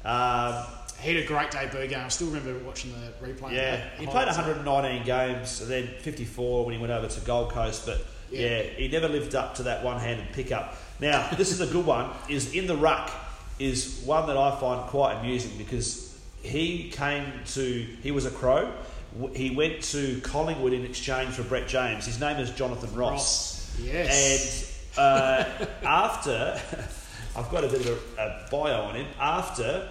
Um, 0.05 0.65
He 1.03 1.13
had 1.15 1.23
a 1.23 1.27
great 1.27 1.51
debut 1.51 1.87
game. 1.87 1.99
I 2.05 2.07
still 2.07 2.27
remember 2.27 2.57
watching 2.65 2.93
the 2.93 3.25
replay. 3.27 3.53
yeah, 3.53 3.89
he 3.99 4.05
played 4.07 4.25
119 4.27 5.03
games 5.05 5.61
and 5.61 5.69
then 5.69 5.87
54 5.99 6.65
when 6.65 6.73
he 6.75 6.79
went 6.81 6.91
over 6.93 7.07
to 7.07 7.19
Gold 7.21 7.51
Coast, 7.51 7.85
but 7.85 8.05
yeah, 8.31 8.61
Yeah. 8.61 8.61
he 8.77 8.87
never 8.87 9.07
lived 9.07 9.35
up 9.35 9.55
to 9.55 9.63
that 9.63 9.83
one-handed 9.83 10.31
pickup. 10.33 10.75
Now, 10.99 11.29
this 11.37 11.51
is 11.51 11.59
a 11.61 11.67
good 11.67 11.85
one. 11.85 12.09
Is 12.29 12.53
in 12.55 12.67
the 12.67 12.75
ruck 12.77 13.11
is 13.59 14.01
one 14.05 14.27
that 14.27 14.37
I 14.37 14.57
find 14.59 14.87
quite 14.89 15.15
amusing 15.19 15.51
because 15.57 16.17
he 16.41 16.89
came 16.89 17.25
to. 17.53 17.85
He 18.01 18.11
was 18.11 18.25
a 18.25 18.31
crow. 18.31 18.71
He 19.35 19.51
went 19.51 19.83
to 19.91 20.19
Collingwood 20.21 20.73
in 20.73 20.85
exchange 20.85 21.35
for 21.35 21.43
Brett 21.43 21.67
James. 21.67 22.05
His 22.05 22.19
name 22.19 22.37
is 22.37 22.49
Jonathan 22.51 22.93
Ross. 22.95 23.69
Ross. 23.77 23.79
Yes. 23.83 24.79
And 24.97 25.03
uh, 25.05 25.65
after, 25.83 26.59
I've 27.35 27.49
got 27.51 27.63
a 27.63 27.67
bit 27.67 27.81
of 27.85 28.17
a, 28.17 28.21
a 28.21 28.47
bio 28.49 28.81
on 28.85 28.95
him. 28.95 29.05
After, 29.19 29.87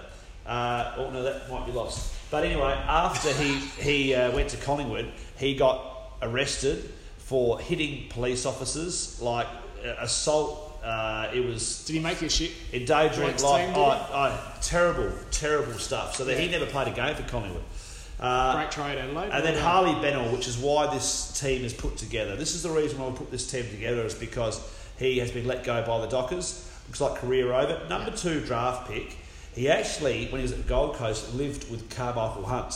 uh, 0.46 0.94
oh 0.96 1.10
no, 1.10 1.22
that 1.22 1.50
might 1.50 1.66
be 1.66 1.72
lost. 1.72 2.12
But 2.30 2.44
anyway, 2.44 2.72
after 2.88 3.32
he 3.32 3.54
he 3.82 4.14
uh, 4.14 4.32
went 4.32 4.50
to 4.50 4.56
Collingwood, 4.56 5.10
he 5.36 5.54
got 5.54 6.14
arrested 6.22 6.90
for 7.18 7.58
hitting 7.60 8.08
police 8.08 8.46
officers, 8.46 9.20
like 9.20 9.46
uh, 9.84 9.94
assault. 10.00 10.68
Uh, 10.82 11.30
it 11.32 11.44
was 11.44 11.84
Did 11.84 11.92
he 11.94 12.00
make 12.00 12.20
your 12.20 12.30
shit? 12.30 12.50
endangering 12.72 13.28
Drake's 13.28 13.44
life. 13.44 13.70
Oh, 13.76 14.08
oh, 14.12 14.54
terrible, 14.60 15.12
terrible 15.30 15.74
stuff. 15.74 16.16
So 16.16 16.24
that 16.24 16.38
he 16.38 16.48
never 16.50 16.66
played 16.66 16.88
a 16.88 16.90
game 16.90 17.14
for 17.14 17.22
Collingwood. 17.22 17.62
Uh, 18.18 18.54
Great 18.56 18.70
trade, 18.72 18.98
Adelaide. 18.98 19.30
and 19.32 19.44
then. 19.44 19.58
Harley 19.58 20.00
Bennell, 20.00 20.32
which 20.32 20.48
is 20.48 20.56
why 20.58 20.92
this 20.92 21.38
team 21.40 21.64
is 21.64 21.72
put 21.72 21.96
together. 21.96 22.34
This 22.36 22.54
is 22.54 22.62
the 22.64 22.70
reason 22.70 22.98
why 22.98 23.08
we 23.08 23.16
put 23.16 23.30
this 23.30 23.48
team 23.50 23.64
together 23.70 24.02
is 24.02 24.14
because 24.14 24.60
he 24.98 25.18
has 25.18 25.30
been 25.30 25.46
let 25.46 25.62
go 25.64 25.84
by 25.86 26.00
the 26.00 26.06
Dockers. 26.08 26.68
Looks 26.88 27.00
like 27.00 27.16
career 27.20 27.52
over. 27.52 27.80
Number 27.88 28.10
two 28.10 28.40
draft 28.40 28.88
pick. 28.90 29.16
He 29.54 29.68
actually, 29.68 30.26
when 30.28 30.40
he 30.40 30.42
was 30.42 30.52
at 30.52 30.58
the 30.58 30.68
Gold 30.68 30.94
Coast, 30.96 31.34
lived 31.34 31.70
with 31.70 31.90
Carmichael 31.90 32.44
Hunt. 32.46 32.74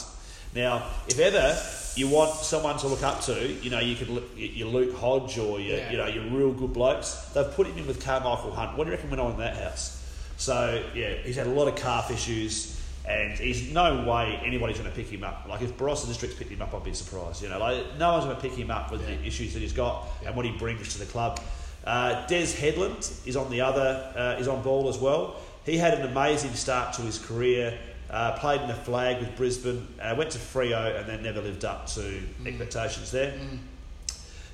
Now, 0.55 0.87
if 1.09 1.19
ever 1.19 1.59
you 1.97 2.09
want 2.09 2.35
someone 2.35 2.79
to 2.79 2.87
look 2.87 3.03
up 3.03 3.21
to, 3.23 3.53
you 3.63 3.71
know, 3.71 3.81
you 3.81 3.95
could 3.97 4.09
look 4.09 4.25
your 4.37 4.69
Luke 4.69 4.95
Hodge 4.97 5.39
or 5.39 5.59
your, 5.61 5.79
Yeah. 5.79 5.91
you 5.91 5.97
know, 5.99 6.07
your 6.07 6.25
real 6.25 6.53
good 6.53 6.73
blokes. 6.73 7.13
They've 7.35 7.51
put 7.55 7.67
him 7.67 7.77
in 7.79 7.87
with 7.87 8.05
Carmichael 8.05 8.53
Hunt. 8.53 8.77
What 8.77 8.85
do 8.85 8.91
you 8.91 8.97
reckon 8.97 9.11
went 9.11 9.21
on 9.21 9.33
in 9.33 9.39
that 9.39 9.57
house? 9.57 10.03
So 10.39 10.83
yeah, 10.95 11.15
he's 11.25 11.37
had 11.37 11.47
a 11.47 11.51
lot 11.51 11.69
of 11.69 11.77
calf 11.77 12.11
issues, 12.11 12.79
and 13.09 13.39
he's 13.39 13.73
no 13.73 14.05
way 14.05 14.39
anybody's 14.45 14.79
going 14.79 14.91
to 14.91 14.95
pick 14.97 15.09
him 15.09 15.25
up. 15.25 15.47
Like 15.49 15.63
if 15.63 15.77
Barossa 15.77 16.07
District's 16.07 16.37
picked 16.39 16.51
him 16.51 16.61
up, 16.63 16.75
I'd 16.75 16.85
be 16.85 16.93
surprised. 16.95 17.43
You 17.43 17.49
know, 17.49 17.59
like 17.59 17.97
no 17.99 18.13
one's 18.13 18.25
going 18.25 18.37
to 18.37 18.43
pick 18.43 18.53
him 18.53 18.71
up 18.71 18.91
with 18.93 19.01
Yeah. 19.09 19.17
the 19.17 19.27
issues 19.27 19.53
that 19.55 19.61
he's 19.61 19.73
got 19.73 20.07
Yeah. 20.23 20.29
and 20.29 20.37
what 20.37 20.45
he 20.47 20.53
brings 20.53 20.93
to 20.93 20.99
the 20.99 21.07
club. 21.07 21.41
Uh, 21.87 22.27
Des 22.27 22.47
Headland 22.59 23.09
is 23.27 23.37
on 23.37 23.49
the 23.51 23.61
other, 23.61 24.13
uh, 24.17 24.41
is 24.41 24.49
on 24.49 24.61
ball 24.63 24.89
as 24.89 24.99
well. 24.99 25.37
He 25.67 25.77
had 25.77 25.95
an 25.95 26.07
amazing 26.07 26.55
start 26.55 26.95
to 26.95 27.03
his 27.03 27.19
career. 27.19 27.77
Uh, 28.09 28.39
played 28.39 28.61
in 28.61 28.69
the 28.69 28.75
flag 28.75 29.19
with 29.19 29.35
Brisbane, 29.37 29.85
uh, 30.01 30.15
went 30.17 30.31
to 30.31 30.39
Freo, 30.39 30.97
and 30.97 31.09
then 31.09 31.25
never 31.25 31.43
lived 31.43 31.65
up 31.65 31.89
to 31.89 32.01
Mm. 32.01 32.47
expectations 32.47 33.11
there. 33.11 33.35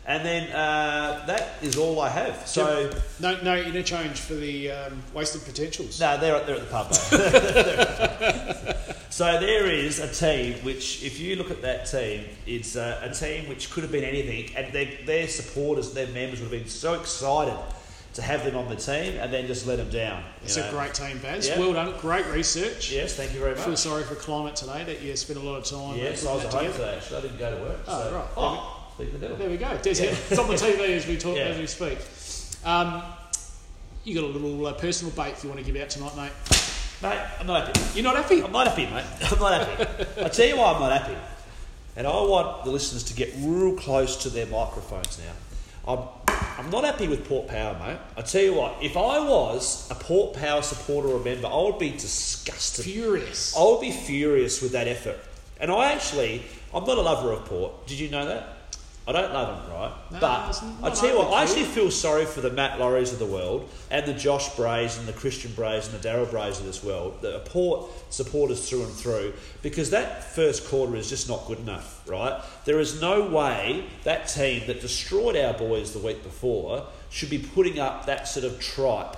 And 0.07 0.25
then 0.25 0.51
uh, 0.51 1.22
that 1.27 1.59
is 1.62 1.77
all 1.77 2.01
I 2.01 2.09
have. 2.09 2.48
So. 2.48 2.90
no, 3.20 3.38
no 3.42 3.55
interchange 3.57 4.18
for 4.18 4.33
the 4.35 4.70
um, 4.72 5.03
wasted 5.14 5.44
potentials. 5.44 6.01
No, 6.01 6.16
they're, 6.18 6.42
they're 6.44 6.57
at 6.57 6.62
the 6.62 6.70
pub. 6.70 6.92
so 9.11 9.38
there 9.38 9.66
is 9.66 9.98
a 10.01 10.09
team 10.09 10.55
which, 10.64 11.03
if 11.05 11.20
you 11.20 11.37
look 11.37 11.51
at 11.51 11.61
that 11.62 11.85
team, 11.87 12.25
it's 12.46 12.75
uh, 12.75 12.98
a 13.03 13.12
team 13.14 13.48
which 13.51 13.70
could 13.70 13.83
have 13.83 13.92
been 13.92 14.03
anything, 14.03 14.51
and 14.57 14.72
their, 14.72 14.88
their 15.05 15.29
supporters, 15.29 15.92
their 15.92 16.09
members 16.09 16.40
would 16.40 16.51
have 16.51 16.59
been 16.59 16.66
so 16.68 16.94
excited 16.94 17.55
to 18.14 18.22
have 18.22 18.44
them 18.44 18.57
on 18.57 18.68
the 18.68 18.77
team, 18.77 19.16
and 19.18 19.33
then 19.33 19.46
just 19.46 19.66
let 19.66 19.77
them 19.77 19.88
down. 19.90 20.22
It's 20.42 20.57
know. 20.57 20.68
a 20.68 20.70
great 20.70 20.92
team, 20.94 21.18
Baz. 21.18 21.48
Yeah. 21.48 21.59
Well 21.59 21.72
done. 21.72 21.94
Great 21.98 22.27
research. 22.27 22.92
Yes, 22.92 23.14
thank 23.16 23.33
you 23.33 23.40
very 23.40 23.53
much. 23.53 23.61
I 23.62 23.64
feel 23.66 23.77
sorry 23.77 24.05
for 24.05 24.14
climate 24.14 24.55
today 24.57 24.85
that 24.85 25.01
you 25.01 25.16
spent 25.16 25.38
a 25.38 25.42
lot 25.42 25.57
of 25.57 25.64
time. 25.64 25.96
Yes, 25.98 26.27
I 26.27 26.35
was 26.35 26.44
at 26.44 26.53
home 26.53 26.72
today. 26.72 26.96
Actually, 26.96 27.16
I 27.16 27.20
didn't 27.22 27.38
go 27.38 27.57
to 27.57 27.62
work. 27.62 27.81
Oh, 27.88 28.03
so. 28.03 28.14
right. 28.14 28.29
Oh, 28.37 28.88
speak 28.94 29.07
of 29.09 29.12
the 29.14 29.18
devil. 29.20 29.37
There 29.38 29.51
we 29.51 29.57
go. 29.57 29.79
Des 29.81 29.94
Head- 29.94 30.18
It's 30.31 30.38
on 30.38 30.48
the 30.48 30.55
TV 30.55 30.81
as 30.96 31.07
we 31.07 31.16
talk 31.16 31.37
Yeah. 31.38 31.44
as 31.44 31.59
we 31.59 31.66
speak. 31.66 31.98
Um, 32.66 33.03
you 34.05 34.14
got 34.14 34.25
a 34.25 34.27
little 34.27 34.66
uh, 34.66 34.72
personal 34.75 35.12
bait 35.14 35.31
if 35.33 35.42
you 35.44 35.48
want 35.48 35.64
to 35.64 35.70
give 35.72 35.81
out 35.81 35.88
tonight, 35.88 36.14
mate. 36.16 36.33
Mate, 37.03 37.18
I'm 37.40 37.46
not 37.46 37.66
happy. 37.66 37.81
You're 37.94 38.05
not 38.05 38.16
happy? 38.16 38.42
I'm 38.42 38.53
not 38.53 38.68
happy, 38.68 38.85
mate. 38.87 39.05
I'm 39.33 39.38
not 39.38 39.66
happy. 39.66 40.22
I 40.22 40.29
tell 40.29 40.46
you 40.46 40.57
why 40.57 40.72
I'm 40.72 40.81
not 40.81 40.92
happy. 41.01 41.16
And 41.96 42.07
I 42.07 42.11
want 42.11 42.64
the 42.64 42.70
listeners 42.70 43.05
to 43.05 43.14
get 43.14 43.33
real 43.38 43.75
close 43.75 44.22
to 44.22 44.31
their 44.31 44.46
microphones 44.46 45.18
now. 45.18 45.92
I'm, 45.92 45.98
I'm 46.62 46.70
not 46.70 46.85
happy 46.85 47.09
with 47.09 47.27
Port 47.29 47.48
Power, 47.48 47.77
mate. 47.85 47.98
I 48.16 48.22
tell 48.22 48.42
you 48.42 48.55
what, 48.55 48.77
if 48.81 48.96
I 48.96 49.18
was 49.18 49.90
a 49.90 49.96
Port 49.96 50.35
Power 50.35 50.62
supporter 50.62 51.09
or 51.09 51.18
member, 51.18 51.48
I 51.48 51.61
would 51.61 51.81
be 51.81 51.90
disgusted. 51.90 52.85
Furious. 52.85 53.57
I 53.57 53.64
would 53.64 53.81
be 53.81 53.90
furious 53.90 54.62
with 54.62 54.70
that 54.70 54.87
effort. 54.87 55.18
And 55.59 55.72
I 55.72 55.92
actually, 55.92 56.44
I'm 56.72 56.85
not 56.85 56.98
a 56.98 57.01
lover 57.01 57.33
of 57.33 57.44
Port. 57.46 57.88
Did 57.88 57.98
you 57.98 58.11
know 58.11 58.25
that? 58.27 58.59
I 59.07 59.11
don't 59.11 59.33
love 59.33 59.67
them, 59.67 59.75
right? 59.75 59.93
No, 60.12 60.21
but 60.21 60.65
I 60.83 60.91
tell 60.91 61.09
you 61.09 61.19
what, 61.19 61.33
I 61.33 61.43
actually 61.43 61.65
feel 61.65 61.91
sorry 61.91 62.25
for 62.25 62.41
the 62.41 62.51
Matt 62.51 62.79
Lorries 62.79 63.12
of 63.12 63.19
the 63.19 63.27
world 63.27 63.69
and 63.91 64.07
the 64.07 64.15
Josh 64.15 64.55
Brays 64.55 64.97
and 64.97 65.09
the 65.09 65.12
Christian 65.12 65.53
Brays 65.55 65.88
and 65.88 66.01
the 66.01 66.09
Daryl 66.09 66.31
Brays 66.31 66.61
of 66.61 66.67
this 66.67 66.85
world 66.85 67.21
that 67.23 67.35
are 67.35 67.41
Port 67.41 67.91
supporters 68.11 68.69
through 68.69 68.85
and 68.85 68.93
through 68.93 69.35
because 69.61 69.91
that 69.91 70.23
first 70.23 70.69
quarter 70.69 70.95
is 70.95 71.09
just 71.09 71.29
not 71.29 71.47
good 71.47 71.59
enough, 71.59 72.09
right? 72.09 72.41
There 72.65 72.79
is 72.79 73.01
no 73.01 73.29
way 73.29 73.87
that 74.05 74.29
team 74.29 74.62
that 74.69 74.81
destroyed 74.81 75.37
our 75.37 75.55
boys 75.55 75.93
the 75.93 75.99
week 75.99 76.23
before 76.23 76.87
should 77.11 77.31
be 77.31 77.38
putting 77.38 77.81
up 77.81 78.07
that 78.07 78.29
sort 78.29 78.47
of 78.47 78.61
tripe 78.61 79.17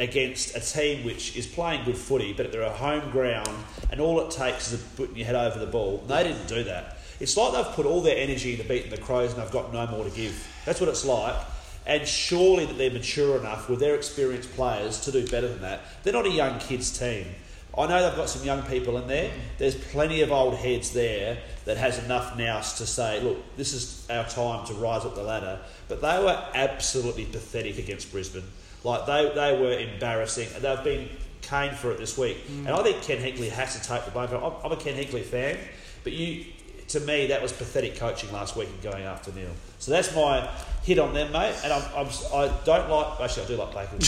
against 0.00 0.54
a 0.54 0.60
team 0.60 1.04
which 1.04 1.36
is 1.36 1.46
playing 1.46 1.84
good 1.84 1.96
footy, 1.96 2.32
but 2.32 2.52
they're 2.52 2.62
a 2.62 2.70
home 2.70 3.10
ground, 3.10 3.48
and 3.90 4.00
all 4.00 4.20
it 4.20 4.30
takes 4.30 4.72
is 4.72 4.80
a 4.80 4.84
putting 4.96 5.16
your 5.16 5.26
head 5.26 5.34
over 5.34 5.58
the 5.58 5.66
ball. 5.66 6.04
They 6.06 6.22
didn't 6.22 6.46
do 6.46 6.62
that. 6.64 6.97
It's 7.20 7.36
like 7.36 7.52
they've 7.52 7.74
put 7.74 7.86
all 7.86 8.00
their 8.00 8.16
energy 8.16 8.52
into 8.52 8.64
beating 8.64 8.90
the 8.90 8.98
Crows, 8.98 9.32
and 9.32 9.42
they've 9.42 9.50
got 9.50 9.72
no 9.72 9.86
more 9.86 10.04
to 10.04 10.10
give. 10.10 10.46
That's 10.64 10.80
what 10.80 10.88
it's 10.88 11.04
like. 11.04 11.36
And 11.86 12.06
surely 12.06 12.66
that 12.66 12.76
they're 12.76 12.90
mature 12.90 13.38
enough 13.38 13.68
with 13.70 13.80
their 13.80 13.94
experienced 13.94 14.52
players 14.52 15.00
to 15.02 15.12
do 15.12 15.26
better 15.26 15.48
than 15.48 15.62
that. 15.62 15.80
They're 16.02 16.12
not 16.12 16.26
a 16.26 16.30
young 16.30 16.58
kids 16.58 16.96
team. 16.96 17.26
I 17.76 17.86
know 17.86 18.02
they've 18.02 18.16
got 18.16 18.28
some 18.28 18.44
young 18.44 18.62
people 18.62 18.98
in 18.98 19.06
there. 19.06 19.30
There's 19.56 19.76
plenty 19.76 20.22
of 20.22 20.32
old 20.32 20.56
heads 20.56 20.90
there 20.92 21.38
that 21.64 21.76
has 21.76 22.02
enough 22.04 22.36
nous 22.36 22.74
to 22.74 22.86
say, 22.86 23.20
look, 23.22 23.38
this 23.56 23.72
is 23.72 24.06
our 24.10 24.24
time 24.24 24.66
to 24.66 24.74
rise 24.74 25.04
up 25.04 25.14
the 25.14 25.22
ladder. 25.22 25.60
But 25.86 26.02
they 26.02 26.22
were 26.22 26.44
absolutely 26.54 27.24
pathetic 27.24 27.78
against 27.78 28.10
Brisbane. 28.10 28.44
Like 28.84 29.06
they, 29.06 29.32
they 29.34 29.60
were 29.60 29.78
embarrassing. 29.78 30.48
And 30.54 30.64
they've 30.64 30.84
been 30.84 31.08
caned 31.42 31.76
for 31.76 31.92
it 31.92 31.98
this 31.98 32.18
week. 32.18 32.46
Mm. 32.48 32.58
And 32.58 32.70
I 32.70 32.82
think 32.82 33.02
Ken 33.02 33.18
Hinkley 33.18 33.48
has 33.50 33.80
to 33.80 33.88
take 33.88 34.04
the 34.04 34.10
blame. 34.10 34.28
I'm, 34.30 34.52
I'm 34.64 34.72
a 34.72 34.76
Ken 34.76 34.94
Hinkley 34.94 35.22
fan, 35.22 35.56
but 36.04 36.12
you, 36.12 36.46
to 36.88 37.00
me, 37.00 37.26
that 37.26 37.42
was 37.42 37.52
pathetic 37.52 37.96
coaching 37.96 38.32
last 38.32 38.56
week 38.56 38.68
and 38.68 38.82
going 38.82 39.04
after 39.04 39.30
Neil. 39.32 39.50
So 39.78 39.90
that's 39.90 40.14
my 40.14 40.48
hit 40.82 40.98
on 40.98 41.12
them, 41.12 41.30
mate. 41.32 41.54
And 41.62 41.72
I'm, 41.72 41.82
I'm, 41.94 42.06
I 42.34 42.50
don't 42.64 42.88
like. 42.88 43.20
Actually, 43.20 43.44
I 43.44 43.46
do 43.48 43.56
like 43.56 43.72
Blake. 43.72 43.88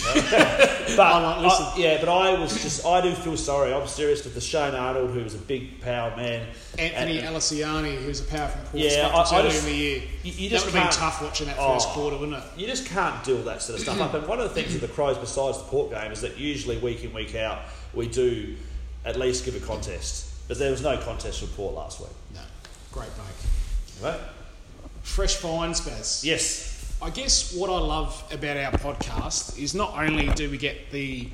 but 0.97 0.99
I 1.01 1.21
like- 1.23 1.43
listen. 1.43 1.67
I- 1.67 1.75
yeah, 1.77 2.01
but 2.01 2.09
I 2.09 2.39
was 2.41 2.63
just. 2.63 2.87
I 2.87 3.01
do 3.03 3.15
feel 3.15 3.37
sorry. 3.37 3.73
I'm 3.73 3.87
serious 3.87 4.25
with 4.25 4.35
the 4.35 4.41
Shane 4.41 4.75
Arnold, 4.75 5.11
who 5.11 5.23
was 5.23 5.35
a 5.35 5.39
big 5.39 5.81
power 5.83 6.17
man. 6.17 6.47
Anthony 6.79 7.19
And- 7.19 7.29
Alessiani, 7.37 8.03
who's 8.03 8.21
a 8.21 8.25
power 8.25 8.49
from 8.49 8.63
Port 8.63 8.75
Yeah, 8.83 9.09
I- 9.15 9.21
I 9.39 9.43
just- 9.43 9.59
in 9.67 9.73
the 9.73 9.77
year. 9.77 10.03
you- 10.23 10.33
you 10.33 10.49
that 10.49 10.55
just 10.57 10.67
would 10.67 10.75
have 10.75 10.85
been 10.91 10.93
tough 10.99 11.23
watching 11.23 11.47
that 11.49 11.57
oh, 11.59 11.75
first 11.75 11.89
Oh. 11.91 11.93
quarter, 11.93 12.17
wouldn't 12.17 12.39
it? 12.39 12.45
You 12.57 12.67
just 12.67 12.87
can't 12.87 13.23
do 13.25 13.37
all 13.37 13.43
that 13.45 13.61
sort 13.63 13.79
of 13.79 13.83
stuff 13.85 14.01
up. 14.01 14.15
And 14.15 14.27
one 14.27 14.41
of 14.41 14.49
the 14.49 14.55
things 14.61 14.73
with 14.73 14.83
the 14.83 14.89
Crows, 14.89 15.19
besides 15.19 15.59
the 15.59 15.65
Port 15.65 15.91
game, 15.91 16.11
is 16.13 16.23
that 16.23 16.39
usually 16.39 16.79
week 16.79 17.05
in, 17.05 17.13
week 17.13 17.35
out, 17.35 17.59
we 17.93 18.09
do 18.09 18.57
at 19.05 19.19
least 19.19 19.45
give 19.45 19.55
a 19.55 19.61
contest. 19.61 20.27
But 20.49 20.59
there 20.59 20.71
was 20.73 20.83
no 20.83 20.97
contest 20.97 21.43
with 21.43 21.55
Port 21.57 21.75
last 21.75 22.01
week. 22.01 22.11
No. 22.35 22.41
Great 22.93 23.09
bake. 23.17 24.03
Right? 24.05 24.21
Fresh 25.03 25.37
finds, 25.37 25.81
Baz. 25.81 26.23
Yes. 26.25 26.97
I 27.03 27.11
guess 27.11 27.55
what 27.55 27.71
I 27.71 27.79
love 27.79 28.23
about 28.33 28.57
our 28.57 28.73
podcast 28.73 29.59
is 29.59 29.75
not 29.75 29.97
only 29.97 30.29
do 30.35 30.51
we 30.51 30.59
get 30.59 30.91
the 30.91 31.29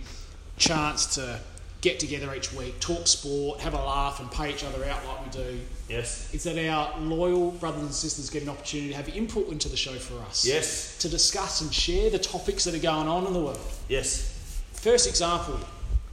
chance 0.58 1.14
to 1.16 1.40
get 1.80 1.98
together 2.00 2.32
each 2.34 2.52
week, 2.52 2.78
talk 2.80 3.06
sport, 3.06 3.60
have 3.60 3.74
a 3.74 3.76
laugh, 3.76 4.20
and 4.20 4.30
pay 4.30 4.50
each 4.50 4.64
other 4.64 4.84
out 4.84 5.04
like 5.06 5.24
we 5.24 5.30
do, 5.32 5.60
Yes. 5.88 6.32
is 6.32 6.42
that 6.44 6.58
our 6.68 6.98
loyal 7.00 7.50
brothers 7.52 7.82
and 7.82 7.92
sisters 7.94 8.30
get 8.30 8.42
an 8.42 8.48
opportunity 8.48 8.90
to 8.90 8.96
have 8.96 9.08
input 9.10 9.48
into 9.48 9.68
the 9.68 9.76
show 9.76 9.92
for 9.94 10.20
us. 10.28 10.44
Yes. 10.44 10.96
To 10.98 11.08
discuss 11.08 11.60
and 11.60 11.72
share 11.72 12.10
the 12.10 12.18
topics 12.18 12.64
that 12.64 12.74
are 12.74 12.78
going 12.78 13.08
on 13.08 13.26
in 13.26 13.32
the 13.32 13.40
world. 13.40 13.60
Yes. 13.88 14.32
First 14.72 15.08
example, 15.08 15.58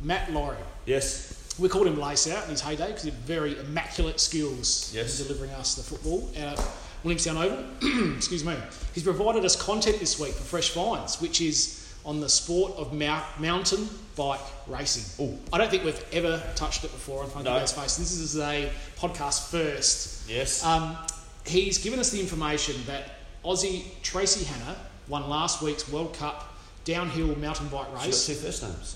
Matt 0.01 0.31
Laurie. 0.31 0.57
Yes. 0.85 1.32
We 1.59 1.69
called 1.69 1.87
him 1.87 1.99
Lace 1.99 2.27
Out 2.29 2.43
in 2.45 2.49
his 2.49 2.61
heyday 2.61 2.87
because 2.87 3.03
he 3.03 3.09
had 3.11 3.19
very 3.19 3.57
immaculate 3.59 4.19
skills 4.19 4.91
Yes. 4.93 5.19
in 5.19 5.27
delivering 5.27 5.51
us 5.51 5.75
the 5.75 5.83
football 5.83 6.29
out 6.39 6.57
at 6.59 6.65
Williamstown 7.03 7.37
Oval. 7.37 7.63
Excuse 8.15 8.43
me. 8.43 8.55
He's 8.93 9.03
provided 9.03 9.45
us 9.45 9.55
content 9.55 9.99
this 9.99 10.19
week 10.19 10.33
for 10.33 10.43
Fresh 10.43 10.71
Finds, 10.71 11.21
which 11.21 11.41
is 11.41 11.79
on 12.05 12.19
the 12.19 12.27
sport 12.29 12.73
of 12.73 12.91
mou- 12.91 13.21
mountain 13.39 13.87
bike 14.15 14.39
racing. 14.67 15.25
Ooh. 15.25 15.37
I 15.53 15.57
don't 15.57 15.69
think 15.69 15.83
we've 15.83 16.03
ever 16.11 16.41
touched 16.55 16.83
it 16.83 16.91
before 16.91 17.23
on 17.23 17.29
Funky 17.29 17.49
No. 17.49 17.65
Space. 17.65 17.97
This 17.97 18.11
is 18.13 18.37
a 18.39 18.69
podcast 18.97 19.49
first. 19.51 20.27
Yes. 20.29 20.63
Um, 20.65 20.97
he's 21.45 21.77
given 21.77 21.99
us 21.99 22.09
the 22.09 22.19
information 22.19 22.75
that 22.87 23.11
Aussie 23.45 23.85
Tracey 24.01 24.45
Hannah 24.45 24.75
won 25.07 25.29
last 25.29 25.61
week's 25.61 25.87
World 25.91 26.13
Cup 26.15 26.55
downhill 26.83 27.35
mountain 27.35 27.67
bike 27.67 27.85
She 27.89 27.93
got 27.95 28.05
race. 28.05 28.25
two 28.25 28.33
first 28.35 28.63
names. 28.63 28.95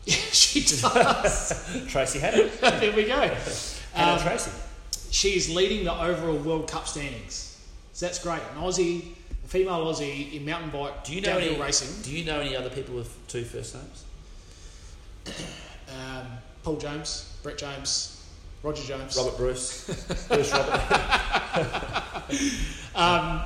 she 0.06 0.60
does. 0.60 1.84
Tracy 1.88 2.18
Haddon. 2.18 2.50
there 2.60 2.92
we 2.94 3.04
go. 3.04 3.28
Hannah 3.94 4.12
Um, 4.12 4.20
Tracey. 4.20 4.50
she 5.10 5.36
is 5.36 5.48
leading 5.54 5.84
the 5.84 5.92
overall 5.92 6.36
World 6.36 6.68
Cup 6.68 6.86
standings. 6.88 7.58
So 7.92 8.06
that's 8.06 8.18
great. 8.22 8.40
An 8.54 8.62
Aussie, 8.62 9.12
a 9.44 9.48
female 9.48 9.84
Aussie 9.86 10.32
in 10.34 10.44
mountain 10.46 10.70
bike 10.70 11.04
Do 11.04 11.14
you 11.14 11.20
know 11.20 11.34
downhill 11.34 11.52
any 11.54 11.60
racing. 11.62 12.02
Do 12.02 12.16
you 12.16 12.24
know 12.24 12.40
any 12.40 12.56
other 12.56 12.70
people 12.70 12.94
with 12.94 13.14
two 13.28 13.44
first 13.44 13.74
names? 13.74 14.04
Um, 15.90 16.24
Paul 16.62 16.76
James, 16.76 17.36
Brett 17.42 17.58
James, 17.58 18.24
Roger 18.62 18.84
James, 18.84 19.16
Robert 19.16 19.36
Bruce, 19.36 19.86
Bruce 20.28 20.52
Robert. 20.52 20.80
Um, 22.94 23.42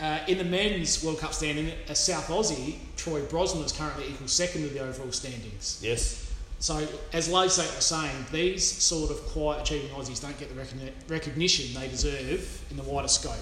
uh, 0.00 0.20
in 0.28 0.38
the 0.38 0.44
men's 0.44 1.02
World 1.04 1.18
Cup 1.18 1.32
standing, 1.34 1.72
a 1.88 1.94
South 1.94 2.26
Aussie, 2.28 2.76
Troy 2.96 3.22
Brosnan, 3.22 3.64
is 3.64 3.72
currently 3.72 4.08
equal 4.08 4.28
second 4.28 4.62
to 4.62 4.68
the 4.68 4.80
overall 4.80 5.12
standings. 5.12 5.80
Yes. 5.82 6.24
So, 6.60 6.86
as 7.12 7.28
Lacey 7.30 7.62
was 7.62 7.86
saying, 7.86 8.26
these 8.32 8.64
sort 8.66 9.10
of 9.10 9.18
quiet 9.26 9.62
achieving 9.62 9.90
Aussies 9.90 10.20
don't 10.20 10.36
get 10.38 10.48
the 10.54 10.60
recogni- 10.60 10.92
recognition 11.08 11.80
they 11.80 11.88
deserve 11.88 12.62
in 12.70 12.76
the 12.76 12.82
wider 12.82 13.06
scope. 13.08 13.34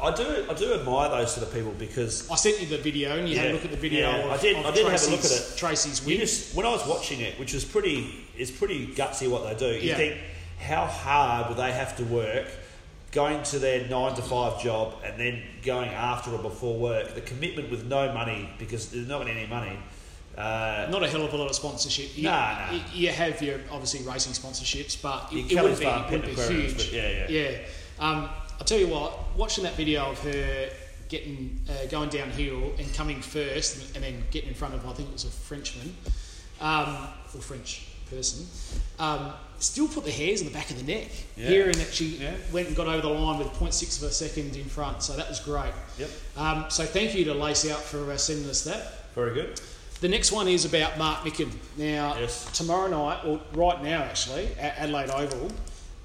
I 0.00 0.14
do, 0.14 0.46
I 0.48 0.54
do 0.54 0.72
admire 0.74 1.10
those 1.10 1.34
sort 1.34 1.46
of 1.46 1.52
people 1.52 1.72
because 1.78 2.28
I 2.30 2.34
sent 2.34 2.60
you 2.60 2.66
the 2.66 2.78
video, 2.78 3.16
and 3.18 3.28
you 3.28 3.36
had 3.38 3.50
a 3.50 3.52
look 3.52 3.64
at 3.64 3.70
the 3.70 3.76
video. 3.76 4.10
Yeah, 4.10 4.16
of, 4.24 4.30
I 4.32 4.36
did- 4.38 4.56
I 4.56 4.70
did 4.72 4.86
have 4.86 5.02
a 5.02 5.10
look 5.10 5.20
at 5.24 5.30
it. 5.30 5.54
Tracey's 5.56 6.04
win. 6.04 6.18
just 6.18 6.54
when 6.54 6.64
I 6.66 6.70
was 6.70 6.86
watching 6.86 7.20
it, 7.20 7.38
which 7.38 7.52
was 7.52 7.64
pretty, 7.64 8.24
it's 8.36 8.50
pretty 8.50 8.86
gutsy 8.88 9.28
what 9.30 9.44
they 9.44 9.54
do. 9.54 9.74
You 9.78 9.90
Yeah. 9.90 9.96
think 9.96 10.16
how 10.58 10.86
hard 10.86 11.48
would 11.48 11.58
they 11.58 11.72
have 11.72 11.96
to 11.98 12.04
work 12.04 12.46
going 13.12 13.42
to 13.44 13.58
their 13.58 13.88
nine 13.88 14.14
to 14.14 14.22
five 14.22 14.62
job 14.62 14.94
and 15.04 15.18
then 15.18 15.42
going 15.64 15.90
after 15.90 16.30
or 16.32 16.38
before 16.38 16.78
work? 16.78 17.14
The 17.14 17.20
commitment 17.20 17.70
with 17.70 17.86
no 17.86 18.12
money 18.12 18.48
because 18.58 18.90
there's 18.90 19.08
not 19.08 19.26
any 19.28 19.46
money. 19.46 19.76
Uh, 20.38 20.86
Not 20.90 21.02
a 21.02 21.08
hell 21.08 21.22
of 21.24 21.32
a 21.34 21.36
lot 21.36 21.50
of 21.50 21.56
sponsorship. 21.56 22.16
You, 22.16 22.24
Nah, 22.24 22.70
nah. 22.70 22.78
you- 22.94 23.08
have 23.10 23.42
your 23.42 23.58
obviously 23.70 24.08
racing 24.08 24.32
sponsorships, 24.32 25.00
but 25.02 25.28
it, 25.32 25.52
it 25.52 25.60
wouldn't 25.60 25.80
be, 25.80 25.84
it 25.86 26.10
wouldn't 26.10 26.24
be 26.24 26.42
huge. 26.42 26.76
but 26.76 26.92
yeah, 26.92 27.26
yeah. 27.28 27.56
Um, 27.98 28.30
I'll 28.58 28.64
tell 28.64 28.78
you 28.78 28.86
what. 28.88 29.36
Watching 29.36 29.64
that 29.64 29.74
video 29.74 30.10
of 30.12 30.18
her 30.20 30.70
getting 31.08 31.60
uh, 31.68 31.86
going 31.86 32.08
downhill 32.08 32.72
and 32.78 32.94
coming 32.94 33.20
first, 33.20 33.76
and, 33.76 33.96
and 33.96 34.04
then 34.04 34.24
getting 34.30 34.50
in 34.50 34.54
front 34.54 34.72
of 34.74 34.86
I 34.86 34.92
think 34.92 35.08
it 35.08 35.12
was 35.12 35.24
a 35.24 35.30
Frenchman 35.30 35.94
um, 36.60 37.08
or 37.34 37.40
French 37.42 37.88
person. 38.10 38.46
Um, 38.98 39.32
still 39.58 39.88
put 39.88 40.04
the 40.04 40.10
hairs 40.10 40.40
on 40.40 40.46
the 40.48 40.52
back 40.52 40.70
of 40.70 40.76
the 40.84 40.92
neck, 40.92 41.08
Yeah. 41.36 41.48
hearing 41.48 41.76
that 41.78 41.92
she 41.94 42.16
Yeah. 42.16 42.34
went 42.52 42.68
and 42.68 42.76
got 42.76 42.86
over 42.86 43.02
the 43.02 43.08
line 43.08 43.38
with 43.38 43.52
0.6 43.54 43.98
of 43.98 44.04
a 44.04 44.12
second 44.12 44.56
in 44.56 44.64
front. 44.64 45.02
So 45.02 45.14
that 45.16 45.28
was 45.28 45.40
great. 45.40 45.72
Yep. 45.98 46.10
Um, 46.36 46.64
so 46.68 46.84
thank 46.86 47.14
you 47.14 47.24
to 47.26 47.34
Lace 47.34 47.68
Out 47.70 47.82
for 47.82 48.10
uh, 48.10 48.16
sending 48.16 48.48
us 48.48 48.62
that. 48.62 49.12
Very 49.14 49.34
good. 49.34 49.60
The 50.00 50.08
next 50.08 50.32
one 50.32 50.48
is 50.48 50.64
about 50.64 50.96
Mark 50.96 51.24
Mickan. 51.24 51.50
Now, 51.76 52.16
Yes. 52.18 52.46
tomorrow 52.54 52.88
night, 52.88 53.22
or 53.24 53.38
right 53.52 53.82
now 53.82 54.02
actually, 54.02 54.48
at 54.58 54.78
Adelaide 54.78 55.10
Oval, 55.10 55.50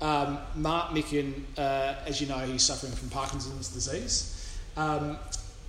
um, 0.02 0.38
Mark 0.56 0.92
Mickan, 0.92 1.44
uh, 1.58 1.96
as 2.06 2.20
you 2.20 2.28
know, 2.28 2.40
he's 2.40 2.62
suffering 2.64 2.92
from 2.92 3.10
Parkinson's 3.10 3.70
disease. 3.70 4.34
Um, 4.76 5.18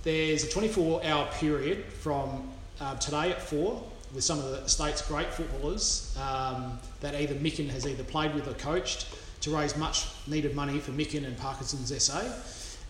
there's 0.03 0.43
a 0.43 0.49
24 0.49 1.05
hour 1.05 1.25
period 1.39 1.85
from 2.01 2.49
uh, 2.81 2.95
today 2.95 3.31
at 3.31 3.41
4 3.41 3.81
with 4.17 4.23
some 4.23 4.39
of 4.39 4.45
the 4.45 4.67
state's 4.67 5.03
great 5.03 5.31
footballers 5.31 6.17
um, 6.19 6.79
that 7.01 7.13
either 7.13 7.35
Mickan 7.35 7.69
has 7.69 7.85
either 7.85 8.03
played 8.03 8.33
with 8.33 8.47
or 8.47 8.53
coached 8.53 9.05
to 9.41 9.55
raise 9.55 9.77
much 9.77 10.07
needed 10.25 10.55
money 10.55 10.79
for 10.79 10.89
Mickan 10.91 11.23
and 11.23 11.37
Parkinson's 11.37 11.95
SA. 12.03 12.23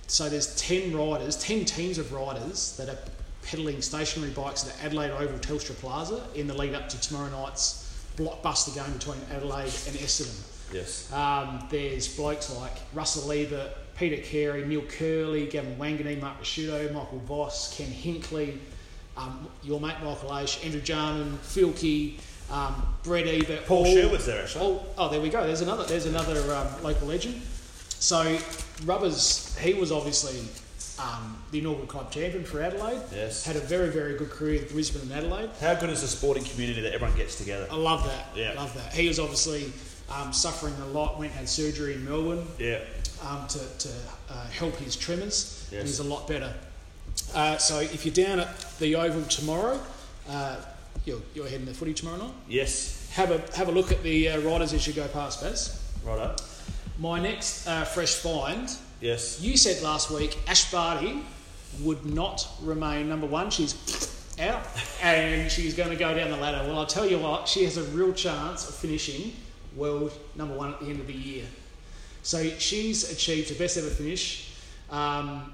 So 0.08 0.30
there's 0.30 0.56
10 0.56 0.96
riders, 0.96 1.36
10 1.44 1.66
teams 1.66 1.98
of 1.98 2.14
riders 2.14 2.78
that 2.78 2.88
are 2.88 2.98
pedalling 3.44 3.82
stationary 3.82 4.32
bikes 4.32 4.70
at 4.70 4.86
Adelaide 4.86 5.12
Oval 5.12 5.38
Telstra 5.40 5.76
Plaza 5.76 6.24
in 6.34 6.48
the 6.48 6.54
lead 6.54 6.74
up 6.74 6.88
to 6.88 7.02
tomorrow 7.02 7.30
night's 7.30 7.94
blockbuster 8.16 8.74
game 8.74 8.94
between 8.94 9.18
Adelaide 9.30 9.64
and 9.66 9.98
Essendon. 9.98 10.74
Yes. 10.74 11.12
Um, 11.12 11.68
there's 11.70 12.08
blokes 12.08 12.56
like 12.56 12.78
Russell 12.94 13.30
Ebert, 13.34 13.72
Peter 13.98 14.22
Carey, 14.24 14.66
Neil 14.66 14.84
Kerley, 14.84 15.50
Gavin 15.50 15.76
Wanganeen, 15.76 16.22
Mark 16.22 16.40
Ricciuto, 16.40 16.94
Michael 16.94 17.20
Voss, 17.26 17.76
Ken 17.76 17.90
Hinkley, 17.90 18.60
um, 19.18 19.48
your 19.64 19.80
mate 19.80 19.96
Michael 20.04 20.30
Aish, 20.30 20.64
Andrew 20.66 20.82
Jarman, 20.82 21.38
Phil 21.42 21.72
Key, 21.74 22.18
um, 22.52 22.96
Brett 23.04 23.28
Ebert. 23.28 23.66
Paul 23.66 23.86
all- 23.86 23.94
Sherwood's 23.94 24.26
there 24.26 24.42
actually. 24.44 24.66
Oh, 24.66 24.86
oh, 24.98 25.10
there 25.10 25.20
we 25.22 25.30
go. 25.30 25.46
There's 25.46 25.62
another. 25.62 25.84
There's 25.84 26.06
another 26.06 26.54
um, 26.56 26.84
local 26.84 27.08
legend. 27.08 27.42
So 28.00 28.38
Rubbers, 28.86 29.58
he 29.58 29.74
was 29.74 29.92
obviously 29.92 30.40
um, 31.00 31.38
the 31.52 31.60
inaugural 31.60 31.88
club 31.88 32.12
champion 32.12 32.44
for 32.44 32.62
Adelaide. 32.62 33.02
Yes. 33.14 33.44
Had 33.46 33.56
a 33.56 33.60
very 33.60 33.90
very 33.90 34.18
good 34.18 34.30
career 34.30 34.60
with 34.62 34.72
Brisbane 34.72 35.02
and 35.04 35.12
Adelaide. 35.12 35.50
How 35.60 35.74
good 35.76 35.90
is 35.90 36.02
the 36.02 36.08
sporting 36.08 36.44
community 36.44 36.82
that 36.82 36.94
everyone 36.94 37.18
gets 37.18 37.38
together? 37.38 37.68
I 37.72 37.76
love 37.76 38.04
that. 38.06 38.28
Yeah. 38.36 38.54
Love 38.54 38.74
that. 38.76 38.94
He 38.94 39.08
was 39.08 39.20
obviously 39.20 39.72
um, 40.12 40.32
suffering 40.32 40.76
a 40.84 40.88
lot. 40.88 41.18
Went 41.20 41.32
and 41.32 41.40
had 41.40 41.50
surgery 41.50 41.94
in 41.96 42.06
Melbourne 42.06 42.46
Yeah. 42.60 42.80
um, 43.28 43.48
to, 43.48 43.60
to 43.60 43.90
uh, 44.30 44.48
help 44.48 44.76
his 44.76 44.96
tremors. 44.96 45.68
Yes. 45.72 45.80
And 45.80 45.88
he's 45.88 46.00
a 46.00 46.04
lot 46.04 46.28
better. 46.28 46.54
Uh, 47.34 47.58
so 47.58 47.80
if 47.80 48.06
you're 48.06 48.14
down 48.14 48.40
at 48.40 48.60
the 48.80 48.96
Oval 48.96 49.24
tomorrow, 49.24 49.80
uh, 50.30 50.58
you're, 51.06 51.22
you're 51.34 51.48
heading 51.48 51.66
the 51.66 51.74
footy 51.74 51.94
tomorrow 51.94 52.18
night. 52.18 52.34
Yes. 52.48 53.10
Have 53.12 53.32
a 53.32 53.42
have 53.56 53.70
a 53.70 53.72
look 53.72 53.92
at 53.92 54.04
the 54.04 54.30
uh, 54.30 54.40
riders 54.42 54.74
as 54.74 54.86
you 54.86 54.94
go 54.94 55.08
past, 55.08 55.42
Baz. 55.42 55.82
Righto. 56.06 56.36
My 57.00 57.20
next 57.20 57.68
uh, 57.68 57.86
fresh 57.86 58.16
find. 58.16 58.70
Yes. 59.02 59.40
You 59.42 59.58
said 59.58 59.82
last 59.84 60.10
week 60.12 60.38
Ash 60.48 60.72
Barty 60.72 61.22
would 61.82 62.06
not 62.06 62.48
remain 62.62 63.08
number 63.08 63.28
one. 63.28 63.50
She's 63.50 63.76
out 64.40 64.64
and 65.02 65.52
she's 65.52 65.74
going 65.74 65.90
to 65.90 65.96
go 65.96 66.14
down 66.14 66.30
the 66.32 66.38
ladder. 66.38 66.68
Well, 66.68 66.80
I'll 66.80 66.86
tell 66.86 67.08
you 67.08 67.20
what, 67.20 67.48
she 67.48 67.64
has 67.64 67.78
a 67.78 67.84
real 67.84 68.14
chance 68.14 68.68
of 68.68 68.76
finishing 68.76 69.34
world 69.76 70.12
number 70.36 70.56
one 70.56 70.74
at 70.74 70.80
the 70.80 70.88
end 70.88 71.00
of 71.00 71.08
the 71.08 71.14
year. 71.14 71.46
So 72.24 72.44
she's 72.58 73.12
achieved 73.12 73.50
her 73.50 73.56
best 73.56 73.78
ever 73.78 73.88
finish 73.88 74.52
um, 74.90 75.54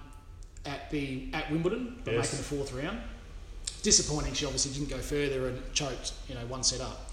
at 0.66 0.89
the 0.91 1.28
at 1.34 1.51
Wimbledon 1.51 1.97
by 2.05 2.14
Yes. 2.14 2.32
making 2.32 2.38
the 2.38 2.43
fourth 2.55 2.74
round. 2.74 2.99
Disappointing, 3.82 4.34
she 4.34 4.45
obviously 4.45 4.72
didn't 4.72 4.89
go 4.89 4.97
further 4.99 5.47
and 5.47 5.61
choked, 5.74 6.14
you 6.30 6.36
know, 6.36 6.45
one 6.47 6.64
set 6.64 6.80
up. 6.82 7.11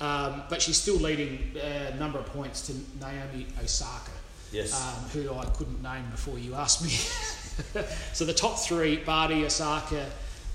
Um, 0.00 0.42
but 0.48 0.62
she's 0.62 0.76
still 0.76 0.96
leading 0.96 1.52
a 1.60 1.94
number 1.96 2.18
of 2.18 2.26
points 2.26 2.62
to 2.68 2.72
Naomi 3.00 3.46
Osaka 3.62 4.10
Yes. 4.52 4.72
um, 4.74 5.04
who 5.10 5.32
I 5.34 5.44
couldn't 5.46 5.82
name 5.82 6.04
before 6.10 6.38
you 6.38 6.54
asked 6.54 6.82
me. 6.82 6.90
so 8.12 8.24
the 8.24 8.32
top 8.34 8.58
three, 8.58 8.96
Barty, 8.96 9.44
Osaka, 9.44 10.06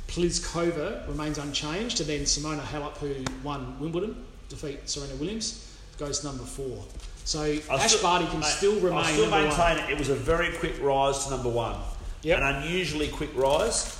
Pliskova, 0.07 1.07
remains 1.07 1.37
unchanged, 1.37 1.99
and 1.99 2.09
then 2.09 2.21
Simona 2.21 2.61
Halep, 2.61 2.97
who 2.97 3.13
won 3.43 3.79
Wimbledon, 3.79 4.25
defeat 4.49 4.89
Serena 4.89 5.15
Williams, 5.15 5.75
goes 5.97 6.23
number 6.23 6.43
four. 6.43 6.83
So 7.25 7.41
I 7.41 7.61
Ash 7.71 7.91
still- 7.91 8.01
Barty 8.03 8.25
can 8.27 8.39
mate, 8.39 8.45
still 8.47 8.79
remain 8.79 8.99
I 8.99 9.11
still 9.11 9.29
maintain 9.29 9.77
one. 9.83 9.91
it 9.91 9.97
was 9.97 10.09
a 10.09 10.15
very 10.15 10.55
quick 10.57 10.75
rise 10.81 11.25
to 11.25 11.31
number 11.31 11.49
one. 11.49 11.75
Yep. 12.23 12.39
An 12.39 12.55
unusually 12.63 13.07
quick 13.09 13.29
rise, 13.35 13.95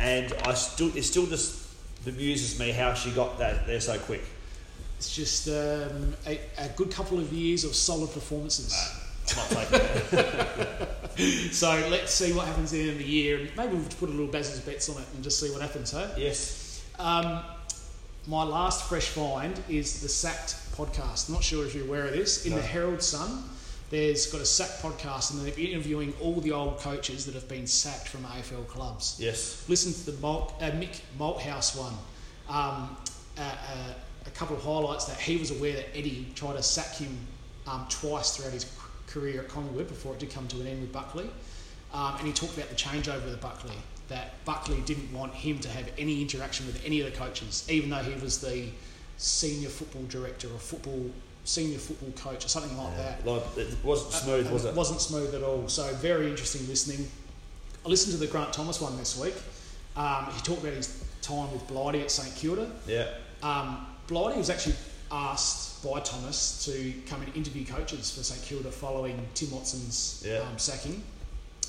and 0.00 0.32
I 0.44 0.54
still 0.54 0.94
it 0.96 1.02
still 1.04 1.26
just 1.26 1.60
bemuses 2.04 2.58
me 2.58 2.70
how 2.72 2.94
she 2.94 3.10
got 3.10 3.38
that 3.38 3.66
there 3.66 3.80
so 3.80 3.98
quick. 3.98 4.22
It's 4.98 5.14
just 5.14 5.48
um, 5.48 6.14
a, 6.26 6.38
a 6.58 6.68
good 6.76 6.90
couple 6.90 7.18
of 7.18 7.32
years 7.32 7.64
of 7.64 7.74
solid 7.74 8.12
performances. 8.12 8.74
I'm 9.36 9.54
not 9.54 9.68
taking. 9.68 10.86
So 11.52 11.70
let's 11.90 12.12
see 12.12 12.32
what 12.32 12.44
happens 12.46 12.72
at 12.72 12.76
the 12.76 12.82
end 12.82 12.90
of 12.90 12.98
the 12.98 13.04
year, 13.04 13.38
and 13.38 13.56
maybe 13.56 13.74
we'll 13.76 13.84
put 14.00 14.08
a 14.08 14.12
little 14.12 14.26
Baz's 14.26 14.58
bets 14.60 14.88
on 14.88 15.00
it 15.00 15.06
and 15.14 15.22
just 15.22 15.38
see 15.38 15.48
what 15.50 15.62
happens. 15.62 15.92
Huh? 15.92 16.08
Yes. 16.16 16.82
Um, 16.98 17.40
my 18.26 18.42
last 18.42 18.88
fresh 18.88 19.06
find 19.10 19.58
is 19.68 20.00
the 20.02 20.08
Sacked 20.08 20.56
podcast. 20.76 21.28
I'm 21.28 21.34
not 21.34 21.44
sure 21.44 21.64
if 21.64 21.72
you're 21.74 21.86
aware 21.86 22.06
of 22.06 22.12
this. 22.12 22.44
In 22.46 22.50
No. 22.50 22.56
the 22.56 22.62
Herald 22.64 23.00
Sun, 23.00 23.44
there's 23.90 24.26
got 24.26 24.40
a 24.40 24.46
sack 24.46 24.70
podcast, 24.80 25.32
and 25.32 25.46
they're 25.46 25.58
interviewing 25.58 26.14
all 26.20 26.40
the 26.40 26.52
old 26.52 26.78
coaches 26.78 27.26
that 27.26 27.34
have 27.34 27.48
been 27.48 27.66
sacked 27.66 28.08
from 28.08 28.24
AFL 28.24 28.66
clubs. 28.66 29.16
Yes. 29.18 29.64
Listen 29.68 29.92
to 29.92 30.10
the 30.10 30.20
Malt, 30.20 30.54
uh, 30.60 30.70
Mick 30.72 31.00
Malthouse 31.18 31.78
one. 31.78 31.94
Um, 32.48 32.96
uh, 33.38 33.42
uh, 33.42 33.94
a 34.26 34.30
couple 34.30 34.56
of 34.56 34.62
highlights 34.62 35.04
that 35.04 35.18
he 35.18 35.36
was 35.36 35.50
aware 35.50 35.74
that 35.74 35.96
Eddie 35.96 36.26
tried 36.34 36.56
to 36.56 36.62
sack 36.62 36.94
him 36.94 37.16
um, 37.66 37.86
twice 37.88 38.36
throughout 38.36 38.52
his 38.52 38.66
career 39.06 39.42
at 39.42 39.48
Collingwood 39.48 39.88
before 39.88 40.14
it 40.14 40.18
did 40.18 40.30
come 40.30 40.46
to 40.48 40.60
an 40.60 40.66
end 40.66 40.80
with 40.80 40.92
Buckley. 40.92 41.28
Um, 41.92 42.16
and 42.18 42.26
he 42.26 42.32
talked 42.32 42.56
about 42.56 42.68
the 42.70 42.74
changeover 42.74 43.24
with 43.24 43.40
Buckley, 43.40 43.76
that 44.08 44.44
Buckley 44.44 44.80
didn't 44.82 45.12
want 45.12 45.32
him 45.32 45.58
to 45.60 45.68
have 45.68 45.90
any 45.96 46.20
interaction 46.20 46.66
with 46.66 46.84
any 46.84 47.00
of 47.00 47.10
the 47.10 47.16
coaches, 47.16 47.66
even 47.70 47.90
though 47.90 47.98
he 47.98 48.20
was 48.20 48.40
the 48.40 48.66
senior 49.16 49.68
football 49.68 50.02
director 50.08 50.48
or 50.48 50.58
football 50.58 51.10
senior 51.44 51.78
football 51.78 52.10
coach 52.12 52.44
or 52.44 52.48
something 52.48 52.76
like 52.76 52.96
that. 52.96 53.26
Like, 53.26 53.42
it 53.56 53.76
wasn't 53.84 54.12
smooth, 54.12 54.46
Uh, 54.48 54.50
was 54.52 54.64
it 54.64 54.68
it? 54.70 54.74
wasn't 54.74 55.00
smooth 55.00 55.34
at 55.34 55.42
all. 55.42 55.68
So 55.68 55.92
very 55.96 56.28
interesting 56.30 56.66
listening. 56.68 57.10
I 57.84 57.88
listened 57.88 58.12
to 58.14 58.18
the 58.18 58.26
Grant 58.26 58.52
Thomas 58.52 58.80
one 58.80 58.96
this 58.96 59.16
week. 59.18 59.34
Um, 59.96 60.26
he 60.34 60.40
talked 60.40 60.62
about 60.62 60.72
his 60.74 60.92
time 61.22 61.52
with 61.52 61.66
Blighty 61.68 62.00
at 62.00 62.10
St 62.10 62.34
Kilda. 62.34 62.70
Yeah. 62.86 63.08
Um, 63.42 63.86
Blighty 64.06 64.38
was 64.38 64.48
actually 64.50 64.74
asked 65.12 65.84
by 65.84 66.00
Thomas 66.00 66.64
to 66.64 66.92
come 67.06 67.20
and 67.22 67.36
interview 67.36 67.64
coaches 67.66 68.10
for 68.10 68.22
St 68.22 68.42
Kilda 68.42 68.70
following 68.72 69.18
Tim 69.34 69.50
Watson's 69.50 70.22
Yeah. 70.24 70.38
um, 70.38 70.58
sacking. 70.58 71.02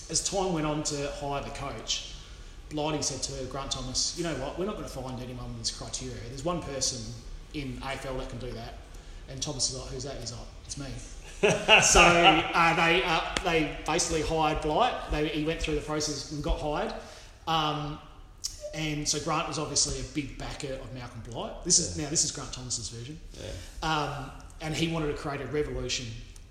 As 0.09 0.23
time 0.23 0.53
went 0.53 0.65
on 0.65 0.83
to 0.83 1.11
hire 1.19 1.43
the 1.43 1.49
coach, 1.49 2.11
Blighty 2.69 3.01
said 3.03 3.21
to 3.23 3.43
Grant 3.45 3.71
Thomas, 3.71 4.13
"You 4.17 4.23
know 4.23 4.33
what? 4.35 4.57
We're 4.57 4.65
not 4.65 4.75
going 4.75 4.87
to 4.87 4.93
find 4.93 5.21
anyone 5.21 5.49
with 5.49 5.59
this 5.59 5.71
criteria. 5.71 6.15
There's 6.29 6.45
one 6.45 6.61
person 6.61 6.99
in 7.53 7.79
AFL 7.83 8.17
that 8.19 8.29
can 8.29 8.39
do 8.39 8.51
that." 8.53 8.75
And 9.29 9.41
Thomas 9.41 9.69
is 9.71 9.77
like, 9.79 9.89
"Who's 9.89 10.03
that?" 10.03 10.15
He's 10.19 10.31
like, 10.31 10.41
"It's 10.65 10.77
me." 10.77 10.85
so 11.81 12.01
uh, 12.01 12.75
they 12.75 13.03
uh, 13.03 13.21
they 13.43 13.75
basically 13.85 14.21
hired 14.21 14.61
Blight. 14.61 14.93
They, 15.11 15.27
he 15.29 15.43
went 15.43 15.61
through 15.61 15.75
the 15.75 15.81
process 15.81 16.31
and 16.31 16.43
got 16.43 16.59
hired. 16.59 16.93
Um, 17.47 17.99
and 18.73 19.07
so 19.07 19.19
Grant 19.19 19.47
was 19.47 19.57
obviously 19.59 19.99
a 19.99 20.03
big 20.13 20.37
backer 20.37 20.73
of 20.73 20.93
Malcolm 20.93 21.21
Blight. 21.29 21.63
This 21.63 21.79
is 21.79 21.97
now 21.97 22.09
this 22.09 22.23
is 22.25 22.31
Grant 22.31 22.51
Thomas's 22.53 22.89
version, 22.89 23.19
Yeah. 23.33 23.87
um, 23.89 24.31
and 24.61 24.73
he 24.75 24.87
wanted 24.91 25.07
to 25.07 25.13
create 25.13 25.41
a 25.41 25.45
revolution 25.45 26.07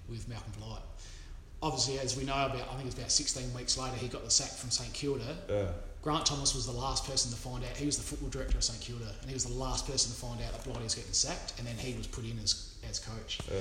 with 0.09 0.29
Malcolm 0.29 0.53
Blight. 0.59 0.81
Obviously, 1.63 1.99
as 1.99 2.17
we 2.17 2.25
know 2.25 2.35
about, 2.35 2.57
I 2.57 2.73
think 2.77 2.83
it 2.83 2.85
was 2.87 2.95
about 2.99 3.11
16 3.11 3.55
weeks 3.55 3.79
later, 3.79 3.97
he 3.97 4.09
got 4.09 4.23
the 4.25 4.31
sack 4.31 4.51
from 4.51 4.71
St 4.71 4.93
Kilda. 4.93 5.25
Yeah. 5.49 5.67
Grant 6.05 6.27
Thomas 6.27 6.55
was 6.55 6.67
the 6.67 6.73
last 6.73 7.07
person 7.09 7.31
to 7.31 7.37
find 7.37 7.65
out. 7.65 7.71
He 7.79 7.87
was 7.87 7.97
the 7.97 8.03
football 8.03 8.29
director 8.29 8.59
of 8.59 8.63
St 8.63 8.79
Kilda, 8.79 9.11
and 9.23 9.29
he 9.31 9.33
was 9.33 9.47
the 9.47 9.55
last 9.55 9.87
person 9.91 10.13
to 10.13 10.21
find 10.21 10.39
out 10.43 10.53
that 10.53 10.63
Blighty 10.63 10.85
was 10.85 10.95
getting 10.95 11.15
sacked, 11.15 11.55
and 11.59 11.67
then 11.67 11.77
he 11.79 11.97
was 11.97 12.07
put 12.07 12.25
in 12.25 12.39
as, 12.43 12.75
as 12.89 12.99
coach. 12.99 13.39
Yeah. 13.51 13.61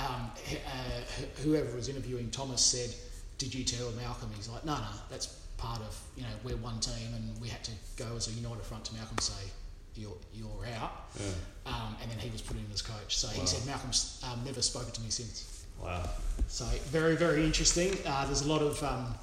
Um, 0.00 0.30
uh, 0.64 1.40
whoever 1.42 1.74
was 1.74 1.88
interviewing 1.88 2.30
Thomas 2.30 2.62
said, 2.62 2.94
"Did 3.38 3.52
you 3.52 3.64
tell 3.64 3.90
Malcolm?" 3.92 4.30
He's 4.36 4.48
like, 4.48 4.64
"No, 4.64 4.74
no, 4.76 4.86
that's 5.10 5.26
part 5.58 5.80
of 5.80 6.00
you 6.16 6.22
know 6.22 6.28
we're 6.44 6.56
one 6.56 6.78
team, 6.78 7.14
and 7.14 7.40
we 7.40 7.48
had 7.48 7.64
to 7.64 7.72
go 7.96 8.14
as 8.16 8.28
a 8.28 8.30
united 8.30 8.62
front 8.62 8.84
to 8.86 8.94
Malcolm 8.94 9.18
say." 9.18 9.50
You're, 9.94 10.16
you're 10.32 10.64
out, 10.80 11.10
Yeah. 11.20 11.26
um, 11.66 11.96
and 12.00 12.10
then 12.10 12.18
he 12.18 12.30
was 12.30 12.40
put 12.40 12.56
in 12.56 12.64
as 12.72 12.80
coach. 12.80 13.14
So 13.18 13.28
Wow. 13.28 13.34
he 13.34 13.46
said 13.46 13.66
Malcolm's 13.66 14.24
um, 14.26 14.42
never 14.42 14.62
spoken 14.62 14.90
to 14.92 15.00
me 15.02 15.10
since. 15.10 15.66
Wow. 15.82 16.08
So 16.48 16.64
very, 16.86 17.14
very 17.14 17.44
interesting. 17.44 17.98
Uh, 18.06 18.24
there's 18.24 18.40
a 18.40 18.48
lot 18.48 18.62
of 18.62 18.82
um, 18.82 19.14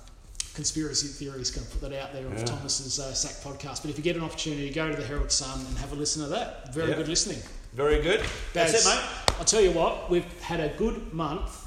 conspiracy 0.64 1.08
theories 1.08 1.50
to 1.52 1.62
put 1.62 1.80
that 1.80 1.94
out 1.94 2.12
there 2.12 2.26
of 2.28 2.34
Yeah. 2.38 2.44
Thomas's 2.44 3.00
uh, 3.00 3.14
Sack 3.14 3.36
podcast. 3.48 3.82
But 3.82 3.92
if 3.92 3.98
you 3.98 4.04
get 4.04 4.18
an 4.18 4.24
opportunity, 4.24 4.70
go 4.70 4.90
to 4.90 4.96
the 5.02 5.08
Herald 5.08 5.32
Sun 5.32 5.58
and 5.66 5.78
have 5.78 5.94
a 5.94 5.96
listen 5.96 6.22
to 6.22 6.28
that. 6.30 6.74
Very 6.74 6.90
Yeah. 6.90 6.96
good 6.98 7.08
listening. 7.08 7.40
Very 7.74 8.02
good. 8.02 8.20
That's 8.52 8.74
it, 8.74 8.84
mate. 8.90 9.02
I'll 9.40 9.46
tell 9.46 9.62
you 9.62 9.72
what, 9.72 10.10
we've 10.10 10.26
had 10.42 10.60
a 10.60 10.68
good 10.78 11.14
month 11.14 11.66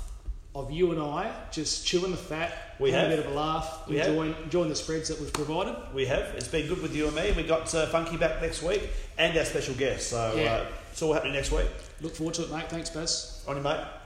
of 0.54 0.70
you 0.70 0.90
and 0.92 1.00
I 1.00 1.32
just 1.50 1.86
chewing 1.86 2.10
the 2.10 2.18
fat, 2.18 2.52
We 2.78 2.90
having 2.92 3.10
have. 3.12 3.18
a 3.20 3.22
bit 3.22 3.26
of 3.26 3.32
a 3.32 3.34
laugh, 3.34 3.88
We 3.88 3.96
have. 3.96 4.08
enjoying, 4.08 4.34
enjoying 4.44 4.68
the 4.68 4.76
spreads 4.76 5.08
that 5.08 5.18
we've 5.18 5.32
provided. 5.32 5.74
We 5.94 6.04
have. 6.06 6.24
It's 6.36 6.48
been 6.48 6.66
good 6.68 6.82
with 6.82 6.94
you 6.94 7.06
and 7.06 7.16
me. 7.16 7.28
and 7.28 7.36
We 7.38 7.44
got 7.44 7.74
uh, 7.74 7.86
Funky 7.86 8.18
back 8.18 8.42
next 8.42 8.62
week 8.62 8.90
and 9.16 9.34
our 9.38 9.46
special 9.46 9.72
guest. 9.74 10.10
So 10.10 10.34
Yeah. 10.36 10.52
uh, 10.56 10.66
it's 10.92 11.00
all 11.00 11.14
happening 11.14 11.32
next 11.32 11.50
week. 11.50 11.68
Look 12.02 12.14
forward 12.14 12.34
to 12.34 12.42
it, 12.42 12.50
mate. 12.50 12.68
Thanks, 12.68 12.90
Baz. 12.90 13.40
On 13.48 13.56
you, 13.56 13.62
mate. 13.62 14.01